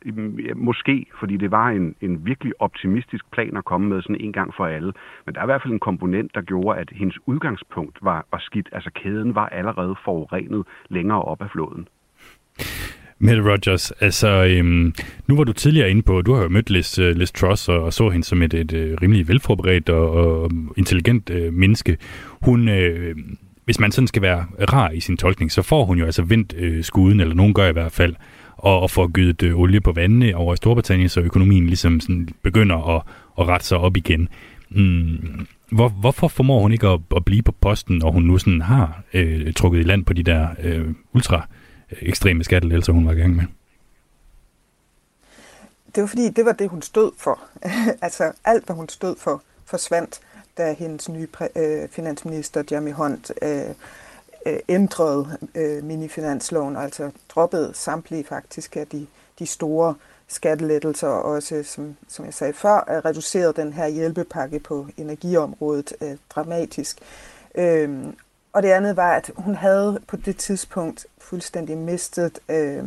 Måske, 0.57 1.07
fordi 1.21 1.37
det 1.37 1.51
var 1.51 1.69
en, 1.69 1.95
en 2.01 2.27
virkelig 2.27 2.53
optimistisk 2.59 3.31
plan 3.31 3.57
at 3.57 3.65
komme 3.65 3.89
med 3.89 4.03
sådan 4.03 4.21
en 4.21 4.33
gang 4.33 4.55
for 4.55 4.67
alle. 4.67 4.93
Men 5.27 5.35
der 5.35 5.41
er 5.41 5.45
i 5.45 5.47
hvert 5.47 5.63
fald 5.63 5.73
en 5.73 5.81
komponent, 5.81 6.35
der 6.35 6.41
gjorde, 6.41 6.79
at 6.79 6.91
hendes 6.91 7.19
udgangspunkt 7.27 7.99
var, 8.03 8.27
var 8.33 8.39
skidt. 8.39 8.69
Altså 8.73 8.91
kæden 8.95 9.35
var 9.35 9.49
allerede 9.49 9.95
forurenet 10.05 10.67
længere 10.89 11.23
op 11.23 11.43
ad 11.43 11.49
floden. 11.49 11.89
Mette 13.21 13.43
Rogers, 13.43 13.91
altså 13.91 14.29
øhm, 14.45 14.95
nu 15.27 15.37
var 15.37 15.45
du 15.45 15.53
tidligere 15.53 15.91
inde 15.91 16.03
på, 16.03 16.23
du 16.23 16.35
har 16.35 16.43
jo 16.43 16.49
mødt 16.49 16.71
Liz, 16.71 16.99
uh, 16.99 17.09
Liz 17.09 17.33
Truss 17.33 17.69
og, 17.69 17.83
og 17.83 17.93
så 17.93 18.09
hende 18.09 18.27
som 18.27 18.43
et, 18.43 18.55
et, 18.55 18.73
et 18.73 19.03
rimelig 19.03 19.29
velforberedt 19.29 19.89
og, 19.89 20.11
og 20.11 20.51
intelligent 20.77 21.31
uh, 21.31 21.55
menneske. 21.55 21.97
Hun, 22.43 22.69
øh, 22.69 23.17
hvis 23.65 23.81
man 23.81 23.93
sådan 23.93 24.09
skal 24.09 24.23
være 24.23 24.47
rar 24.73 24.91
i 24.91 25.01
sin 25.01 25.17
tolkning, 25.17 25.53
så 25.53 25.63
får 25.63 25.85
hun 25.85 25.99
jo 25.99 26.05
altså 26.05 26.23
vendt 26.23 26.55
øh, 26.59 26.85
skuden, 26.85 27.21
eller 27.21 27.35
nogen 27.35 27.55
gør 27.55 27.69
i 27.69 27.73
hvert 27.73 27.93
fald, 27.93 28.15
og, 28.57 28.81
og 28.81 28.91
får 28.91 29.07
gydet 29.07 29.43
øh, 29.43 29.59
olie 29.59 29.81
på 29.81 29.93
vandene 29.93 30.37
over 30.37 30.55
i 30.55 30.57
Storbritannien, 30.57 31.09
så 31.09 31.21
økonomien 31.21 31.67
ligesom 31.67 32.01
sådan 32.01 32.29
begynder 32.43 32.97
at, 32.97 33.03
at 33.41 33.49
rette 33.49 33.67
sig 33.67 33.79
op 33.79 33.97
igen. 33.97 34.29
Mm, 34.71 35.47
hvor, 35.71 35.89
hvorfor 35.89 36.29
formår 36.29 36.61
hun 36.61 36.73
ikke 36.73 36.89
at, 36.89 37.01
at 37.17 37.25
blive 37.25 37.43
på 37.43 37.53
posten, 37.53 37.99
når 37.99 38.11
hun 38.11 38.23
nu 38.23 38.39
sådan 38.39 38.61
har 38.61 39.03
øh, 39.15 39.53
trukket 39.53 39.81
i 39.81 39.83
land 39.83 40.05
på 40.05 40.13
de 40.13 40.23
der 40.23 40.49
øh, 40.63 40.87
ultra 41.15 41.49
ekstreme 41.91 42.45
skattelettelser, 42.45 42.93
hun 42.93 43.07
var 43.07 43.13
i 43.13 43.17
gang 43.17 43.37
med? 43.37 43.45
Det 45.95 46.01
var 46.01 46.07
fordi, 46.07 46.29
det 46.29 46.45
var 46.45 46.53
det, 46.53 46.69
hun 46.69 46.83
stod 46.83 47.13
for. 47.17 47.41
altså 48.07 48.33
alt, 48.45 48.67
hvad 48.67 48.77
hun 48.77 48.89
stod 48.89 49.17
for, 49.17 49.43
forsvandt, 49.65 50.21
da 50.59 50.73
hendes 50.73 51.09
nye 51.09 51.29
øh, 51.57 51.89
finansminister, 51.89 52.63
Jeremy 52.71 52.93
Hunt, 52.93 53.33
øh, 53.43 53.71
øh, 54.47 54.59
ændrede 54.69 55.39
øh, 55.55 55.85
minifinansloven, 55.85 56.77
altså 56.77 57.11
droppede 57.29 57.71
samtlige 57.75 58.25
faktisk 58.25 58.77
af 58.77 58.87
de, 58.87 59.07
de 59.39 59.47
store 59.47 59.95
skattelettelser, 60.29 61.09
og 61.09 61.23
også, 61.23 61.63
som, 61.63 61.97
som 62.09 62.25
jeg 62.25 62.35
sagde 62.35 62.53
før, 62.53 62.77
øh, 62.77 62.97
reducerede 63.05 63.53
den 63.53 63.73
her 63.73 63.89
hjælpepakke 63.89 64.59
på 64.59 64.87
energiområdet 64.97 65.93
øh, 66.01 66.17
dramatisk. 66.31 66.99
Øh, 67.55 68.05
og 68.53 68.63
det 68.63 68.69
andet 68.69 68.97
var, 68.97 69.13
at 69.13 69.31
hun 69.37 69.55
havde 69.55 70.01
på 70.09 70.17
det 70.17 70.37
tidspunkt 70.37 71.07
fuldstændig 71.19 71.79
mistet 71.79 72.39
øh, 72.49 72.85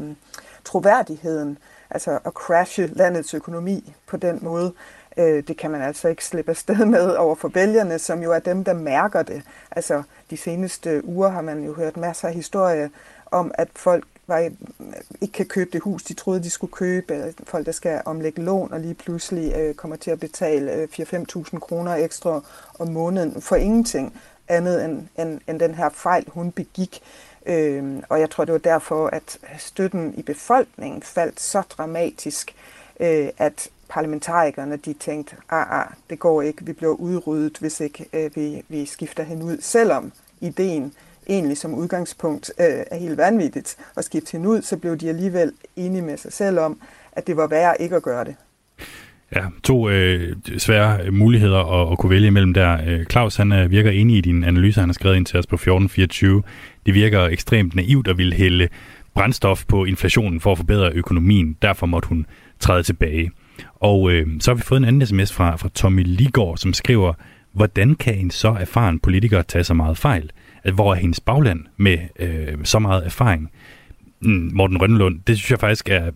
troværdigheden, 0.65 1.57
altså 1.89 2.19
at 2.25 2.31
crashe 2.31 2.87
landets 2.87 3.33
økonomi 3.33 3.93
på 4.07 4.17
den 4.17 4.39
måde. 4.41 4.73
Øh, 5.17 5.43
det 5.47 5.57
kan 5.57 5.71
man 5.71 5.81
altså 5.81 6.07
ikke 6.07 6.25
slippe 6.25 6.51
afsted 6.51 6.85
med 6.85 7.15
over 7.15 7.35
for 7.35 7.47
vælgerne, 7.47 7.99
som 7.99 8.23
jo 8.23 8.31
er 8.31 8.39
dem, 8.39 8.63
der 8.63 8.73
mærker 8.73 9.21
det. 9.21 9.41
Altså 9.71 10.03
de 10.29 10.37
seneste 10.37 11.05
uger 11.05 11.29
har 11.29 11.41
man 11.41 11.63
jo 11.63 11.73
hørt 11.73 11.97
masser 11.97 12.27
af 12.27 12.33
historier 12.33 12.89
om, 13.31 13.51
at 13.55 13.67
folk 13.75 14.05
var, 14.27 14.49
ikke 15.21 15.33
kan 15.33 15.45
købe 15.45 15.69
det 15.73 15.81
hus, 15.81 16.03
de 16.03 16.13
troede, 16.13 16.43
de 16.43 16.49
skulle 16.49 16.73
købe. 16.73 17.33
Folk, 17.43 17.65
der 17.65 17.71
skal 17.71 18.01
omlægge 18.05 18.41
lån 18.41 18.73
og 18.73 18.79
lige 18.79 18.93
pludselig 18.93 19.53
øh, 19.55 19.75
kommer 19.75 19.95
til 19.97 20.11
at 20.11 20.19
betale 20.19 20.73
øh, 20.73 20.87
4-5.000 20.93 21.59
kroner 21.59 21.95
ekstra 21.95 22.41
om 22.79 22.87
måneden 22.87 23.41
for 23.41 23.55
ingenting 23.55 24.19
andet 24.47 24.85
end, 24.85 25.07
end, 25.19 25.39
end 25.47 25.59
den 25.59 25.75
her 25.75 25.89
fejl, 25.89 26.25
hun 26.27 26.51
begik. 26.51 27.01
Øh, 27.45 28.03
og 28.09 28.19
jeg 28.19 28.29
tror, 28.29 28.45
det 28.45 28.53
var 28.53 28.59
derfor, 28.59 29.07
at 29.07 29.37
støtten 29.57 30.13
i 30.17 30.21
befolkningen 30.21 31.01
faldt 31.01 31.41
så 31.41 31.61
dramatisk, 31.61 32.55
øh, 32.99 33.29
at 33.37 33.69
parlamentarikerne 33.89 34.75
de 34.75 34.93
tænkte, 34.93 35.35
ah, 35.49 35.79
ah, 35.79 35.87
det 36.09 36.19
går 36.19 36.41
ikke, 36.41 36.65
vi 36.65 36.73
bliver 36.73 36.93
udryddet, 36.93 37.57
hvis 37.57 37.79
ikke 37.79 38.05
øh, 38.13 38.35
vi, 38.35 38.65
vi 38.67 38.85
skifter 38.85 39.23
hende 39.23 39.45
ud. 39.45 39.57
Selvom 39.61 40.11
ideen 40.41 40.93
egentlig 41.27 41.57
som 41.57 41.73
udgangspunkt 41.73 42.51
øh, 42.59 42.83
er 42.91 42.95
helt 42.95 43.17
vanvittigt 43.17 43.77
at 43.97 44.05
skifte 44.05 44.31
hende 44.31 44.49
ud, 44.49 44.61
så 44.61 44.77
blev 44.77 44.97
de 44.97 45.09
alligevel 45.09 45.53
enige 45.75 46.01
med 46.01 46.17
sig 46.17 46.33
selv 46.33 46.59
om, 46.59 46.81
at 47.11 47.27
det 47.27 47.37
var 47.37 47.47
værre 47.47 47.81
ikke 47.81 47.95
at 47.95 48.03
gøre 48.03 48.23
det. 48.23 48.35
Ja, 49.35 49.45
to 49.63 49.89
øh, 49.89 50.35
svære 50.57 51.11
muligheder 51.11 51.81
at, 51.81 51.91
at 51.91 51.97
kunne 51.97 52.09
vælge 52.09 52.27
imellem 52.27 52.53
der. 52.53 52.77
Øh, 52.87 53.05
Claus, 53.05 53.35
han 53.35 53.51
øh, 53.51 53.71
virker 53.71 53.91
enig 53.91 54.17
i 54.17 54.21
din 54.21 54.43
analyse, 54.43 54.79
han 54.79 54.89
har 54.89 54.93
skrevet 54.93 55.15
ind 55.15 55.25
til 55.25 55.39
os 55.39 55.47
på 55.47 55.55
1424. 55.55 56.43
Det 56.85 56.93
virker 56.93 57.21
ekstremt 57.21 57.75
naivt 57.75 58.07
at 58.07 58.17
ville 58.17 58.35
hælde 58.35 58.67
brændstof 59.13 59.65
på 59.65 59.85
inflationen 59.85 60.39
for 60.39 60.51
at 60.51 60.57
forbedre 60.57 60.91
økonomien. 60.93 61.57
Derfor 61.61 61.85
måtte 61.85 62.09
hun 62.09 62.25
træde 62.59 62.83
tilbage. 62.83 63.31
Og 63.75 64.11
øh, 64.11 64.27
så 64.39 64.51
har 64.51 64.55
vi 64.55 64.61
fået 64.61 64.77
en 64.77 64.85
anden 64.85 65.05
sms 65.05 65.33
fra, 65.33 65.55
fra 65.55 65.69
Tommy 65.75 66.03
Ligård, 66.05 66.57
som 66.57 66.73
skriver, 66.73 67.13
hvordan 67.53 67.95
kan 67.95 68.17
en 68.17 68.31
så 68.31 68.49
erfaren 68.49 68.99
politiker 68.99 69.41
tage 69.41 69.63
så 69.63 69.73
meget 69.73 69.97
fejl? 69.97 70.31
At 70.63 70.73
hvor 70.73 70.91
er 70.93 70.95
hendes 70.95 71.19
bagland 71.19 71.59
med 71.77 71.97
øh, 72.19 72.57
så 72.63 72.79
meget 72.79 73.05
erfaring? 73.05 73.51
Mm, 74.21 74.51
Morten 74.53 74.81
Rønnelund, 74.81 75.19
det 75.27 75.37
synes 75.37 75.51
jeg 75.51 75.59
faktisk 75.59 75.89
er 75.89 76.11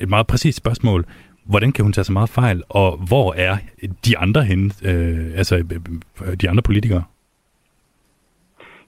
et 0.00 0.08
meget 0.08 0.26
præcist 0.26 0.58
spørgsmål 0.58 1.06
hvordan 1.48 1.72
kan 1.72 1.82
hun 1.82 1.92
tage 1.92 2.04
så 2.04 2.12
meget 2.12 2.28
fejl, 2.30 2.62
og 2.68 2.96
hvor 3.08 3.34
er 3.36 3.56
de 4.04 4.18
andre 4.18 4.44
henne, 4.44 4.70
øh, 4.84 5.32
altså 5.36 5.56
øh, 5.56 6.36
de 6.36 6.50
andre 6.50 6.62
politikere? 6.62 7.04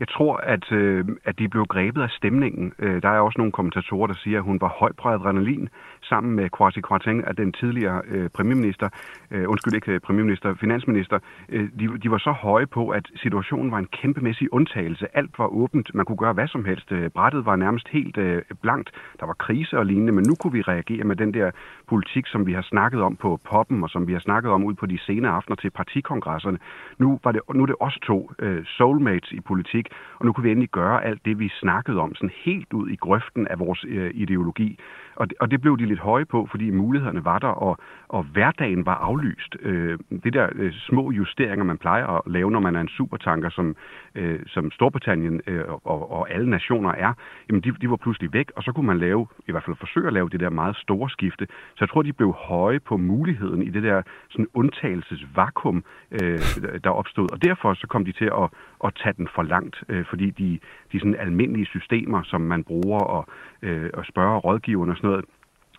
Jeg 0.01 0.09
tror, 0.09 0.37
at, 0.37 0.73
øh, 0.73 1.05
at 1.25 1.38
de 1.38 1.49
blev 1.49 1.64
grebet 1.66 2.03
af 2.03 2.11
stemningen. 2.11 2.73
Øh, 2.79 3.03
der 3.03 3.09
er 3.09 3.21
også 3.21 3.38
nogle 3.38 3.53
kommentatorer, 3.53 4.07
der 4.07 4.14
siger, 4.14 4.38
at 4.38 4.44
hun 4.44 4.61
var 4.61 4.77
høj 4.81 4.92
på 5.03 5.09
adrenalin 5.09 5.68
sammen 6.03 6.37
med 6.37 6.51
Kwasi 6.57 6.81
Kwarteng, 6.81 7.27
at 7.27 7.37
den 7.37 7.53
tidligere 7.53 8.03
øh, 8.09 8.31
premierminister, 8.31 8.89
øh, 9.31 9.51
undskyld 9.51 9.75
ikke 9.75 9.93
øh, 9.93 10.01
premierminister, 10.01 10.55
finansminister, 10.55 11.19
øh, 11.49 11.69
de, 11.79 11.99
de 11.99 12.11
var 12.11 12.19
så 12.19 12.33
høje 12.33 12.67
på, 12.67 12.89
at 12.89 13.07
situationen 13.17 13.71
var 13.71 13.79
en 13.79 13.87
kæmpemæssig 13.87 14.53
undtagelse. 14.53 15.17
Alt 15.17 15.39
var 15.39 15.47
åbent. 15.47 15.95
Man 15.95 16.07
kunne 16.07 16.17
gøre 16.17 16.33
hvad 16.33 16.49
som 16.49 16.65
helst. 16.65 16.93
Øh, 16.93 17.11
brættet 17.11 17.47
var 17.47 17.57
nærmest 17.57 17.89
helt 17.89 18.19
øh, 18.19 18.43
blankt. 18.63 18.91
Der 19.21 19.27
var 19.27 19.35
krise 19.35 19.79
og 19.79 19.87
lignende, 19.87 20.13
men 20.13 20.25
nu 20.29 20.35
kunne 20.35 20.53
vi 20.53 20.63
reagere 20.63 21.05
med 21.05 21.17
den 21.17 21.35
der 21.35 21.51
politik, 21.89 22.27
som 22.27 22.47
vi 22.47 22.53
har 22.53 22.63
snakket 22.63 23.01
om 23.03 23.17
på 23.17 23.41
poppen, 23.51 23.83
og 23.83 23.91
som 23.91 24.07
vi 24.07 24.13
har 24.13 24.21
snakket 24.21 24.51
om 24.53 24.65
ud 24.65 24.75
på 24.75 24.87
de 24.87 24.99
senere 24.99 25.33
aftener 25.33 25.57
til 25.57 25.71
partikongresserne. 25.71 26.59
Nu, 26.99 27.21
var 27.25 27.33
det, 27.33 27.41
nu 27.55 27.63
er 27.63 27.67
det 27.67 27.77
os 27.81 27.99
to 28.03 28.31
øh, 28.39 28.65
soulmates 28.65 29.33
i 29.33 29.41
politik, 29.41 29.89
og 30.19 30.27
nu 30.27 30.33
kunne 30.33 30.45
vi 30.45 30.51
endelig 30.51 30.71
gøre 30.71 31.05
alt 31.05 31.25
det, 31.25 31.39
vi 31.39 31.49
snakkede 31.49 32.01
om, 32.01 32.15
sådan 32.15 32.31
helt 32.45 32.73
ud 32.73 32.91
i 32.91 32.97
grøften 32.97 33.49
af 33.49 33.59
vores 33.59 33.85
øh, 33.89 34.11
ideologi. 34.15 34.79
Og 35.19 35.31
det, 35.31 35.37
og 35.41 35.51
det 35.51 35.61
blev 35.61 35.79
de 35.79 35.87
lidt 35.87 36.01
høje 36.01 36.25
på, 36.25 36.49
fordi 36.51 36.71
mulighederne 36.71 37.25
var 37.25 37.39
der, 37.39 37.49
og, 37.49 37.79
og 38.09 38.23
hverdagen 38.23 38.87
var 38.87 38.95
aflyst. 38.95 39.57
Øh, 39.61 39.99
det 40.25 40.33
der 40.33 40.49
øh, 40.55 40.73
små 40.73 41.11
justeringer, 41.11 41.65
man 41.65 41.79
plejer 41.79 42.07
at 42.07 42.23
lave, 42.27 42.51
når 42.51 42.61
man 42.61 42.77
er 42.77 42.81
en 42.81 42.89
supertanker, 42.89 43.51
som, 43.51 43.77
øh, 44.15 44.41
som 44.47 44.71
Storbritannien 44.71 45.41
øh, 45.47 45.65
og, 45.69 46.11
og 46.11 46.31
alle 46.31 46.51
nationer 46.51 46.93
er, 46.93 47.13
jamen 47.49 47.63
de, 47.63 47.73
de 47.73 47.91
var 47.91 47.97
pludselig 47.97 48.33
væk, 48.33 48.53
og 48.57 48.63
så 48.63 48.73
kunne 48.73 48.87
man 48.87 48.99
lave, 48.99 49.27
i 49.49 49.53
hvert 49.53 49.65
fald 49.65 49.77
forsøge 49.77 50.07
at 50.07 50.13
lave 50.13 50.29
det 50.29 50.41
der 50.41 50.51
meget 50.51 50.77
store 50.77 51.11
skifte. 51.11 51.47
Så 51.47 51.81
jeg 51.81 51.89
tror, 51.89 52.03
de 52.03 52.12
blev 52.12 52.33
høje 52.33 52.81
på 52.81 52.97
muligheden 52.97 53.62
i 53.62 53.71
det 53.71 53.83
der 53.83 54.03
sådan 54.29 54.47
undtagelsesvakuum, 54.55 55.85
øh, 56.11 56.41
der 56.85 56.91
opstod. 56.91 57.33
Og 57.33 57.43
derfor 57.43 57.75
så 57.75 57.87
kom 57.87 58.05
de 58.05 58.12
til 58.12 58.25
at, 58.43 58.49
at 58.85 58.95
tage 59.03 59.14
den 59.16 59.29
for 59.35 59.43
langt, 59.43 59.76
øh, 59.89 60.05
fordi 60.11 60.31
de, 60.31 60.59
de 60.93 60.99
sådan 60.99 61.14
almindelige 61.14 61.66
systemer, 61.66 62.22
som 62.22 62.41
man 62.41 62.64
bruger 62.64 63.01
og, 63.01 63.26
øh, 63.62 63.91
og 63.95 64.05
spørger 64.05 64.39
rådgiverne 64.39 64.93
og 64.93 64.97
sådan 64.97 65.11
noget, 65.11 65.24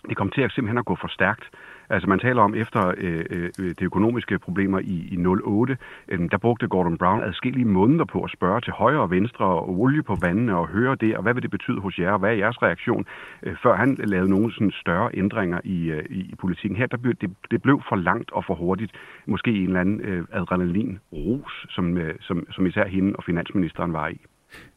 det 0.10 0.18
kom 0.18 0.30
til 0.30 0.42
at 0.42 0.52
simpelthen 0.52 0.78
at 0.78 0.86
gå 0.86 0.96
for 1.02 1.08
stærkt. 1.08 1.46
Altså 1.90 2.10
man 2.10 2.20
taler 2.20 2.42
om 2.42 2.56
efter 2.56 2.94
øh, 2.98 3.26
øh, 3.30 3.50
øh 3.60 3.76
de 3.80 3.84
økonomiske 3.86 4.40
problemer 4.40 4.80
i, 4.80 4.98
i 5.12 5.26
08, 5.26 5.78
øh, 6.08 6.32
der 6.32 6.38
brugte 6.38 6.68
Gordon 6.68 6.98
Brown 6.98 7.24
adskillige 7.24 7.66
måneder 7.66 8.06
på 8.06 8.24
at 8.24 8.32
spørge 8.32 8.62
til 8.62 8.74
højre 8.74 9.00
og 9.00 9.12
venstre 9.12 9.46
og 9.46 9.70
olie 9.70 10.04
på 10.04 10.16
vandene 10.22 10.58
og 10.58 10.68
høre 10.68 10.96
det, 10.96 11.18
og 11.18 11.24
hvad 11.24 11.34
vil 11.34 11.44
det 11.44 11.52
betyde 11.52 11.80
hos 11.80 12.00
jer, 12.00 12.12
og 12.12 12.20
hvad 12.20 12.30
er 12.30 12.34
jeres 12.34 12.62
reaktion, 12.62 13.06
øh, 13.44 13.56
før 13.64 13.76
han 13.76 13.96
lavede 14.04 14.30
nogle 14.30 14.54
sådan 14.54 14.72
større 14.72 15.10
ændringer 15.14 15.60
i, 15.64 15.92
øh, 15.92 16.06
i 16.10 16.36
politikken. 16.40 16.78
Her 16.78 16.88
der 16.88 16.98
blev, 16.98 17.14
det, 17.22 17.30
det 17.52 17.62
blev 17.62 17.82
for 17.90 17.96
langt 17.96 18.32
og 18.32 18.46
for 18.46 18.56
hurtigt, 18.56 18.92
måske 19.26 19.52
en 19.52 19.68
eller 19.68 19.80
anden 19.80 20.02
øh, 20.02 20.26
adrenalin-rus, 20.32 21.66
som, 21.70 21.98
øh, 21.98 22.16
som, 22.20 22.46
som 22.52 22.66
især 22.66 22.88
hende 22.88 23.16
og 23.16 23.24
finansministeren 23.24 23.94
var 23.94 24.08
i. 24.08 24.22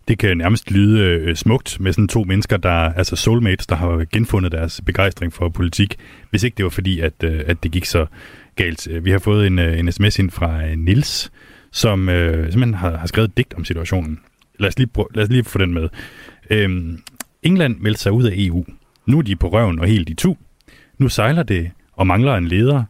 Det 0.09 0.19
kan 0.19 0.37
nærmest 0.37 0.71
lyde 0.71 1.01
øh, 1.01 1.37
smukt 1.37 1.81
med 1.81 1.93
sådan 1.93 2.09
to 2.09 2.25
mennesker, 2.25 2.57
der 2.57 2.71
altså 2.71 3.17
soulmates, 3.17 3.67
der 3.67 3.77
har 3.77 4.05
genfundet 4.13 4.53
deres 4.53 4.81
begejstring 4.87 5.33
for 5.33 5.49
politik, 5.49 5.97
hvis 6.31 6.43
ikke 6.43 6.57
det 6.57 6.65
var 6.65 6.71
fordi, 6.71 7.01
at, 7.01 7.13
øh, 7.25 7.41
at 7.47 7.63
det 7.63 7.71
gik 7.71 7.85
så 7.85 8.07
galt. 8.57 8.89
Vi 9.05 9.11
har 9.11 9.19
fået 9.19 9.47
en, 9.47 9.59
øh, 9.59 9.79
en 9.79 9.93
sms 9.93 10.19
ind 10.19 10.31
fra 10.31 10.67
øh, 10.67 10.77
Nils, 10.77 11.33
som 11.73 12.09
øh, 12.09 12.53
simpelthen 12.53 12.75
har, 12.75 12.97
har 12.97 13.07
skrevet 13.07 13.37
digt 13.37 13.55
om 13.55 13.65
situationen. 13.65 14.21
Lad 14.59 14.69
os 14.69 14.79
lige, 14.79 14.89
lad 15.15 15.25
os 15.25 15.31
lige 15.31 15.45
få 15.45 15.59
den 15.59 15.75
med. 15.75 15.89
Øhm, 16.51 17.03
England 17.43 17.77
meldte 17.81 18.01
sig 18.03 18.13
ud 18.13 18.25
af 18.25 18.33
EU. 18.37 18.65
Nu 19.07 19.19
er 19.19 19.23
de 19.23 19.37
på 19.37 19.49
røven 19.49 19.79
og 19.79 19.87
helt 19.87 20.11
i 20.11 20.15
tu. 20.15 20.37
Nu 20.99 21.09
sejler 21.09 21.43
det 21.43 21.71
og 21.93 22.07
mangler 22.07 22.35
en 22.35 22.49
leder, 22.49 22.85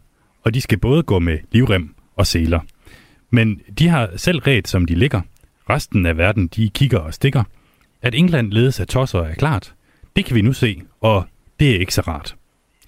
og 0.44 0.54
de 0.54 0.60
skal 0.60 0.78
både 0.78 1.02
gå 1.02 1.18
med 1.18 1.38
livrem 1.52 1.94
og 2.16 2.26
seler. 2.26 2.60
Men 3.30 3.60
de 3.78 3.88
har 3.88 4.10
selv 4.16 4.38
ret, 4.38 4.68
som 4.68 4.86
de 4.86 4.94
ligger. 4.94 5.20
Resten 5.70 6.06
af 6.06 6.18
verden, 6.18 6.46
de 6.46 6.70
kigger 6.70 6.98
og 6.98 7.14
stikker. 7.14 7.42
At 8.02 8.14
England 8.14 8.52
ledes 8.52 8.80
af 8.80 8.86
tosser 8.86 9.18
er 9.18 9.34
klart. 9.34 9.74
Det 10.16 10.24
kan 10.24 10.36
vi 10.36 10.42
nu 10.42 10.52
se, 10.52 10.82
og 11.00 11.24
det 11.60 11.70
er 11.70 11.78
ikke 11.78 11.94
så 11.94 12.00
rart. 12.00 12.36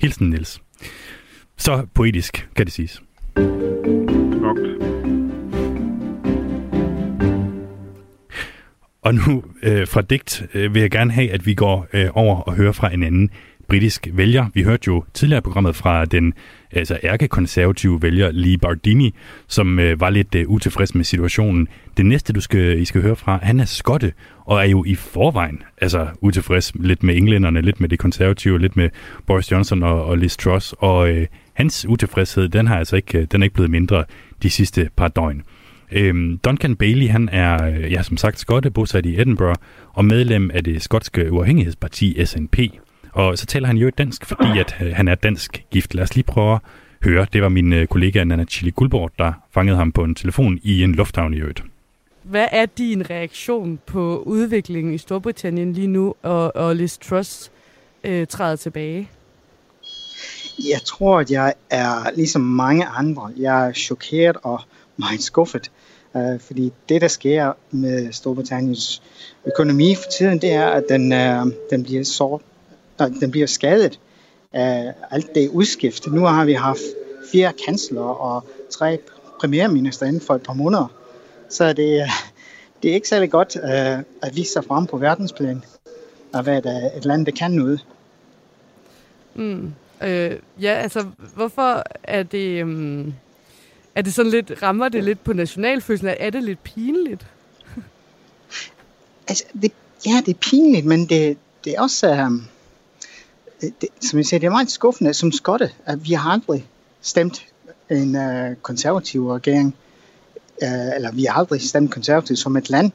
Hilsen 0.01 0.31
Niels. 0.31 0.61
Så 1.57 1.87
poetisk, 1.95 2.49
kan 2.57 2.67
det 2.67 2.73
siges. 2.73 3.03
Og 9.03 9.15
nu 9.15 9.45
øh, 9.63 9.89
fra 9.89 10.03
digt 10.03 10.47
øh, 10.55 10.75
vil 10.75 10.81
jeg 10.81 10.91
gerne 10.91 11.13
have, 11.13 11.31
at 11.31 11.47
vi 11.47 11.55
går 11.55 11.87
øh, 11.93 12.09
over 12.15 12.37
og 12.41 12.55
hører 12.55 12.73
fra 12.73 12.95
en 12.95 13.03
anden 13.03 13.31
britisk 13.69 14.09
vælger. 14.13 14.47
Vi 14.55 14.63
hørte 14.63 14.83
jo 14.87 15.05
tidligere 15.15 15.43
programmet 15.43 15.77
fra 15.77 16.05
den 16.05 16.35
altså 16.75 16.99
ærkekonservative 17.03 18.03
vælger 18.03 18.31
Lee 18.33 18.59
Bardini, 18.59 19.15
som 19.49 19.79
øh, 19.79 20.01
var 20.01 20.11
lidt 20.11 20.35
øh, 20.35 20.49
utilfreds 20.49 20.95
med 20.95 21.05
situationen. 21.05 21.69
Det 21.97 22.07
næste, 22.07 22.33
du 22.33 22.41
skal, 22.41 22.81
I 22.81 22.85
skal 22.85 23.03
høre 23.03 23.17
fra, 23.17 23.39
han 23.43 23.61
er 23.61 23.65
skotte, 23.65 24.13
og 24.45 24.59
er 24.59 24.65
jo 24.65 24.85
i 24.85 24.95
forvejen 24.95 25.63
altså 25.79 26.07
utilfreds 26.21 26.73
lidt 26.75 27.03
med 27.03 27.17
englænderne, 27.17 27.61
lidt 27.61 27.81
med 27.81 27.89
det 27.89 27.99
konservative, 27.99 28.59
lidt 28.59 28.77
med 28.77 28.91
Boris 29.27 29.53
Johnson 29.53 29.83
og, 29.83 30.05
og 30.05 30.19
Liz 30.19 30.37
Truss, 30.37 30.75
og 30.79 31.11
øh, 31.11 31.27
hans 31.55 31.87
utilfredshed, 31.89 32.49
den 32.49 32.67
har 32.67 32.79
altså 32.79 32.97
ikke, 32.97 33.19
øh, 33.19 33.27
den 33.33 33.43
er 33.43 33.45
ikke 33.45 33.55
blevet 33.55 33.71
mindre 33.71 34.05
de 34.43 34.51
sidste 34.51 34.91
par 34.97 35.09
døgn. 35.09 35.43
Øhm, 35.93 36.39
Duncan 36.39 36.77
Bailey, 36.77 37.09
han 37.09 37.29
er, 37.33 37.65
øh, 37.65 37.93
ja, 37.93 38.03
som 38.03 38.17
sagt, 38.17 38.39
skotte, 38.39 38.71
bosat 38.71 39.07
i 39.07 39.21
Edinburgh, 39.21 39.57
og 39.93 40.05
medlem 40.05 40.51
af 40.55 40.65
det 40.65 40.83
skotske 40.83 41.33
uafhængighedsparti 41.33 42.25
SNP. 42.25 42.59
Og 43.15 43.39
så 43.39 43.47
taler 43.47 43.67
han 43.67 43.77
jo 43.77 43.91
dansk, 43.99 44.27
fordi 44.27 44.59
at 44.59 44.77
øh, 44.83 44.93
han 44.95 45.09
er 45.09 45.15
dansk 45.15 45.65
gift. 45.71 45.95
Lad 45.95 46.03
os 46.03 46.15
lige 46.15 46.25
prøve 46.25 46.55
at 46.55 46.61
høre. 47.03 47.27
Det 47.33 47.43
var 47.43 47.49
min 47.49 47.73
øh, 47.73 47.87
kollega 47.87 48.25
Nana 48.25 48.45
Chili 48.45 48.71
Guldborg, 48.71 49.11
der 49.19 49.33
fangede 49.51 49.77
ham 49.77 49.93
på 49.93 50.05
en 50.05 50.15
telefon 50.15 50.59
i 50.63 50.83
en 50.83 50.95
lufthavn 50.95 51.35
i 51.35 51.37
øvrigt. 51.37 51.63
Hvad 52.23 52.47
er 52.53 52.67
din 52.67 53.11
reaktion 53.11 53.79
på 53.87 54.23
udviklingen 54.27 54.95
i 54.95 54.99
Storbritannien 54.99 55.73
lige 55.73 55.87
nu, 55.87 56.15
og, 56.23 56.57
og 56.57 56.77
Liz 56.77 56.99
Truss 56.99 57.51
øh, 58.05 58.27
træder 58.27 58.57
tilbage? 58.57 59.09
Jeg 60.59 60.81
tror, 60.87 61.19
at 61.19 61.31
jeg 61.31 61.55
er 61.71 62.11
ligesom 62.17 62.43
mange 62.43 62.87
andre. 62.87 63.31
Jeg 63.37 63.69
er 63.69 63.73
chokeret 63.73 64.37
og 64.43 64.61
meget 64.97 65.23
skuffet. 65.23 65.71
Uh, 66.13 66.41
fordi 66.41 66.73
det, 66.89 67.01
der 67.01 67.09
sker 67.09 67.53
med 67.71 68.13
Storbritanniens 68.13 69.03
økonomi 69.47 69.95
for 69.95 70.11
tiden, 70.19 70.41
det 70.41 70.53
er, 70.53 70.67
at 70.67 70.85
den, 70.89 71.13
uh, 71.13 71.53
den 71.71 71.85
bliver 71.85 72.05
sort 72.05 72.41
den 72.99 73.31
bliver 73.31 73.47
skadet 73.47 74.01
af 74.53 74.95
alt 75.11 75.35
det 75.35 75.49
udskift. 75.49 76.07
Nu 76.07 76.25
har 76.25 76.45
vi 76.45 76.53
haft 76.53 76.83
fire 77.33 77.53
kansler 77.67 78.03
og 78.03 78.45
tre 78.71 78.99
premierminister 79.41 80.07
inden 80.07 80.21
for 80.21 80.35
et 80.35 80.43
par 80.43 80.53
måneder. 80.53 80.93
Så 81.49 81.73
det, 81.73 82.07
det 82.83 82.91
er 82.91 82.95
ikke 82.95 83.09
særlig 83.09 83.31
godt 83.31 83.57
uh, 83.57 84.05
at 84.23 84.37
vise 84.37 84.53
sig 84.53 84.65
frem 84.65 84.87
på 84.87 84.97
verdensplan 84.97 85.63
og 86.33 86.47
være 86.47 86.97
et 86.97 87.05
land, 87.05 87.27
der 87.27 87.33
kan 87.33 87.51
noget. 87.51 87.87
Mm. 89.35 89.75
Øh, 90.03 90.39
ja, 90.61 90.73
altså, 90.73 91.07
hvorfor 91.35 91.83
er 92.03 92.23
det... 92.23 92.63
Um, 92.63 93.15
er 93.95 94.03
det 94.03 94.15
sådan 94.15 94.31
lidt, 94.31 94.53
rammer 94.63 94.89
det 94.89 95.05
lidt 95.05 95.25
på 95.25 95.33
nationalfølelsen? 95.33 96.09
Er 96.19 96.31
det 96.31 96.43
lidt 96.43 96.63
pinligt? 96.63 97.27
altså, 99.29 99.45
det, 99.63 99.73
ja, 100.07 100.23
det 100.27 100.35
er 100.35 100.39
pinligt, 100.51 100.87
men 100.87 101.07
det, 101.07 101.39
det 101.65 101.75
er 101.75 101.81
også... 101.81 102.25
Um, 102.27 102.49
det, 103.81 103.89
som 104.01 104.19
jeg 104.19 104.27
siger, 104.27 104.41
det 104.41 104.47
er 104.47 104.51
meget 104.51 104.71
skuffende 104.71 105.15
som 105.15 105.33
skotte, 105.33 105.71
at 105.87 106.09
vi 106.09 106.13
har 106.13 106.31
aldrig 106.31 106.67
stemt 107.01 107.47
en 107.91 108.17
øh, 108.17 108.57
konservativ 108.63 109.29
regering, 109.29 109.77
øh, 110.63 110.95
eller 110.95 111.13
vi 111.13 111.25
har 111.25 111.35
aldrig 111.35 111.63
stemt 111.63 111.91
konservativt 111.91 112.39
som 112.39 112.57
et 112.57 112.71
land 112.71 112.93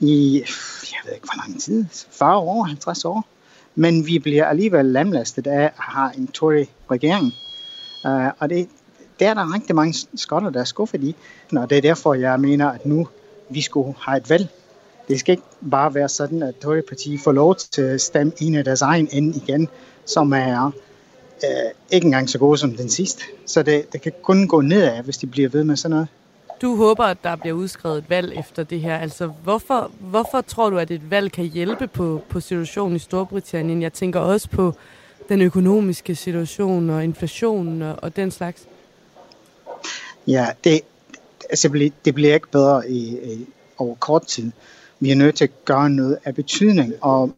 i, 0.00 0.34
jeg 0.92 1.00
ved 1.04 1.12
ikke 1.12 1.26
hvor 1.26 1.48
lang 1.48 1.60
tid, 1.60 1.84
40 2.10 2.36
år, 2.36 2.64
50 2.64 3.04
år. 3.04 3.26
Men 3.74 4.06
vi 4.06 4.18
bliver 4.18 4.44
alligevel 4.44 4.84
lamlastet 4.84 5.46
af 5.46 5.62
at 5.64 5.72
have 5.76 6.16
en 6.16 6.26
Tory-regering. 6.26 7.32
Øh, 8.06 8.30
og 8.38 8.48
det, 8.50 8.68
der 9.20 9.30
er 9.30 9.34
der 9.34 9.54
rigtig 9.54 9.74
mange 9.74 9.94
skotter, 10.14 10.50
der 10.50 10.60
er 10.60 10.64
skuffet 10.64 11.02
i. 11.04 11.16
Og 11.56 11.70
det 11.70 11.78
er 11.78 11.82
derfor, 11.82 12.14
jeg 12.14 12.40
mener, 12.40 12.68
at 12.68 12.86
nu 12.86 13.08
vi 13.48 13.60
skulle 13.60 13.94
have 14.00 14.16
et 14.16 14.30
valg. 14.30 14.48
Det 15.08 15.20
skal 15.20 15.32
ikke 15.32 15.44
bare 15.70 15.94
være 15.94 16.08
sådan, 16.08 16.42
at 16.42 16.54
Tory-partiet 16.54 17.20
får 17.20 17.32
lov 17.32 17.56
til 17.56 17.82
at 17.82 18.00
stemme 18.00 18.32
en 18.38 18.54
af 18.54 18.64
deres 18.64 18.82
egen 18.82 19.08
ind 19.12 19.36
igen, 19.36 19.68
som 20.04 20.32
er 20.32 20.66
øh, 21.44 21.70
ikke 21.90 22.04
engang 22.04 22.30
så 22.30 22.38
gode 22.38 22.58
som 22.58 22.76
den 22.76 22.88
sidste. 22.88 23.24
Så 23.46 23.62
det, 23.62 23.92
det 23.92 24.02
kan 24.02 24.12
kun 24.22 24.48
gå 24.48 24.60
nedad, 24.60 25.02
hvis 25.02 25.16
de 25.16 25.26
bliver 25.26 25.48
ved 25.48 25.64
med 25.64 25.76
sådan 25.76 25.90
noget. 25.90 26.08
Du 26.62 26.76
håber, 26.76 27.04
at 27.04 27.18
der 27.24 27.36
bliver 27.36 27.54
udskrevet 27.54 27.98
et 27.98 28.10
valg 28.10 28.38
efter 28.38 28.64
det 28.64 28.80
her. 28.80 28.98
Altså, 28.98 29.26
hvorfor, 29.26 29.90
hvorfor 30.00 30.40
tror 30.40 30.70
du, 30.70 30.78
at 30.78 30.90
et 30.90 31.10
valg 31.10 31.32
kan 31.32 31.44
hjælpe 31.44 31.86
på, 31.86 32.22
på 32.28 32.40
situationen 32.40 32.96
i 32.96 32.98
Storbritannien? 32.98 33.82
Jeg 33.82 33.92
tænker 33.92 34.20
også 34.20 34.48
på 34.48 34.74
den 35.28 35.40
økonomiske 35.40 36.14
situation 36.14 36.90
og 36.90 37.04
inflationen 37.04 37.82
og, 37.82 37.94
og 38.02 38.16
den 38.16 38.30
slags. 38.30 38.66
Ja, 40.26 40.46
det, 40.64 40.80
altså, 41.50 41.90
det 42.04 42.14
bliver 42.14 42.34
ikke 42.34 42.50
bedre 42.50 42.90
i, 42.90 43.32
i, 43.32 43.46
over 43.78 43.94
kort 43.94 44.26
tid. 44.26 44.50
Vi 45.00 45.10
er 45.10 45.16
nødt 45.16 45.34
til 45.34 45.44
at 45.44 45.64
gøre 45.64 45.90
noget 45.90 46.18
af 46.24 46.34
betydning, 46.34 46.94
og 47.00 47.32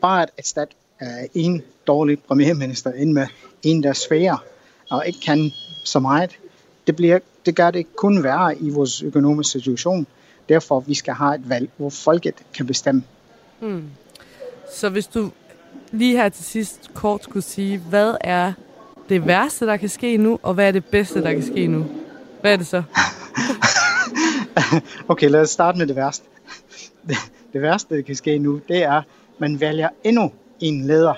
bare 0.00 0.22
at 0.22 0.30
erstatte 0.38 0.74
uh, 1.00 1.08
en 1.34 1.62
dårlig 1.86 2.18
premierminister 2.18 2.92
ind 2.92 3.12
med 3.12 3.26
en, 3.62 3.82
der 3.82 3.88
er 3.88 3.92
svær 3.92 4.44
og 4.90 5.06
ikke 5.06 5.20
kan 5.20 5.50
så 5.84 6.00
meget, 6.00 6.38
det, 6.86 6.96
bliver, 6.96 7.18
det 7.46 7.56
gør 7.56 7.70
det 7.70 7.96
kun 7.96 8.22
værre 8.22 8.58
i 8.58 8.70
vores 8.70 9.02
økonomiske 9.02 9.50
situation. 9.50 10.06
Derfor 10.48 10.80
vi 10.80 10.94
skal 10.94 11.14
have 11.14 11.34
et 11.34 11.48
valg, 11.48 11.70
hvor 11.76 11.90
folket 11.90 12.34
kan 12.54 12.66
bestemme. 12.66 13.02
Hmm. 13.60 13.84
Så 14.74 14.88
hvis 14.88 15.06
du 15.06 15.30
lige 15.92 16.16
her 16.16 16.28
til 16.28 16.44
sidst 16.44 16.90
kort 16.94 17.24
skulle 17.24 17.44
sige, 17.44 17.78
hvad 17.78 18.16
er 18.20 18.52
det 19.08 19.26
værste, 19.26 19.66
der 19.66 19.76
kan 19.76 19.88
ske 19.88 20.16
nu, 20.16 20.38
og 20.42 20.54
hvad 20.54 20.68
er 20.68 20.72
det 20.72 20.84
bedste, 20.84 21.22
der 21.22 21.32
kan 21.32 21.42
ske 21.42 21.66
nu? 21.66 21.86
Hvad 22.40 22.52
er 22.52 22.56
det 22.56 22.66
så? 22.66 22.82
okay, 25.08 25.30
lad 25.30 25.40
os 25.40 25.50
starte 25.50 25.78
med 25.78 25.86
det 25.86 25.96
værste. 25.96 26.24
Det, 27.08 27.16
det 27.52 27.62
værste, 27.62 27.96
der 27.96 28.02
kan 28.02 28.14
ske 28.14 28.38
nu, 28.38 28.60
det 28.68 28.82
er, 28.82 28.92
at 28.92 29.04
man 29.38 29.60
vælger 29.60 29.88
endnu 30.04 30.32
en 30.60 30.86
leder, 30.86 31.14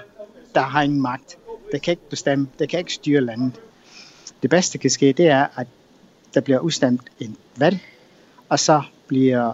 der 0.55 0.61
har 0.62 0.82
en 0.82 1.01
magt. 1.01 1.37
Der 1.72 1.78
kan 1.78 1.93
ikke 1.93 2.11
bestemme, 2.11 2.49
der 2.59 2.66
kan 2.66 2.78
ikke 2.78 2.93
styre 2.93 3.20
landet. 3.20 3.53
Det 4.43 4.51
bedste, 4.51 4.78
der 4.78 4.82
kan 4.82 4.91
ske, 4.91 5.12
det 5.12 5.26
er, 5.26 5.47
at 5.57 5.66
der 6.34 6.41
bliver 6.41 6.59
udstemt 6.59 7.01
en 7.20 7.37
valg, 7.57 7.78
og 8.49 8.59
så 8.59 8.82
bliver 9.07 9.53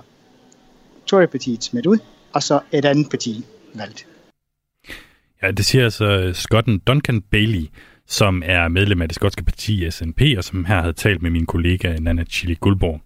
Tory-partiet 1.07 1.65
smidt 1.65 1.87
ud, 1.87 1.99
og 2.33 2.43
så 2.43 2.61
et 2.73 2.85
andet 2.85 3.11
parti 3.11 3.45
valgt. 3.75 4.07
Ja, 5.43 5.51
det 5.51 5.67
siger 5.67 5.85
altså 5.85 6.31
skotten 6.35 6.79
Duncan 6.79 7.21
Bailey, 7.21 7.67
som 8.07 8.43
er 8.47 8.69
medlem 8.69 9.03
af 9.03 9.09
det 9.09 9.15
skotske 9.15 9.45
parti 9.45 9.91
SNP, 9.91 10.21
og 10.37 10.45
som 10.45 10.65
her 10.65 10.81
havde 10.81 10.93
talt 10.93 11.23
med 11.23 11.31
min 11.31 11.47
kollega 11.47 11.97
Nana 11.99 12.25
Chili 12.25 12.55
Guldborg. 12.55 13.01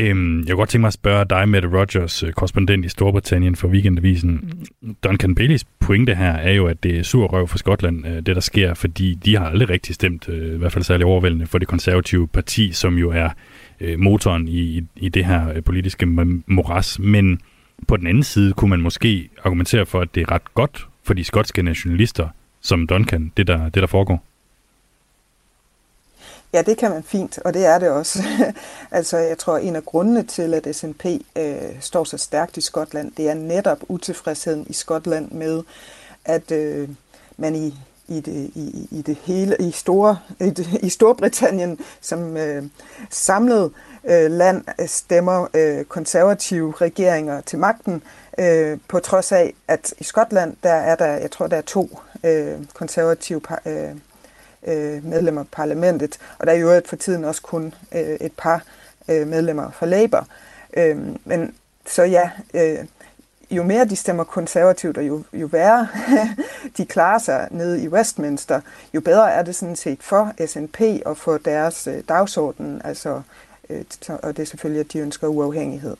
Øhm, 0.00 0.38
jeg 0.38 0.46
kunne 0.46 0.56
godt 0.56 0.68
tænke 0.68 0.80
mig 0.80 0.86
at 0.86 0.92
spørge 0.92 1.24
dig, 1.30 1.48
Mette 1.48 1.68
Rogers, 1.68 2.22
øh, 2.22 2.32
korrespondent 2.32 2.84
i 2.84 2.88
Storbritannien 2.88 3.56
for 3.56 3.68
Weekendavisen. 3.68 4.64
Duncan 5.04 5.34
Baileys 5.34 5.64
pointe 5.64 6.14
her 6.14 6.32
er 6.32 6.52
jo, 6.52 6.66
at 6.66 6.82
det 6.82 6.98
er 6.98 7.02
sur 7.02 7.26
røv 7.26 7.48
for 7.48 7.58
Skotland, 7.58 8.06
øh, 8.06 8.16
det 8.16 8.26
der 8.26 8.40
sker, 8.40 8.74
fordi 8.74 9.14
de 9.14 9.36
har 9.36 9.46
aldrig 9.46 9.70
rigtig 9.70 9.94
stemt, 9.94 10.28
øh, 10.28 10.54
i 10.54 10.58
hvert 10.58 10.72
fald 10.72 10.84
særlig 10.84 11.06
overvældende, 11.06 11.46
for 11.46 11.58
det 11.58 11.68
konservative 11.68 12.28
parti, 12.28 12.72
som 12.72 12.98
jo 12.98 13.10
er 13.10 13.30
motoren 13.98 14.48
i, 14.48 14.82
i 14.96 15.08
det 15.08 15.24
her 15.24 15.60
politiske 15.60 16.06
moras. 16.46 16.98
Men 16.98 17.40
på 17.88 17.96
den 17.96 18.06
anden 18.06 18.22
side 18.22 18.52
kunne 18.52 18.70
man 18.70 18.80
måske 18.80 19.28
argumentere 19.44 19.86
for, 19.86 20.00
at 20.00 20.14
det 20.14 20.20
er 20.20 20.32
ret 20.32 20.54
godt 20.54 20.88
for 21.04 21.14
de 21.14 21.24
skotske 21.24 21.62
nationalister, 21.62 22.28
som 22.60 22.86
Duncan, 22.86 23.32
det 23.36 23.46
der, 23.46 23.64
det 23.64 23.80
der 23.80 23.86
foregår? 23.86 24.24
Ja, 26.52 26.62
det 26.62 26.78
kan 26.78 26.90
man 26.90 27.02
fint, 27.02 27.38
og 27.38 27.54
det 27.54 27.66
er 27.66 27.78
det 27.78 27.88
også. 27.88 28.22
altså, 28.90 29.16
jeg 29.18 29.38
tror, 29.38 29.58
en 29.58 29.76
af 29.76 29.84
grundene 29.84 30.22
til, 30.22 30.54
at 30.54 30.76
SNP 30.76 31.04
øh, 31.36 31.80
står 31.80 32.04
så 32.04 32.18
stærkt 32.18 32.56
i 32.56 32.60
Skotland, 32.60 33.12
det 33.16 33.28
er 33.28 33.34
netop 33.34 33.78
utilfredsheden 33.88 34.66
i 34.68 34.72
Skotland 34.72 35.30
med, 35.30 35.62
at 36.24 36.50
øh, 36.50 36.88
man 37.36 37.54
i, 37.54 37.74
i, 38.08 38.20
det, 38.20 38.50
i, 38.54 38.88
i 38.90 39.02
det 39.02 39.16
hele, 39.22 39.56
i, 39.60 39.70
store, 39.70 40.18
i, 40.40 40.50
det, 40.50 40.66
i 40.82 40.88
Storbritannien 40.88 41.78
som 42.00 42.36
øh, 42.36 42.64
samlet 43.10 43.72
øh, 44.04 44.30
land 44.30 44.64
stemmer 44.86 45.46
øh, 45.54 45.84
konservative 45.84 46.74
regeringer 46.80 47.40
til 47.40 47.58
magten, 47.58 48.02
øh, 48.38 48.78
på 48.88 48.98
trods 48.98 49.32
af, 49.32 49.54
at 49.68 49.94
i 49.98 50.04
Skotland, 50.04 50.56
der 50.62 50.72
er 50.72 50.94
der, 50.96 51.06
jeg 51.06 51.30
tror, 51.30 51.46
der 51.46 51.56
er 51.56 51.62
to 51.62 52.00
øh, 52.24 52.56
konservative 52.74 53.40
øh, 53.66 53.94
øh, 54.66 55.04
medlemmer 55.04 55.40
af 55.40 55.46
parlamentet, 55.52 56.18
og 56.38 56.46
der 56.46 56.52
er 56.52 56.56
jo 56.56 56.82
for 56.86 56.96
tiden 56.96 57.24
også 57.24 57.42
kun 57.42 57.74
øh, 57.94 58.00
et 58.00 58.32
par 58.36 58.62
øh, 59.08 59.26
medlemmer 59.26 59.70
fra 59.70 59.86
Labour. 59.86 60.26
Øh, 60.76 60.98
men 61.24 61.54
så 61.86 62.02
ja, 62.02 62.30
øh, 62.54 62.78
jo 63.50 63.62
mere 63.62 63.84
de 63.84 63.96
stemmer 63.96 64.24
konservativt, 64.24 64.98
og 64.98 65.06
jo, 65.06 65.22
jo 65.32 65.46
værre 65.46 65.88
de 66.76 66.86
klarer 66.86 67.18
sig 67.18 67.48
nede 67.50 67.82
i 67.82 67.88
Westminster, 67.88 68.60
jo 68.94 69.00
bedre 69.00 69.32
er 69.32 69.42
det 69.42 69.56
sådan 69.56 69.76
set 69.76 70.02
for 70.02 70.32
SNP 70.46 70.80
og 71.06 71.16
for 71.16 71.38
deres 71.38 71.86
øh, 71.86 72.02
dagsorden, 72.08 72.80
altså, 72.84 73.22
øh, 73.70 73.84
og 74.08 74.36
det 74.36 74.42
er 74.42 74.46
selvfølgelig, 74.46 74.80
at 74.80 74.92
de 74.92 74.98
ønsker 74.98 75.26
uafhængighed. 75.26 75.96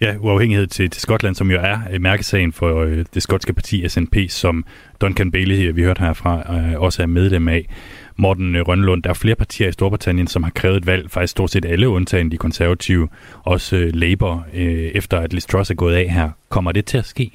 Ja, 0.00 0.16
uafhængighed 0.20 0.66
til, 0.66 0.90
til 0.90 1.02
Skotland, 1.02 1.34
som 1.34 1.50
jo 1.50 1.60
er 1.62 1.78
øh, 1.92 2.00
mærkesagen 2.00 2.52
for 2.52 2.80
øh, 2.82 3.04
det 3.14 3.22
skotske 3.22 3.52
parti 3.52 3.88
SNP, 3.88 4.16
som 4.28 4.64
Duncan 5.00 5.30
Bailey, 5.30 5.72
vi 5.74 5.82
hørte 5.82 6.00
herfra, 6.00 6.56
øh, 6.56 6.80
også 6.80 7.02
er 7.02 7.06
medlem 7.06 7.48
af. 7.48 7.68
Morten 8.16 8.56
øh, 8.56 8.62
Rønlund, 8.62 9.02
der 9.02 9.10
er 9.10 9.14
flere 9.14 9.34
partier 9.34 9.68
i 9.68 9.72
Storbritannien, 9.72 10.26
som 10.26 10.42
har 10.42 10.50
krævet 10.50 10.76
et 10.76 10.86
valg, 10.86 11.10
faktisk 11.10 11.30
stort 11.30 11.50
set 11.50 11.64
alle 11.64 11.88
undtagen 11.88 12.30
de 12.30 12.36
konservative, 12.36 13.08
også 13.44 13.76
øh, 13.76 13.94
Labour, 13.94 14.46
øh, 14.54 14.90
efter 14.94 15.18
at 15.18 15.32
Liz 15.32 15.46
Truss 15.46 15.70
er 15.70 15.74
gået 15.74 15.94
af 15.94 16.08
her. 16.10 16.30
Kommer 16.48 16.72
det 16.72 16.84
til 16.84 16.98
at 16.98 17.06
ske? 17.06 17.30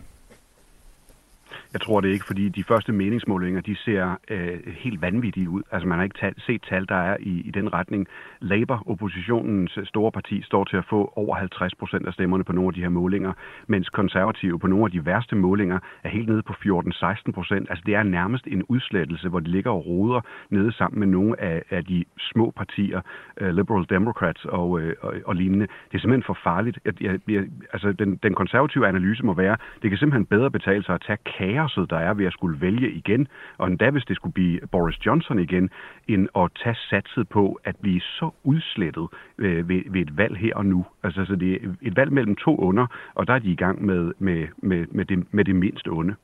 Jeg 1.74 1.82
tror 1.82 2.02
det 2.02 2.10
ikke, 2.10 2.26
fordi 2.26 2.50
de 2.50 2.64
første 2.64 2.92
meningsmålinger, 2.92 3.62
de 3.62 3.76
ser 3.76 4.20
øh, 4.30 4.60
helt 4.68 5.02
vanvittige 5.02 5.50
ud. 5.50 5.62
Altså 5.72 5.88
man 5.88 5.98
har 5.98 6.04
ikke 6.04 6.18
tal, 6.20 6.34
set 6.42 6.62
tal, 6.70 6.88
der 6.90 6.96
er 6.96 7.18
i, 7.20 7.42
i 7.46 7.52
den 7.52 7.74
retning. 7.74 8.08
Labour, 8.40 8.84
oppositionens 8.86 9.78
øh, 9.78 9.86
store 9.86 10.12
parti, 10.12 10.42
står 10.42 10.64
til 10.64 10.78
at 10.78 10.86
få 10.90 11.14
over 11.16 11.36
50 11.36 11.76
procent 11.76 12.08
af 12.08 12.14
stemmerne 12.14 12.44
på 12.44 12.54
nogle 12.54 12.68
af 12.68 12.74
de 12.74 12.82
her 12.82 12.90
målinger, 12.90 13.34
mens 13.68 13.90
konservative 13.90 14.60
på 14.60 14.68
nogle 14.68 14.86
af 14.86 14.92
de 14.92 15.06
værste 15.06 15.36
målinger 15.36 15.80
er 16.04 16.10
helt 16.10 16.30
nede 16.30 16.42
på 16.42 16.54
14-16 16.54 17.32
procent. 17.32 17.70
Altså 17.70 17.84
det 17.86 17.96
er 17.96 18.04
nærmest 18.04 18.48
en 18.48 18.64
udslettelse, 18.64 19.30
hvor 19.30 19.40
de 19.40 19.50
ligger 19.50 19.72
og 19.72 19.86
roder 19.86 20.22
nede 20.50 20.72
sammen 20.72 21.00
med 21.00 21.08
nogle 21.08 21.42
af, 21.42 21.64
af 21.70 21.86
de 21.86 22.06
små 22.20 22.54
partier, 22.56 23.02
øh, 23.42 23.56
Liberal 23.56 23.86
Democrats 23.90 24.46
og, 24.46 24.80
øh, 24.80 24.96
og, 25.02 25.14
og 25.26 25.36
lignende. 25.36 25.68
Det 25.92 25.98
er 25.98 26.00
simpelthen 26.00 26.24
for 26.24 26.38
farligt. 26.44 26.80
Jeg, 26.86 27.04
jeg, 27.04 27.20
jeg, 27.28 27.44
altså 27.74 27.92
den, 27.92 28.20
den 28.24 28.34
konservative 28.34 28.88
analyse 28.88 29.26
må 29.26 29.34
være, 29.34 29.58
det 29.82 29.90
kan 29.90 29.98
simpelthen 29.98 30.26
bedre 30.26 30.52
betale 30.52 30.84
sig 30.84 30.96
at 30.96 31.04
tage 31.08 31.18
kaoset, 31.64 31.90
der 31.90 31.98
er 31.98 32.14
ved 32.14 32.26
at 32.26 32.34
skulle 32.34 32.62
vælge 32.62 32.92
igen, 32.92 33.28
og 33.58 33.68
endda 33.68 33.90
hvis 33.90 34.06
det 34.06 34.16
skulle 34.16 34.34
blive 34.34 34.60
Boris 34.72 35.06
Johnson 35.06 35.40
igen, 35.40 35.70
end 36.08 36.28
at 36.36 36.50
tage 36.64 36.76
satset 36.90 37.30
på 37.30 37.60
at 37.64 37.76
blive 37.82 38.02
så 38.02 38.30
udslettet 38.44 39.08
øh, 39.38 39.70
ved, 39.70 39.82
ved 39.90 40.02
et 40.02 40.18
valg 40.18 40.38
her 40.38 40.56
og 40.56 40.66
nu. 40.66 40.86
Altså, 41.04 41.26
så 41.26 41.36
det 41.36 41.54
er 41.54 41.58
et 41.82 41.96
valg 41.96 42.14
mellem 42.14 42.36
to 42.36 42.58
under, 42.58 42.88
og 43.16 43.28
der 43.28 43.34
er 43.34 43.40
de 43.40 43.52
i 43.52 43.56
gang 43.56 43.86
med, 43.86 44.12
med, 44.20 44.48
med, 44.58 44.86
med, 44.92 45.06
det, 45.06 45.34
med 45.34 45.46
det 45.46 45.56
mindste 45.56 45.88
onde. 45.88 46.16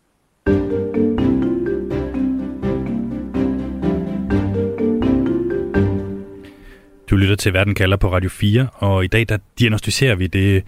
Du 7.09 7.15
lytter 7.15 7.35
til 7.35 7.53
Verden 7.53 7.75
kalder 7.75 7.97
på 7.97 8.11
Radio 8.11 8.29
4, 8.29 8.67
og 8.73 9.03
i 9.03 9.07
dag 9.07 9.25
der 9.29 9.37
diagnostiserer 9.59 10.15
vi 10.15 10.27
det 10.27 10.63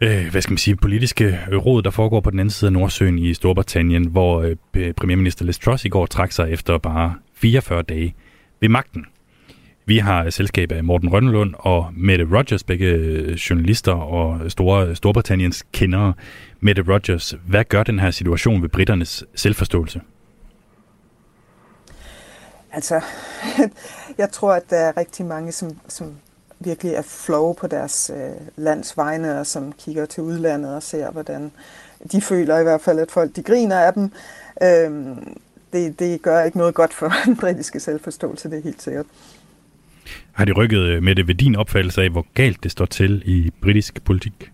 øh, 0.00 0.30
hvad 0.30 0.42
skal 0.42 0.52
man 0.52 0.58
sige, 0.58 0.76
politiske 0.76 1.40
øh, 1.50 1.56
råd, 1.56 1.82
der 1.82 1.90
foregår 1.90 2.20
på 2.20 2.30
den 2.30 2.38
anden 2.38 2.50
side 2.50 2.68
af 2.68 2.72
Nordsøen 2.72 3.18
i 3.18 3.34
Storbritannien, 3.34 4.06
hvor 4.06 4.56
øh, 4.74 4.94
premierminister 4.94 5.44
Liz 5.44 5.58
Truss 5.58 5.84
i 5.84 5.88
går 5.88 6.06
trak 6.06 6.32
sig 6.32 6.52
efter 6.52 6.78
bare 6.78 7.14
44 7.34 7.82
dage 7.82 8.14
ved 8.60 8.68
magten. 8.68 9.06
Vi 9.86 9.98
har 9.98 10.24
øh, 10.24 10.32
selskab 10.32 10.72
af 10.72 10.84
Morten 10.84 11.12
Rønnelund 11.12 11.54
og 11.58 11.86
Mette 11.96 12.24
Rogers, 12.24 12.64
begge 12.64 12.86
øh, 12.86 13.32
journalister 13.32 13.92
og 13.92 14.50
store 14.50 14.94
Storbritanniens 14.94 15.66
kendere. 15.72 16.12
Mette 16.60 16.82
Rogers, 16.88 17.34
hvad 17.46 17.64
gør 17.64 17.82
den 17.82 17.98
her 17.98 18.10
situation 18.10 18.62
ved 18.62 18.68
britternes 18.68 19.24
selvforståelse? 19.34 20.00
Altså, 22.72 23.00
jeg 24.18 24.30
tror, 24.32 24.52
at 24.52 24.70
der 24.70 24.76
er 24.76 24.96
rigtig 24.96 25.26
mange, 25.26 25.52
som, 25.52 25.70
som 25.88 26.16
virkelig 26.60 26.92
er 26.92 27.02
flow 27.02 27.52
på 27.52 27.66
deres 27.66 28.10
øh, 28.14 28.30
lands 28.56 28.96
vegne, 28.96 29.40
og 29.40 29.46
som 29.46 29.72
kigger 29.72 30.06
til 30.06 30.22
udlandet 30.22 30.74
og 30.74 30.82
ser, 30.82 31.10
hvordan 31.10 31.52
de 32.12 32.20
føler 32.20 32.58
i 32.58 32.62
hvert 32.62 32.80
fald, 32.80 32.98
at 32.98 33.10
folk 33.10 33.36
de 33.36 33.42
griner 33.42 33.78
af 33.78 33.92
dem. 33.92 34.12
Øhm, 34.62 35.36
det, 35.72 35.98
det 35.98 36.22
gør 36.22 36.42
ikke 36.42 36.58
noget 36.58 36.74
godt 36.74 36.94
for 36.94 37.12
den 37.26 37.36
britiske 37.36 37.80
selvforståelse, 37.80 38.50
det 38.50 38.58
er 38.58 38.62
helt 38.62 38.82
sikkert. 38.82 39.06
Har 40.32 40.44
de 40.44 40.52
rykket 40.52 40.80
øh, 40.80 41.02
med 41.02 41.14
det 41.14 41.28
ved 41.28 41.34
din 41.34 41.56
opfattelse 41.56 42.02
af, 42.02 42.10
hvor 42.10 42.26
galt 42.34 42.62
det 42.62 42.70
står 42.70 42.86
til 42.86 43.22
i 43.24 43.50
britisk 43.62 44.04
politik? 44.04 44.50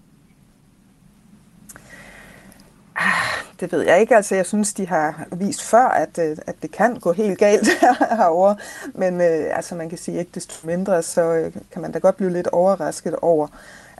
Ah, 2.97 3.34
det 3.61 3.73
ved 3.73 3.83
jeg 3.83 4.01
ikke. 4.01 4.17
Altså, 4.17 4.35
jeg 4.35 4.47
synes, 4.47 4.75
de 4.75 4.87
har 4.87 5.27
vist 5.33 5.63
før, 5.63 5.85
at, 5.85 6.19
øh, 6.19 6.37
at 6.47 6.55
det 6.63 6.71
kan 6.71 6.95
gå 6.95 7.13
helt 7.13 7.39
galt 7.39 7.69
herover. 8.19 8.55
Men 8.95 9.21
øh, 9.21 9.57
altså, 9.57 9.75
man 9.75 9.89
kan 9.89 9.99
sige, 9.99 10.19
ikke 10.19 10.31
desto 10.35 10.67
mindre, 10.67 11.03
så 11.03 11.23
øh, 11.23 11.53
kan 11.73 11.83
man 11.83 11.93
da 11.93 11.99
godt 11.99 12.17
blive 12.17 12.33
lidt 12.33 12.47
overrasket 12.47 13.17
over, 13.17 13.49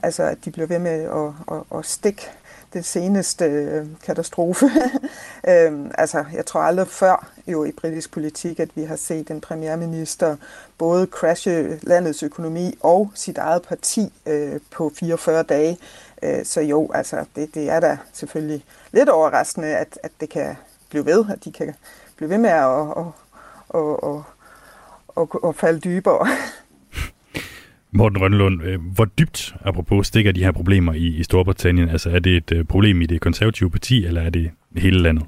altså, 0.03 0.23
at 0.23 0.45
de 0.45 0.51
bliver 0.51 0.67
ved 0.67 0.79
med 0.79 1.03
at, 1.03 1.55
at, 1.57 1.79
at 1.79 1.85
stikke 1.85 2.29
den 2.75 2.83
seneste 2.83 3.45
øh, 3.45 3.85
katastrofe. 4.05 4.65
øhm, 5.49 5.91
altså, 5.97 6.25
jeg 6.33 6.45
tror 6.45 6.61
aldrig 6.61 6.87
før 6.87 7.27
jo 7.47 7.63
i 7.63 7.71
britisk 7.71 8.11
politik, 8.11 8.59
at 8.59 8.69
vi 8.75 8.83
har 8.83 8.95
set 8.95 9.29
en 9.29 9.41
premierminister 9.41 10.35
både 10.77 11.05
crashe 11.05 11.79
landets 11.83 12.23
økonomi 12.23 12.77
og 12.81 13.11
sit 13.13 13.37
eget 13.37 13.61
parti 13.61 14.13
øh, 14.25 14.59
på 14.71 14.91
44 14.99 15.43
dage. 15.43 15.77
Øh, 16.23 16.45
så 16.45 16.61
jo, 16.61 16.91
altså, 16.93 17.25
det, 17.35 17.55
det 17.55 17.69
er 17.69 17.79
da 17.79 17.97
selvfølgelig 18.13 18.63
lidt 18.91 19.09
overraskende, 19.09 19.67
at, 19.67 19.99
at 20.03 20.11
det 20.19 20.29
kan 20.29 20.55
blive 20.89 21.05
ved, 21.05 21.25
at 21.29 21.45
de 21.45 21.51
kan 21.51 21.73
blive 22.17 22.29
ved 22.29 22.37
med 22.37 22.49
at 22.49 22.63
og, 22.63 23.13
og, 23.69 24.03
og, 24.03 24.23
og, 25.07 25.43
og 25.43 25.55
falde 25.55 25.79
dybere. 25.79 26.27
Morten 27.91 28.21
Rønlund, 28.21 28.63
øh, 28.63 28.79
hvor 28.95 29.05
dybt, 29.05 29.55
apropos, 29.65 30.07
stikker 30.07 30.31
de 30.31 30.43
her 30.43 30.51
problemer 30.51 30.93
i, 30.93 31.07
i 31.07 31.23
Storbritannien? 31.23 31.89
Altså 31.89 32.09
er 32.09 32.19
det 32.19 32.37
et 32.37 32.51
øh, 32.51 32.65
problem 32.65 33.01
i 33.01 33.05
det 33.05 33.21
konservative 33.21 33.69
parti, 33.69 34.05
eller 34.05 34.21
er 34.21 34.29
det 34.29 34.51
hele 34.77 35.01
landet? 35.01 35.25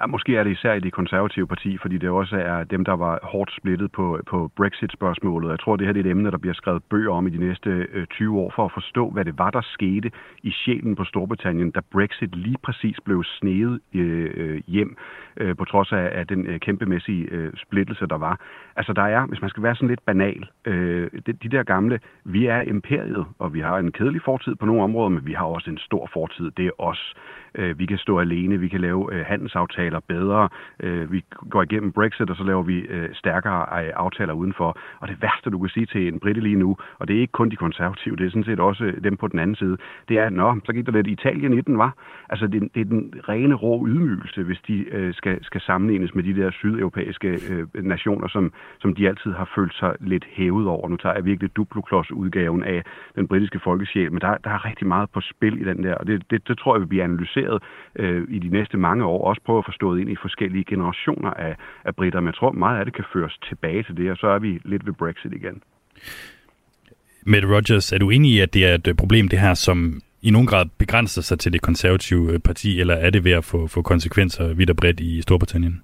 Ja, 0.00 0.06
måske 0.06 0.36
er 0.36 0.44
det 0.44 0.50
især 0.50 0.72
i 0.74 0.80
det 0.80 0.92
konservative 0.92 1.46
parti, 1.46 1.78
fordi 1.78 1.98
det 1.98 2.08
også 2.10 2.36
er 2.36 2.64
dem, 2.64 2.84
der 2.84 2.92
var 2.92 3.18
hårdt 3.22 3.52
splittet 3.52 3.92
på, 3.92 4.20
på 4.26 4.50
Brexit-spørgsmålet. 4.56 5.50
Jeg 5.50 5.60
tror, 5.60 5.76
det 5.76 5.86
her 5.86 5.92
det 5.92 6.00
er 6.00 6.04
et 6.04 6.10
emne, 6.10 6.30
der 6.30 6.38
bliver 6.38 6.54
skrevet 6.54 6.82
bøger 6.90 7.12
om 7.12 7.26
i 7.26 7.30
de 7.30 7.38
næste 7.38 7.70
øh, 7.70 8.06
20 8.06 8.38
år, 8.38 8.52
for 8.56 8.64
at 8.64 8.72
forstå, 8.74 9.10
hvad 9.10 9.24
det 9.24 9.38
var, 9.38 9.50
der 9.50 9.60
skete 9.60 10.10
i 10.42 10.50
sjælen 10.50 10.96
på 10.96 11.04
Storbritannien, 11.04 11.70
da 11.70 11.80
Brexit 11.92 12.36
lige 12.36 12.56
præcis 12.62 12.96
blev 13.04 13.24
snedet 13.24 13.80
øh, 13.94 14.30
øh 14.36 14.62
hjem, 14.66 14.96
øh, 15.36 15.56
på 15.56 15.64
trods 15.64 15.92
af, 15.92 16.10
af 16.12 16.26
den 16.26 16.46
øh, 16.46 16.60
kæmpemæssige 16.60 17.26
øh, 17.30 17.52
splittelse, 17.56 18.06
der 18.06 18.18
var. 18.18 18.40
Altså, 18.76 18.92
der 18.92 19.02
er, 19.02 19.26
hvis 19.26 19.40
man 19.40 19.50
skal 19.50 19.62
være 19.62 19.74
sådan 19.74 19.88
lidt 19.88 20.04
banal, 20.06 20.48
øh, 20.64 21.10
de, 21.26 21.32
de 21.32 21.48
der 21.48 21.62
gamle, 21.62 22.00
vi 22.24 22.46
er 22.46 22.60
imperiet, 22.60 23.24
og 23.38 23.54
vi 23.54 23.60
har 23.60 23.78
en 23.78 23.92
kedelig 23.92 24.22
fortid 24.24 24.54
på 24.54 24.66
nogle 24.66 24.82
områder, 24.82 25.08
men 25.08 25.26
vi 25.26 25.32
har 25.32 25.44
også 25.44 25.70
en 25.70 25.78
stor 25.78 26.10
fortid. 26.12 26.50
Det 26.50 26.66
er 26.66 26.70
os. 26.78 27.14
Øh, 27.54 27.78
vi 27.78 27.86
kan 27.86 27.98
stå 27.98 28.18
alene, 28.18 28.60
vi 28.60 28.68
kan 28.68 28.80
lave 28.80 29.14
øh, 29.14 29.24
handelsaftaler 29.26 30.00
bedre, 30.08 30.48
øh, 30.80 31.12
vi 31.12 31.24
går 31.50 31.62
igennem 31.62 31.92
Brexit, 31.92 32.30
og 32.30 32.36
så 32.36 32.44
laver 32.44 32.62
vi 32.62 32.86
stærkere 33.12 33.92
aftaler 33.94 34.32
udenfor. 34.32 34.78
Og 35.00 35.08
det 35.08 35.22
værste, 35.22 35.50
du 35.50 35.58
kan 35.58 35.68
sige 35.68 35.86
til 35.86 36.08
en 36.08 36.20
britte 36.20 36.40
lige 36.40 36.56
nu, 36.56 36.76
og 36.98 37.08
det 37.08 37.16
er 37.16 37.20
ikke 37.20 37.32
kun 37.32 37.50
de 37.50 37.56
konservative, 37.56 38.16
det 38.16 38.26
er 38.26 38.30
sådan 38.30 38.44
set 38.44 38.60
også 38.60 38.92
dem 39.04 39.16
på 39.16 39.28
den 39.28 39.38
anden 39.38 39.56
side, 39.56 39.76
det 40.08 40.18
er, 40.18 40.30
nå, 40.30 40.60
så 40.64 40.72
gik 40.72 40.86
der 40.86 40.92
lidt 40.92 41.06
Italien 41.06 41.52
i 41.58 41.60
den, 41.60 41.78
var. 41.78 41.94
Altså, 42.28 42.46
det, 42.46 42.68
det 42.74 42.80
er 42.80 42.84
den 42.84 43.14
rene 43.28 43.54
rå 43.54 43.86
ydmygelse, 43.86 44.42
hvis 44.42 44.60
de 44.68 45.12
skal, 45.12 45.44
skal 45.44 45.60
sammenlignes 45.60 46.14
med 46.14 46.22
de 46.22 46.36
der 46.36 46.50
sydeuropæiske 46.50 47.38
nationer, 47.74 48.28
som, 48.28 48.52
som 48.80 48.94
de 48.94 49.08
altid 49.08 49.32
har 49.32 49.50
følt 49.54 49.74
sig 49.74 49.94
lidt 50.00 50.24
hævet 50.30 50.66
over. 50.66 50.88
Nu 50.88 50.96
tager 50.96 51.14
jeg 51.14 51.24
virkelig 51.24 51.56
duploklods-udgaven 51.56 52.64
af 52.64 52.82
den 53.16 53.28
britiske 53.28 53.60
folkesjæl, 53.64 54.12
men 54.12 54.20
der, 54.20 54.36
der 54.44 54.50
er 54.50 54.64
rigtig 54.64 54.86
meget 54.86 55.10
på 55.10 55.20
spil 55.20 55.60
i 55.60 55.64
den 55.64 55.82
der, 55.82 55.94
og 55.94 56.06
det, 56.06 56.30
det, 56.30 56.48
det 56.48 56.58
tror 56.58 56.74
jeg 56.74 56.80
vil 56.80 56.86
blive 56.86 57.02
analyseret 57.02 57.37
analyseret 57.38 57.62
øh, 57.96 58.28
i 58.28 58.38
de 58.38 58.48
næste 58.48 58.76
mange 58.76 59.04
år, 59.04 59.28
også 59.28 59.42
prøve 59.46 59.58
at 59.58 59.64
forstå 59.64 59.96
ind 59.96 60.10
i 60.10 60.16
forskellige 60.22 60.64
generationer 60.64 61.30
af, 61.30 61.56
af 61.84 61.96
britter. 61.96 62.20
Men 62.20 62.26
jeg 62.26 62.34
tror, 62.34 62.52
meget 62.52 62.78
af 62.78 62.84
det 62.84 62.94
kan 62.94 63.04
føres 63.12 63.38
tilbage 63.48 63.82
til 63.82 63.96
det, 63.96 64.10
og 64.10 64.16
så 64.16 64.26
er 64.26 64.38
vi 64.38 64.60
lidt 64.64 64.86
ved 64.86 64.92
Brexit 64.92 65.32
igen. 65.32 65.62
Mette 67.22 67.48
Rogers, 67.48 67.92
er 67.92 67.98
du 67.98 68.10
enig 68.10 68.32
i, 68.32 68.40
at 68.40 68.54
det 68.54 68.66
er 68.66 68.74
et 68.74 68.96
problem, 68.96 69.28
det 69.28 69.38
her, 69.38 69.54
som 69.54 70.00
i 70.22 70.30
nogen 70.30 70.46
grad 70.46 70.66
begrænser 70.78 71.22
sig 71.22 71.38
til 71.38 71.52
det 71.52 71.62
konservative 71.62 72.32
øh, 72.32 72.38
parti, 72.38 72.80
eller 72.80 72.94
er 72.94 73.10
det 73.10 73.24
ved 73.24 73.32
at 73.32 73.44
få, 73.44 73.66
få 73.66 73.82
konsekvenser 73.82 74.54
vidt 74.54 74.70
og 74.70 74.76
bredt 74.76 75.00
i 75.00 75.22
Storbritannien? 75.22 75.82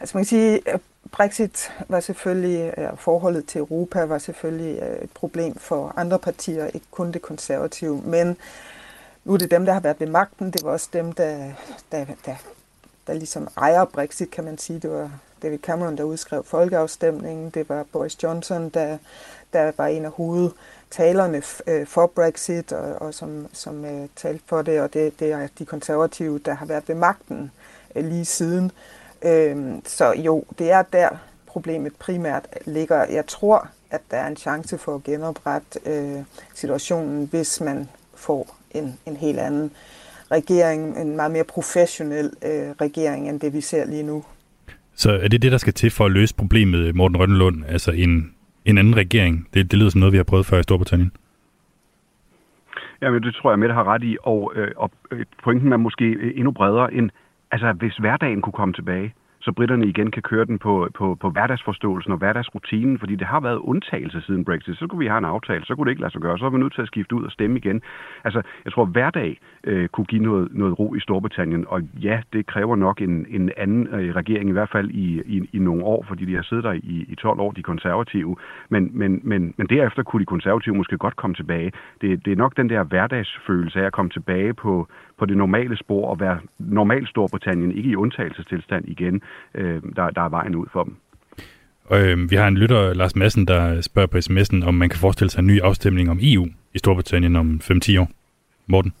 Altså 0.00 0.16
man 0.16 0.20
kan 0.20 0.28
sige, 0.28 0.60
at 0.66 0.80
Brexit 1.12 1.72
var 1.88 2.00
selvfølgelig, 2.00 2.72
forholdet 2.96 3.44
til 3.44 3.58
Europa 3.58 4.04
var 4.04 4.18
selvfølgelig 4.18 4.78
et 5.02 5.10
problem 5.14 5.54
for 5.54 5.94
andre 5.96 6.18
partier, 6.18 6.66
ikke 6.66 6.86
kun 6.90 7.12
det 7.12 7.22
konservative, 7.22 8.02
men 8.04 8.36
nu 9.28 9.34
er 9.34 9.38
det 9.38 9.50
dem, 9.50 9.66
der 9.66 9.72
har 9.72 9.80
været 9.80 10.00
ved 10.00 10.06
magten, 10.06 10.50
det 10.50 10.64
var 10.64 10.70
også 10.70 10.88
dem, 10.92 11.12
der, 11.12 11.50
der, 11.92 12.04
der, 12.26 12.34
der 13.06 13.12
ligesom 13.12 13.48
ejer 13.56 13.84
Brexit, 13.84 14.30
kan 14.30 14.44
man 14.44 14.58
sige. 14.58 14.78
Det 14.78 14.90
var 14.90 15.10
David 15.42 15.58
Cameron, 15.58 15.96
der 15.96 16.04
udskrev 16.04 16.44
folkeafstemningen, 16.44 17.50
det 17.50 17.68
var 17.68 17.84
Boris 17.92 18.22
Johnson, 18.22 18.68
der, 18.68 18.98
der 19.52 19.72
var 19.76 19.86
en 19.86 20.04
af 20.04 20.10
hovedtalerne 20.10 21.42
øh, 21.66 21.86
for 21.86 22.06
Brexit, 22.06 22.72
og, 22.72 23.02
og 23.02 23.14
som, 23.14 23.46
som 23.52 23.84
uh, 23.84 24.06
talte 24.16 24.44
for 24.46 24.62
det, 24.62 24.80
og 24.80 24.94
det, 24.94 25.20
det 25.20 25.32
er 25.32 25.48
de 25.58 25.64
konservative, 25.64 26.38
der 26.38 26.54
har 26.54 26.66
været 26.66 26.88
ved 26.88 26.94
magten 26.94 27.50
uh, 27.96 28.04
lige 28.04 28.24
siden. 28.24 28.72
Øhm, 29.22 29.82
så 29.86 30.12
jo, 30.12 30.44
det 30.58 30.70
er 30.70 30.82
der 30.82 31.08
problemet 31.46 31.96
primært 31.96 32.46
ligger. 32.64 33.04
Jeg 33.04 33.26
tror, 33.26 33.68
at 33.90 34.00
der 34.10 34.16
er 34.16 34.26
en 34.26 34.36
chance 34.36 34.78
for 34.78 34.94
at 34.94 35.04
genoprette 35.04 35.80
øh, 35.86 36.22
situationen, 36.54 37.26
hvis 37.26 37.60
man 37.60 37.88
får 38.14 38.57
en, 38.74 38.94
en 39.06 39.16
helt 39.16 39.38
anden 39.38 39.70
regering, 40.30 40.98
en 40.98 41.16
meget 41.16 41.32
mere 41.32 41.44
professionel 41.44 42.30
øh, 42.42 42.70
regering, 42.80 43.28
end 43.28 43.40
det 43.40 43.52
vi 43.52 43.60
ser 43.60 43.86
lige 43.86 44.02
nu. 44.02 44.24
Så 44.94 45.12
er 45.12 45.28
det 45.28 45.42
det, 45.42 45.52
der 45.52 45.58
skal 45.58 45.72
til 45.72 45.90
for 45.90 46.04
at 46.04 46.10
løse 46.10 46.34
problemet, 46.34 46.94
Morten 46.94 47.16
Rønnelund, 47.16 47.64
altså 47.68 47.92
en, 47.92 48.34
en 48.64 48.78
anden 48.78 48.96
regering? 48.96 49.48
Det, 49.54 49.70
det 49.70 49.78
lyder 49.78 49.90
som 49.90 49.98
noget, 49.98 50.12
vi 50.12 50.16
har 50.16 50.24
prøvet 50.24 50.46
før 50.46 50.58
i 50.58 50.62
Storbritannien. 50.62 51.12
Jamen, 53.02 53.22
det 53.22 53.34
tror 53.34 53.50
jeg, 53.50 53.58
med 53.58 53.68
har 53.68 53.84
ret 53.84 54.02
i, 54.02 54.16
og, 54.22 54.52
øh, 54.56 54.70
og 54.76 54.90
pointen 55.44 55.72
er 55.72 55.76
måske 55.76 56.04
endnu 56.34 56.50
bredere 56.50 56.94
end, 56.94 57.10
altså 57.50 57.72
hvis 57.72 57.96
hverdagen 57.96 58.42
kunne 58.42 58.52
komme 58.52 58.74
tilbage, 58.74 59.14
så 59.40 59.52
britterne 59.52 59.86
igen 59.86 60.10
kan 60.10 60.22
køre 60.22 60.44
den 60.44 60.58
på, 60.58 60.88
på, 60.94 61.14
på 61.20 61.30
hverdagsforståelsen 61.30 62.12
og 62.12 62.18
hverdagsrutinen, 62.18 62.98
fordi 62.98 63.16
det 63.16 63.26
har 63.26 63.40
været 63.40 63.56
undtagelse 63.56 64.20
siden 64.20 64.44
Brexit. 64.44 64.78
Så 64.78 64.86
kunne 64.86 64.98
vi 64.98 65.06
have 65.06 65.18
en 65.18 65.24
aftale, 65.24 65.64
så 65.64 65.74
kunne 65.74 65.84
det 65.84 65.90
ikke 65.90 66.00
lade 66.00 66.12
sig 66.12 66.20
gøre, 66.20 66.38
så 66.38 66.46
er 66.46 66.50
vi 66.50 66.58
nødt 66.58 66.74
til 66.74 66.82
at 66.82 66.88
skifte 66.88 67.14
ud 67.14 67.24
og 67.24 67.32
stemme 67.32 67.58
igen. 67.58 67.82
Altså, 68.24 68.42
jeg 68.64 68.72
tror, 68.72 68.82
at 68.82 68.88
hverdag 68.88 69.40
øh, 69.64 69.88
kunne 69.88 70.04
give 70.04 70.22
noget, 70.22 70.48
noget 70.50 70.78
ro 70.78 70.94
i 70.94 71.00
Storbritannien, 71.00 71.64
og 71.68 71.82
ja, 71.82 72.20
det 72.32 72.46
kræver 72.46 72.76
nok 72.76 73.00
en, 73.00 73.26
en 73.28 73.50
anden 73.56 73.86
øh, 73.86 74.14
regering, 74.14 74.48
i 74.48 74.52
hvert 74.52 74.70
fald 74.72 74.90
i, 74.90 75.22
i, 75.26 75.48
i 75.52 75.58
nogle 75.58 75.84
år, 75.84 76.04
fordi 76.08 76.24
de 76.24 76.34
har 76.34 76.42
siddet 76.42 76.64
der 76.64 76.72
i, 76.72 77.06
i 77.08 77.14
12 77.14 77.40
år, 77.40 77.52
de 77.52 77.62
konservative. 77.62 78.36
Men, 78.68 78.90
men, 78.92 79.20
men, 79.22 79.54
men 79.56 79.66
derefter 79.66 80.02
kunne 80.02 80.20
de 80.20 80.26
konservative 80.26 80.74
måske 80.74 80.98
godt 80.98 81.16
komme 81.16 81.34
tilbage. 81.34 81.72
Det, 82.00 82.24
det 82.24 82.32
er 82.32 82.36
nok 82.36 82.56
den 82.56 82.68
der 82.68 82.84
hverdagsfølelse 82.84 83.80
af 83.80 83.86
at 83.86 83.92
komme 83.92 84.10
tilbage 84.10 84.54
på, 84.54 84.88
på 85.18 85.26
det 85.26 85.36
normale 85.36 85.76
spor 85.76 86.10
og 86.10 86.20
være 86.20 86.38
normal 86.58 87.06
Storbritannien, 87.06 87.72
ikke 87.72 87.90
i 87.90 87.96
undtagelsestilstand 87.96 88.88
igen, 88.88 89.22
øh, 89.54 89.82
der, 89.96 90.10
der 90.10 90.22
er 90.22 90.28
vejen 90.28 90.54
ud 90.54 90.66
for 90.72 90.84
dem. 90.84 90.96
Og, 91.84 92.00
øh, 92.00 92.30
vi 92.30 92.36
har 92.36 92.48
en 92.48 92.58
lytter, 92.58 92.94
Lars 92.94 93.16
Madsen, 93.16 93.46
der 93.46 93.80
spørger 93.80 94.06
på 94.06 94.18
sms'en, 94.18 94.66
om 94.66 94.74
man 94.74 94.88
kan 94.88 94.98
forestille 94.98 95.30
sig 95.30 95.40
en 95.40 95.46
ny 95.46 95.60
afstemning 95.60 96.10
om 96.10 96.18
EU 96.22 96.46
i 96.74 96.78
Storbritannien 96.78 97.36
om 97.36 97.60
5-10 97.62 98.00
år. 98.00 98.08
Morten? 98.66 98.92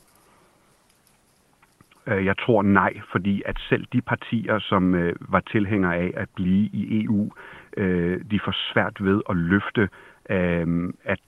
Øh, 2.06 2.24
jeg 2.24 2.36
tror 2.38 2.62
nej, 2.62 3.00
fordi 3.12 3.42
at 3.46 3.56
selv 3.68 3.86
de 3.92 4.00
partier, 4.00 4.58
som 4.58 4.94
øh, 4.94 5.14
var 5.20 5.40
tilhængere 5.40 5.96
af 5.96 6.12
at 6.16 6.28
blive 6.34 6.68
i 6.72 7.04
EU, 7.04 7.30
øh, 7.76 8.20
de 8.30 8.40
får 8.44 8.54
svært 8.72 8.96
ved 9.00 9.20
at 9.30 9.36
løfte, 9.36 9.88
øh, 10.30 10.92
at, 11.04 11.20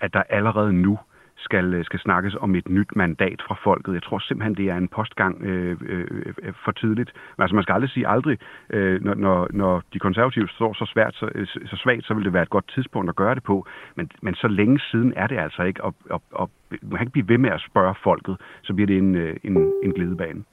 at 0.00 0.12
der 0.12 0.22
allerede 0.28 0.72
nu 0.72 0.92
øh, 0.92 1.13
skal, 1.36 1.74
øh, 1.74 1.84
skal 1.84 2.00
snakkes 2.00 2.34
om 2.34 2.54
et 2.54 2.68
nyt 2.68 2.96
mandat 2.96 3.42
fra 3.46 3.56
folket. 3.64 3.94
Jeg 3.94 4.02
tror 4.02 4.18
simpelthen, 4.18 4.54
det 4.54 4.66
er 4.70 4.76
en 4.76 4.88
postgang 4.88 5.42
øh, 5.42 5.76
øh, 5.86 6.06
øh, 6.42 6.54
for 6.64 6.72
tidligt. 6.72 7.12
Men 7.36 7.42
altså, 7.42 7.54
man 7.54 7.62
skal 7.62 7.72
aldrig 7.72 7.90
sige 7.90 8.08
aldrig, 8.08 8.38
øh, 8.70 9.04
når, 9.04 9.14
når, 9.14 9.48
når 9.52 9.82
de 9.92 9.98
konservative 9.98 10.48
står 10.48 10.72
så, 10.74 10.86
svært, 10.92 11.14
så, 11.14 11.28
øh, 11.34 11.46
så 11.46 11.76
svagt, 11.76 12.06
så 12.06 12.14
vil 12.14 12.24
det 12.24 12.32
være 12.32 12.42
et 12.42 12.50
godt 12.50 12.68
tidspunkt 12.74 13.08
at 13.08 13.16
gøre 13.16 13.34
det 13.34 13.42
på. 13.42 13.66
Men, 13.96 14.10
men 14.22 14.34
så 14.34 14.48
længe 14.48 14.80
siden 14.90 15.12
er 15.16 15.26
det 15.26 15.38
altså 15.38 15.62
ikke, 15.62 15.84
og, 15.84 15.94
og, 16.10 16.22
og 16.32 16.50
man 16.70 16.98
kan 16.98 17.02
ikke 17.02 17.12
blive 17.12 17.28
ved 17.28 17.38
med 17.38 17.50
at 17.50 17.64
spørge 17.70 17.94
folket, 18.02 18.36
så 18.62 18.74
bliver 18.74 18.86
det 18.86 18.98
en, 18.98 19.16
en, 19.44 19.72
en 19.84 19.92
glidebane. 19.92 20.44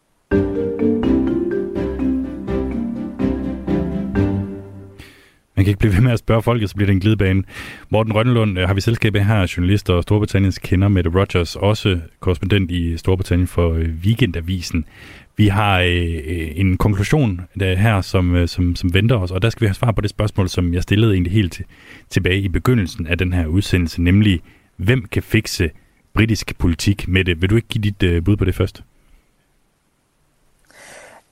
Man 5.62 5.66
kan 5.66 5.70
ikke 5.70 5.80
blive 5.80 5.94
ved 5.94 6.02
med 6.02 6.12
at 6.12 6.20
spørge 6.20 6.42
folket, 6.42 6.70
så 6.70 6.76
bliver 6.76 6.86
det 6.86 6.94
en 6.94 7.00
glidebane. 7.00 7.44
Morten 7.90 8.14
Rønnelund 8.14 8.60
øh, 8.60 8.68
har 8.68 8.74
vi 8.74 8.82
selskabet 8.82 9.26
her, 9.26 9.54
journalist 9.58 9.90
og 9.90 10.04
Storbritanniens 10.04 10.58
kender, 10.58 10.88
Mette 10.88 11.10
Rogers, 11.10 11.56
også 11.56 12.00
korrespondent 12.20 12.72
i 12.72 12.98
Storbritannien 12.98 13.48
for 13.48 13.74
øh, 13.74 13.90
Weekendavisen. 14.04 14.86
Vi 15.38 15.48
har 15.48 15.80
øh, 15.80 16.22
øh 16.26 16.52
en 16.56 16.78
konklusion 16.78 17.42
der 17.60 17.76
her, 17.76 18.02
som, 18.02 18.36
øh, 18.36 18.48
som, 18.48 18.76
som 18.76 18.94
venter 18.94 19.16
os, 19.16 19.32
og 19.32 19.42
der 19.42 19.50
skal 19.50 19.62
vi 19.62 19.68
have 19.68 19.74
svar 19.74 19.92
på 19.92 20.02
det 20.02 20.10
spørgsmål, 20.10 20.50
som 20.50 20.74
jeg 20.74 20.84
stillede 20.84 21.14
egentlig 21.14 21.34
helt 21.34 21.54
til, 21.54 21.66
tilbage 22.10 22.40
i 22.40 22.50
begyndelsen 22.50 23.08
af 23.08 23.18
den 23.18 23.34
her 23.34 23.46
udsendelse, 23.46 24.02
nemlig, 24.02 24.42
hvem 24.76 25.06
kan 25.06 25.24
fikse 25.24 25.72
britisk 26.14 26.58
politik 26.58 27.08
med 27.08 27.26
det? 27.26 27.42
Vil 27.42 27.50
du 27.50 27.56
ikke 27.56 27.68
give 27.68 27.82
dit 27.82 28.04
øh, 28.04 28.24
bud 28.24 28.38
på 28.38 28.46
det 28.46 28.56
først? 28.56 28.84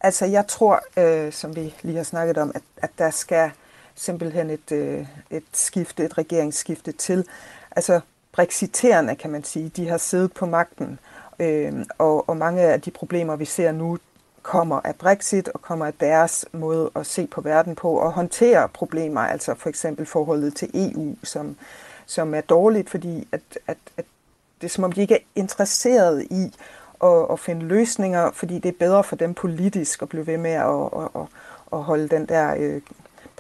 Altså, 0.02 0.26
jeg 0.26 0.48
tror, 0.48 0.80
øh, 0.98 1.32
som 1.32 1.56
vi 1.56 1.74
lige 1.84 1.98
har 1.98 2.04
snakket 2.04 2.38
om, 2.38 2.52
at, 2.56 2.62
at 2.78 2.90
der 2.98 3.10
skal 3.10 3.52
simpelthen 4.00 4.50
et, 4.50 4.72
øh, 4.72 5.06
et 5.30 5.44
skifte, 5.54 6.06
et 6.06 6.18
regeringsskifte 6.18 6.92
til. 6.92 7.26
Altså 7.72 8.00
brexiterende, 8.32 9.16
kan 9.16 9.32
man 9.32 9.44
sige, 9.44 9.70
de 9.70 9.90
har 9.90 9.98
siddet 9.98 10.34
på 10.34 10.46
magten, 10.46 11.00
øh, 11.40 11.74
og, 11.98 12.30
og 12.30 12.38
mange 12.38 12.62
af 12.62 12.82
de 12.82 12.92
problemer, 12.92 13.36
vi 13.36 13.46
ser 13.46 13.72
nu, 13.72 13.98
kommer 14.42 14.82
af 14.84 14.96
Brexit 14.96 15.48
og 15.48 15.62
kommer 15.62 15.86
af 15.86 15.94
deres 15.94 16.46
måde 16.52 16.92
at 16.96 17.06
se 17.06 17.28
på 17.28 17.42
verden 17.42 17.76
på 17.76 17.92
og 17.92 18.12
håndtere 18.12 18.70
problemer, 18.70 19.22
altså 19.22 19.56
for 19.56 19.70
eksempel 19.70 20.06
forholdet 20.06 20.56
til 20.56 20.70
EU, 20.74 21.16
som, 21.24 21.56
som 22.06 22.34
er 22.34 22.42
dårligt, 22.42 22.90
fordi 22.90 23.28
at, 23.32 23.42
at, 23.68 23.78
at 23.98 24.06
det 24.62 24.68
er 24.68 24.70
som 24.70 24.84
om 24.84 24.92
de 24.92 25.02
ikke 25.02 25.16
er 25.16 25.20
interesseret 25.36 26.24
i 26.32 26.54
at, 27.04 27.26
at 27.32 27.40
finde 27.40 27.66
løsninger, 27.66 28.32
fordi 28.32 28.60
det 28.60 28.70
er 28.70 28.80
bedre 28.80 29.04
for 29.04 29.16
dem 29.16 29.34
politisk 29.34 30.02
at 30.02 30.10
blive 30.10 30.28
ved 30.28 30.38
med 30.38 30.52
at, 30.52 31.02
at, 31.04 31.22
at, 31.22 31.28
at 31.74 31.84
holde 31.84 32.08
den 32.08 32.26
der 32.26 32.56
øh, 32.58 32.82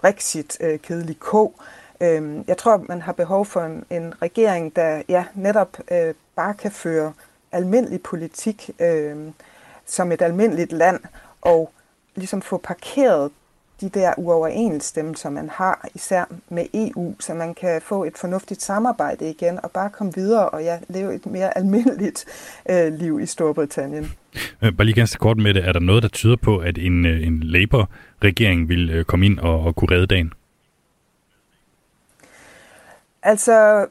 Brexit-kedelig 0.01 1.15
øh, 1.15 1.19
ko. 1.19 1.55
Øhm, 2.01 2.43
jeg 2.47 2.57
tror, 2.57 2.85
man 2.87 3.01
har 3.01 3.13
behov 3.13 3.45
for 3.45 3.61
en, 3.61 3.85
en 3.89 4.21
regering, 4.21 4.75
der 4.75 5.01
ja, 5.09 5.25
netop 5.35 5.77
øh, 5.91 6.13
bare 6.35 6.53
kan 6.53 6.71
føre 6.71 7.13
almindelig 7.51 8.01
politik 8.01 8.69
øh, 8.79 9.17
som 9.85 10.11
et 10.11 10.21
almindeligt 10.21 10.71
land, 10.71 10.99
og 11.41 11.71
ligesom 12.15 12.41
få 12.41 12.57
parkeret 12.57 13.31
de 13.81 13.89
der 13.89 14.13
uoverensstemmelser, 14.17 15.29
man 15.29 15.49
har, 15.49 15.87
især 15.95 16.25
med 16.49 16.65
EU, 16.73 17.15
så 17.19 17.33
man 17.33 17.53
kan 17.53 17.81
få 17.81 18.03
et 18.03 18.17
fornuftigt 18.17 18.61
samarbejde 18.61 19.29
igen, 19.29 19.59
og 19.63 19.71
bare 19.71 19.89
komme 19.89 20.13
videre 20.15 20.49
og 20.49 20.63
ja, 20.63 20.79
leve 20.87 21.15
et 21.15 21.25
mere 21.25 21.57
almindeligt 21.57 22.25
øh, 22.69 22.93
liv 22.93 23.19
i 23.19 23.25
Storbritannien. 23.25 24.11
Øh, 24.61 24.71
bare 24.73 24.85
lige 24.85 24.95
ganske 24.95 25.19
kort 25.19 25.37
med 25.37 25.53
det. 25.53 25.67
Er 25.67 25.73
der 25.73 25.79
noget, 25.79 26.03
der 26.03 26.09
tyder 26.09 26.35
på, 26.35 26.57
at 26.57 26.77
en, 26.77 27.05
øh, 27.05 27.27
en 27.27 27.43
Labour-regering 27.43 28.69
vil 28.69 28.89
øh, 28.89 29.05
komme 29.05 29.25
ind 29.25 29.39
og, 29.39 29.59
og 29.59 29.75
kunne 29.75 29.95
redde 29.95 30.07
dagen? 30.07 30.33
Altså, 33.23 33.87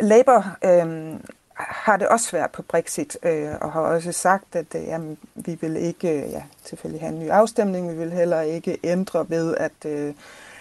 Labour 0.00 0.44
øh, 0.64 1.14
har 1.54 1.96
det 1.96 2.08
også 2.08 2.26
svært 2.26 2.50
på 2.50 2.62
Brexit, 2.62 3.18
øh, 3.22 3.50
og 3.60 3.72
har 3.72 3.80
også 3.80 4.12
sagt, 4.12 4.56
at 4.56 4.74
øh, 4.74 4.82
jamen, 4.82 5.18
vi 5.34 5.58
vil 5.60 5.76
ikke 5.76 6.08
øh, 6.08 6.30
ja, 6.30 6.42
selvfølgelig 6.64 7.00
have 7.00 7.12
en 7.12 7.20
ny 7.20 7.30
afstemning, 7.30 7.90
vi 7.90 7.96
vil 7.96 8.12
heller 8.12 8.40
ikke 8.40 8.78
ændre 8.84 9.26
ved, 9.28 9.56
at, 9.56 9.72
øh, 9.86 10.14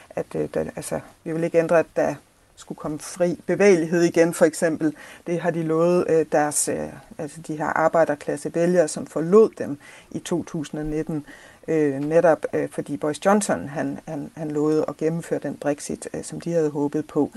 at 0.09 0.25
øh, 0.35 0.49
der, 0.53 0.65
altså, 0.75 0.99
vi 1.23 1.31
vil 1.31 1.43
ikke 1.43 1.59
ændre, 1.59 1.79
at 1.79 1.85
der 1.95 2.15
skulle 2.55 2.79
komme 2.79 2.99
fri 2.99 3.39
bevægelighed 3.45 4.01
igen, 4.01 4.33
for 4.33 4.45
eksempel. 4.45 4.95
Det 5.27 5.41
har 5.41 5.51
de 5.51 5.63
lovet 5.63 6.05
øh, 6.09 6.25
deres, 6.31 6.67
øh, 6.67 6.89
altså 7.17 7.41
de 7.41 7.57
her 7.57 7.65
arbejderklasse 7.65 8.55
vælgere, 8.55 8.87
som 8.87 9.07
forlod 9.07 9.49
dem 9.57 9.77
i 10.11 10.19
2019, 10.19 11.25
øh, 11.67 11.99
netop 11.99 12.45
øh, 12.53 12.69
fordi 12.69 12.97
Boris 12.97 13.25
Johnson 13.25 13.67
han, 13.67 13.99
han, 14.07 14.31
han 14.35 14.51
lovede 14.51 14.85
at 14.87 14.97
gennemføre 14.97 15.39
den 15.39 15.55
Brexit, 15.55 16.09
øh, 16.13 16.23
som 16.23 16.41
de 16.41 16.51
havde 16.51 16.69
håbet 16.69 17.07
på. 17.07 17.31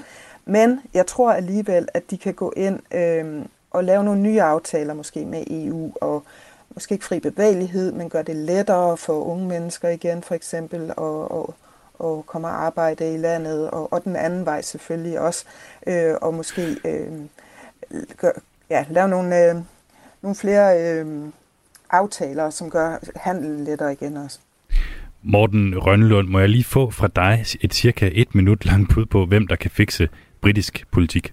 Men 0.46 0.80
jeg 0.94 1.06
tror 1.06 1.32
alligevel, 1.32 1.88
at 1.94 2.10
de 2.10 2.18
kan 2.18 2.34
gå 2.34 2.52
ind 2.56 2.94
øh, 2.94 3.44
og 3.70 3.84
lave 3.84 4.04
nogle 4.04 4.20
nye 4.20 4.42
aftaler 4.42 4.94
måske 4.94 5.24
med 5.24 5.44
EU, 5.50 5.92
og 6.00 6.24
måske 6.74 6.92
ikke 6.92 7.04
fri 7.04 7.20
bevægelighed, 7.20 7.92
men 7.92 8.08
gør 8.08 8.22
det 8.22 8.36
lettere 8.36 8.96
for 8.96 9.12
unge 9.12 9.48
mennesker 9.48 9.88
igen, 9.88 10.22
for 10.22 10.34
eksempel, 10.34 10.92
og, 10.96 11.30
og, 11.30 11.54
og 11.98 12.26
komme 12.26 12.48
og 12.48 12.64
arbejde 12.64 13.14
i 13.14 13.16
landet, 13.16 13.70
og, 13.70 13.92
og 13.92 14.04
den 14.04 14.16
anden 14.16 14.46
vej 14.46 14.62
selvfølgelig 14.62 15.20
også, 15.20 15.44
øh, 15.86 16.14
og 16.22 16.34
måske 16.34 16.76
øh, 16.84 17.12
gør, 18.16 18.30
ja, 18.70 18.84
lave 18.90 19.08
nogle, 19.08 19.50
øh, 19.50 19.56
nogle 20.22 20.34
flere 20.34 20.82
øh, 20.82 21.28
aftaler, 21.90 22.50
som 22.50 22.70
gør 22.70 22.98
handel 23.16 23.64
lettere 23.64 23.92
igen 23.92 24.16
også. 24.16 24.38
Morten 25.22 25.78
Rønlund, 25.78 26.28
må 26.28 26.38
jeg 26.38 26.48
lige 26.48 26.64
få 26.64 26.90
fra 26.90 27.08
dig 27.16 27.44
et 27.60 27.74
cirka 27.74 28.10
et 28.12 28.34
minut 28.34 28.64
langt 28.64 28.94
bud 28.94 29.06
på, 29.06 29.26
hvem 29.26 29.46
der 29.46 29.56
kan 29.56 29.70
fikse 29.70 30.08
britisk 30.42 30.84
politik? 30.90 31.32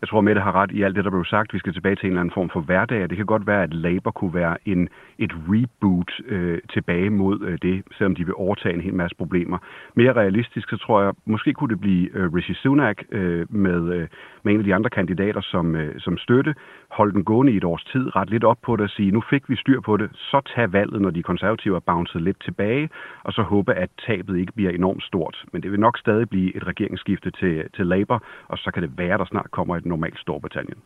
Jeg 0.00 0.08
tror, 0.08 0.20
Mette 0.20 0.40
har 0.40 0.52
ret 0.52 0.70
i 0.70 0.82
alt 0.82 0.96
det, 0.96 1.04
der 1.04 1.10
blev 1.10 1.24
sagt. 1.24 1.54
Vi 1.54 1.58
skal 1.58 1.72
tilbage 1.72 1.96
til 1.96 2.04
en 2.04 2.10
eller 2.10 2.20
anden 2.20 2.34
form 2.34 2.50
for 2.50 2.60
hverdag. 2.60 3.10
Det 3.10 3.16
kan 3.16 3.26
godt 3.26 3.46
være, 3.46 3.62
at 3.62 3.74
Labour 3.74 4.10
kunne 4.10 4.34
være 4.34 4.56
en, 4.64 4.88
et 5.18 5.32
reboot 5.48 6.20
øh, 6.26 6.58
tilbage 6.72 7.10
mod 7.10 7.40
øh, 7.42 7.58
det, 7.62 7.82
selvom 7.98 8.14
de 8.14 8.24
vil 8.24 8.34
overtage 8.34 8.74
en 8.74 8.80
hel 8.80 8.94
masse 8.94 9.16
problemer. 9.16 9.58
Mere 9.94 10.12
realistisk, 10.12 10.70
så 10.70 10.76
tror 10.76 11.02
jeg, 11.02 11.12
måske 11.24 11.52
kunne 11.52 11.70
det 11.74 11.80
blive 11.80 12.08
øh, 12.14 12.34
Rishi 12.34 12.54
Sunak 12.54 13.02
øh, 13.10 13.46
med, 13.50 13.94
øh, 13.94 14.08
med 14.42 14.52
en 14.52 14.58
af 14.60 14.64
de 14.64 14.74
andre 14.74 14.90
kandidater 14.90 15.40
som, 15.40 15.76
øh, 15.76 16.00
som 16.00 16.18
støtte, 16.18 16.54
holde 16.90 17.12
den 17.12 17.24
gående 17.24 17.52
i 17.52 17.56
et 17.56 17.64
års 17.64 17.84
tid, 17.84 18.16
ret 18.16 18.30
lidt 18.30 18.44
op 18.44 18.58
på 18.62 18.76
det 18.76 18.84
og 18.84 18.90
sige, 18.90 19.10
nu 19.10 19.22
fik 19.30 19.50
vi 19.50 19.56
styr 19.56 19.80
på 19.80 19.96
det, 19.96 20.10
så 20.12 20.40
tag 20.54 20.72
valget, 20.72 21.02
når 21.02 21.10
de 21.10 21.22
konservative 21.22 21.76
er 21.76 21.80
bounced 21.80 22.20
lidt 22.20 22.40
tilbage, 22.44 22.88
og 23.22 23.32
så 23.32 23.42
håbe, 23.42 23.74
at 23.74 23.90
tabet 24.06 24.38
ikke 24.38 24.52
bliver 24.52 24.70
enormt 24.70 25.02
stort. 25.02 25.44
Men 25.52 25.62
det 25.62 25.70
vil 25.72 25.80
nok 25.80 25.98
stadig 25.98 26.28
blive 26.28 26.56
et 26.56 26.66
regeringsskifte 26.66 27.30
til, 27.30 27.64
til 27.76 27.86
Labour, 27.86 28.22
og 28.48 28.58
så 28.58 28.70
kan 28.70 28.82
det 28.82 28.98
være, 28.98 29.14
at 29.14 29.20
der 29.20 29.24
snart 29.24 29.50
kommer 29.50 29.76
et 29.76 29.86
normalt 29.86 30.18
Storbritannien. 30.18 30.78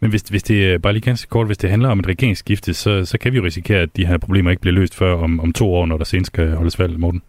Men 0.00 0.10
hvis, 0.10 0.22
hvis 0.22 0.42
det, 0.42 0.74
øh, 0.74 0.80
bare 0.80 0.92
lige 0.92 1.02
ganske 1.10 1.30
kort, 1.30 1.46
hvis 1.46 1.58
det 1.58 1.70
handler 1.70 1.88
om 1.88 1.98
et 1.98 2.06
regeringsskifte, 2.06 2.74
så, 2.74 3.04
så 3.04 3.18
kan 3.18 3.32
vi 3.32 3.36
jo 3.36 3.44
risikere, 3.44 3.80
at 3.80 3.96
de 3.96 4.06
her 4.06 4.18
problemer 4.18 4.50
ikke 4.50 4.60
bliver 4.60 4.74
løst 4.74 4.98
før 4.98 5.14
om, 5.14 5.40
om 5.40 5.52
to 5.52 5.74
år, 5.74 5.86
når 5.86 5.96
der 5.96 6.04
senest 6.04 6.26
skal 6.26 6.56
holdes 6.56 6.78
valg, 6.78 7.00
Morten. 7.00 7.22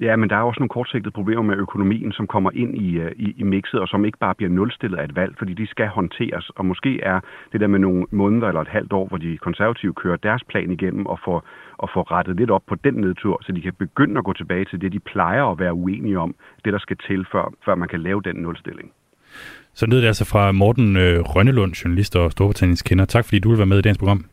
Ja, 0.00 0.16
men 0.16 0.30
der 0.30 0.36
er 0.36 0.42
også 0.42 0.60
nogle 0.60 0.68
kortsigtede 0.68 1.10
problemer 1.10 1.42
med 1.42 1.56
økonomien, 1.56 2.12
som 2.12 2.26
kommer 2.26 2.50
ind 2.54 2.76
i, 2.76 2.98
øh, 2.98 3.12
i, 3.16 3.34
i 3.36 3.42
mixet, 3.42 3.80
og 3.80 3.88
som 3.88 4.04
ikke 4.04 4.18
bare 4.18 4.34
bliver 4.34 4.50
nulstillet 4.50 4.98
af 4.98 5.04
et 5.04 5.16
valg, 5.16 5.34
fordi 5.38 5.54
de 5.54 5.66
skal 5.66 5.88
håndteres. 5.88 6.50
Og 6.50 6.66
måske 6.66 7.00
er 7.00 7.20
det 7.52 7.60
der 7.60 7.66
med 7.66 7.78
nogle 7.78 8.06
måneder 8.10 8.48
eller 8.48 8.60
et 8.60 8.68
halvt 8.68 8.92
år, 8.92 9.06
hvor 9.08 9.16
de 9.16 9.38
konservative 9.38 9.94
kører 9.94 10.16
deres 10.16 10.44
plan 10.44 10.70
igennem 10.70 11.06
og 11.06 11.18
får, 11.24 11.44
og 11.78 11.90
får 11.94 12.10
rettet 12.12 12.36
lidt 12.36 12.50
op 12.50 12.62
på 12.66 12.74
den 12.74 12.94
nedtur, 12.94 13.40
så 13.42 13.52
de 13.52 13.60
kan 13.60 13.74
begynde 13.74 14.18
at 14.18 14.24
gå 14.24 14.32
tilbage 14.32 14.64
til 14.64 14.80
det, 14.80 14.92
de 14.92 15.00
plejer 15.00 15.44
at 15.44 15.58
være 15.58 15.74
uenige 15.74 16.18
om, 16.18 16.34
det 16.64 16.72
der 16.72 16.78
skal 16.78 16.96
til, 16.96 17.26
før, 17.32 17.52
før 17.64 17.74
man 17.74 17.88
kan 17.88 18.00
lave 18.00 18.22
den 18.22 18.36
nulstilling. 18.36 18.92
Så 19.74 19.86
lød 19.86 20.00
det 20.00 20.06
altså 20.06 20.24
fra 20.24 20.52
Morten 20.52 20.96
øh, 20.96 21.20
Rønnelund, 21.20 21.72
journalist 21.74 22.16
og 22.16 22.32
Storbritanniens 22.32 22.82
kender. 22.82 23.04
Tak 23.04 23.24
fordi 23.24 23.38
du 23.38 23.48
vil 23.48 23.58
være 23.58 23.66
med 23.66 23.78
i 23.78 23.82
dagens 23.82 23.98
program. 23.98 24.26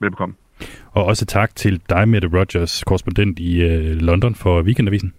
Velbekomme. 0.00 0.34
Og 0.92 1.04
også 1.04 1.26
tak 1.26 1.56
til 1.56 1.80
dig, 1.90 2.08
Mette 2.08 2.28
Rogers, 2.28 2.84
korrespondent 2.84 3.38
i 3.38 3.60
øh, 3.60 3.96
London 3.96 4.34
for 4.34 4.62
Weekendavisen. 4.62 5.14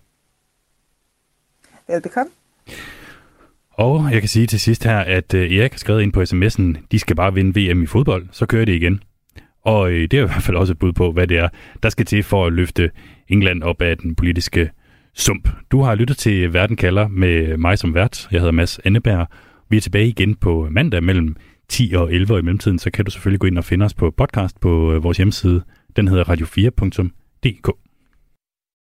Velbekomme. 1.87 2.31
Og 3.71 4.11
jeg 4.11 4.21
kan 4.21 4.29
sige 4.29 4.47
til 4.47 4.59
sidst 4.59 4.83
her, 4.83 4.99
at 4.99 5.33
øh, 5.33 5.51
Erik 5.51 5.71
har 5.71 5.77
skrevet 5.77 6.01
ind 6.01 6.13
på 6.13 6.21
sms'en, 6.21 6.85
de 6.91 6.99
skal 6.99 7.15
bare 7.15 7.33
vinde 7.33 7.59
VM 7.59 7.83
i 7.83 7.85
fodbold, 7.85 8.27
så 8.31 8.45
kører 8.45 8.65
det 8.65 8.73
igen. 8.73 9.03
Og 9.61 9.91
øh, 9.91 10.01
det 10.01 10.13
er 10.13 10.23
i 10.23 10.25
hvert 10.25 10.43
fald 10.43 10.57
også 10.57 10.73
et 10.73 10.79
bud 10.79 10.93
på, 10.93 11.11
hvad 11.11 11.27
det 11.27 11.37
er, 11.37 11.49
der 11.83 11.89
skal 11.89 12.05
til 12.05 12.23
for 12.23 12.45
at 12.45 12.53
løfte 12.53 12.91
England 13.27 13.63
op 13.63 13.81
af 13.81 13.97
den 13.97 14.15
politiske 14.15 14.71
sump. 15.13 15.49
Du 15.71 15.81
har 15.81 15.95
lyttet 15.95 16.17
til 16.17 16.53
Verden 16.53 16.75
kalder 16.75 17.07
med 17.07 17.57
mig 17.57 17.77
som 17.77 17.93
vært. 17.93 18.27
Jeg 18.31 18.39
hedder 18.39 18.51
Mads 18.51 18.79
Anneberg. 18.85 19.27
Vi 19.69 19.77
er 19.77 19.81
tilbage 19.81 20.07
igen 20.07 20.35
på 20.35 20.67
mandag 20.71 21.03
mellem 21.03 21.35
10 21.69 21.93
og 21.95 22.13
11, 22.13 22.33
og 22.33 22.39
i 22.39 22.41
mellemtiden, 22.41 22.79
så 22.79 22.91
kan 22.91 23.05
du 23.05 23.11
selvfølgelig 23.11 23.39
gå 23.39 23.47
ind 23.47 23.57
og 23.57 23.63
finde 23.63 23.85
os 23.85 23.93
på 23.93 24.11
podcast 24.11 24.59
på 24.59 24.93
øh, 24.93 25.03
vores 25.03 25.17
hjemmeside. 25.17 25.61
Den 25.95 26.07
hedder 26.07 26.23
radio4.dk. 26.23 27.90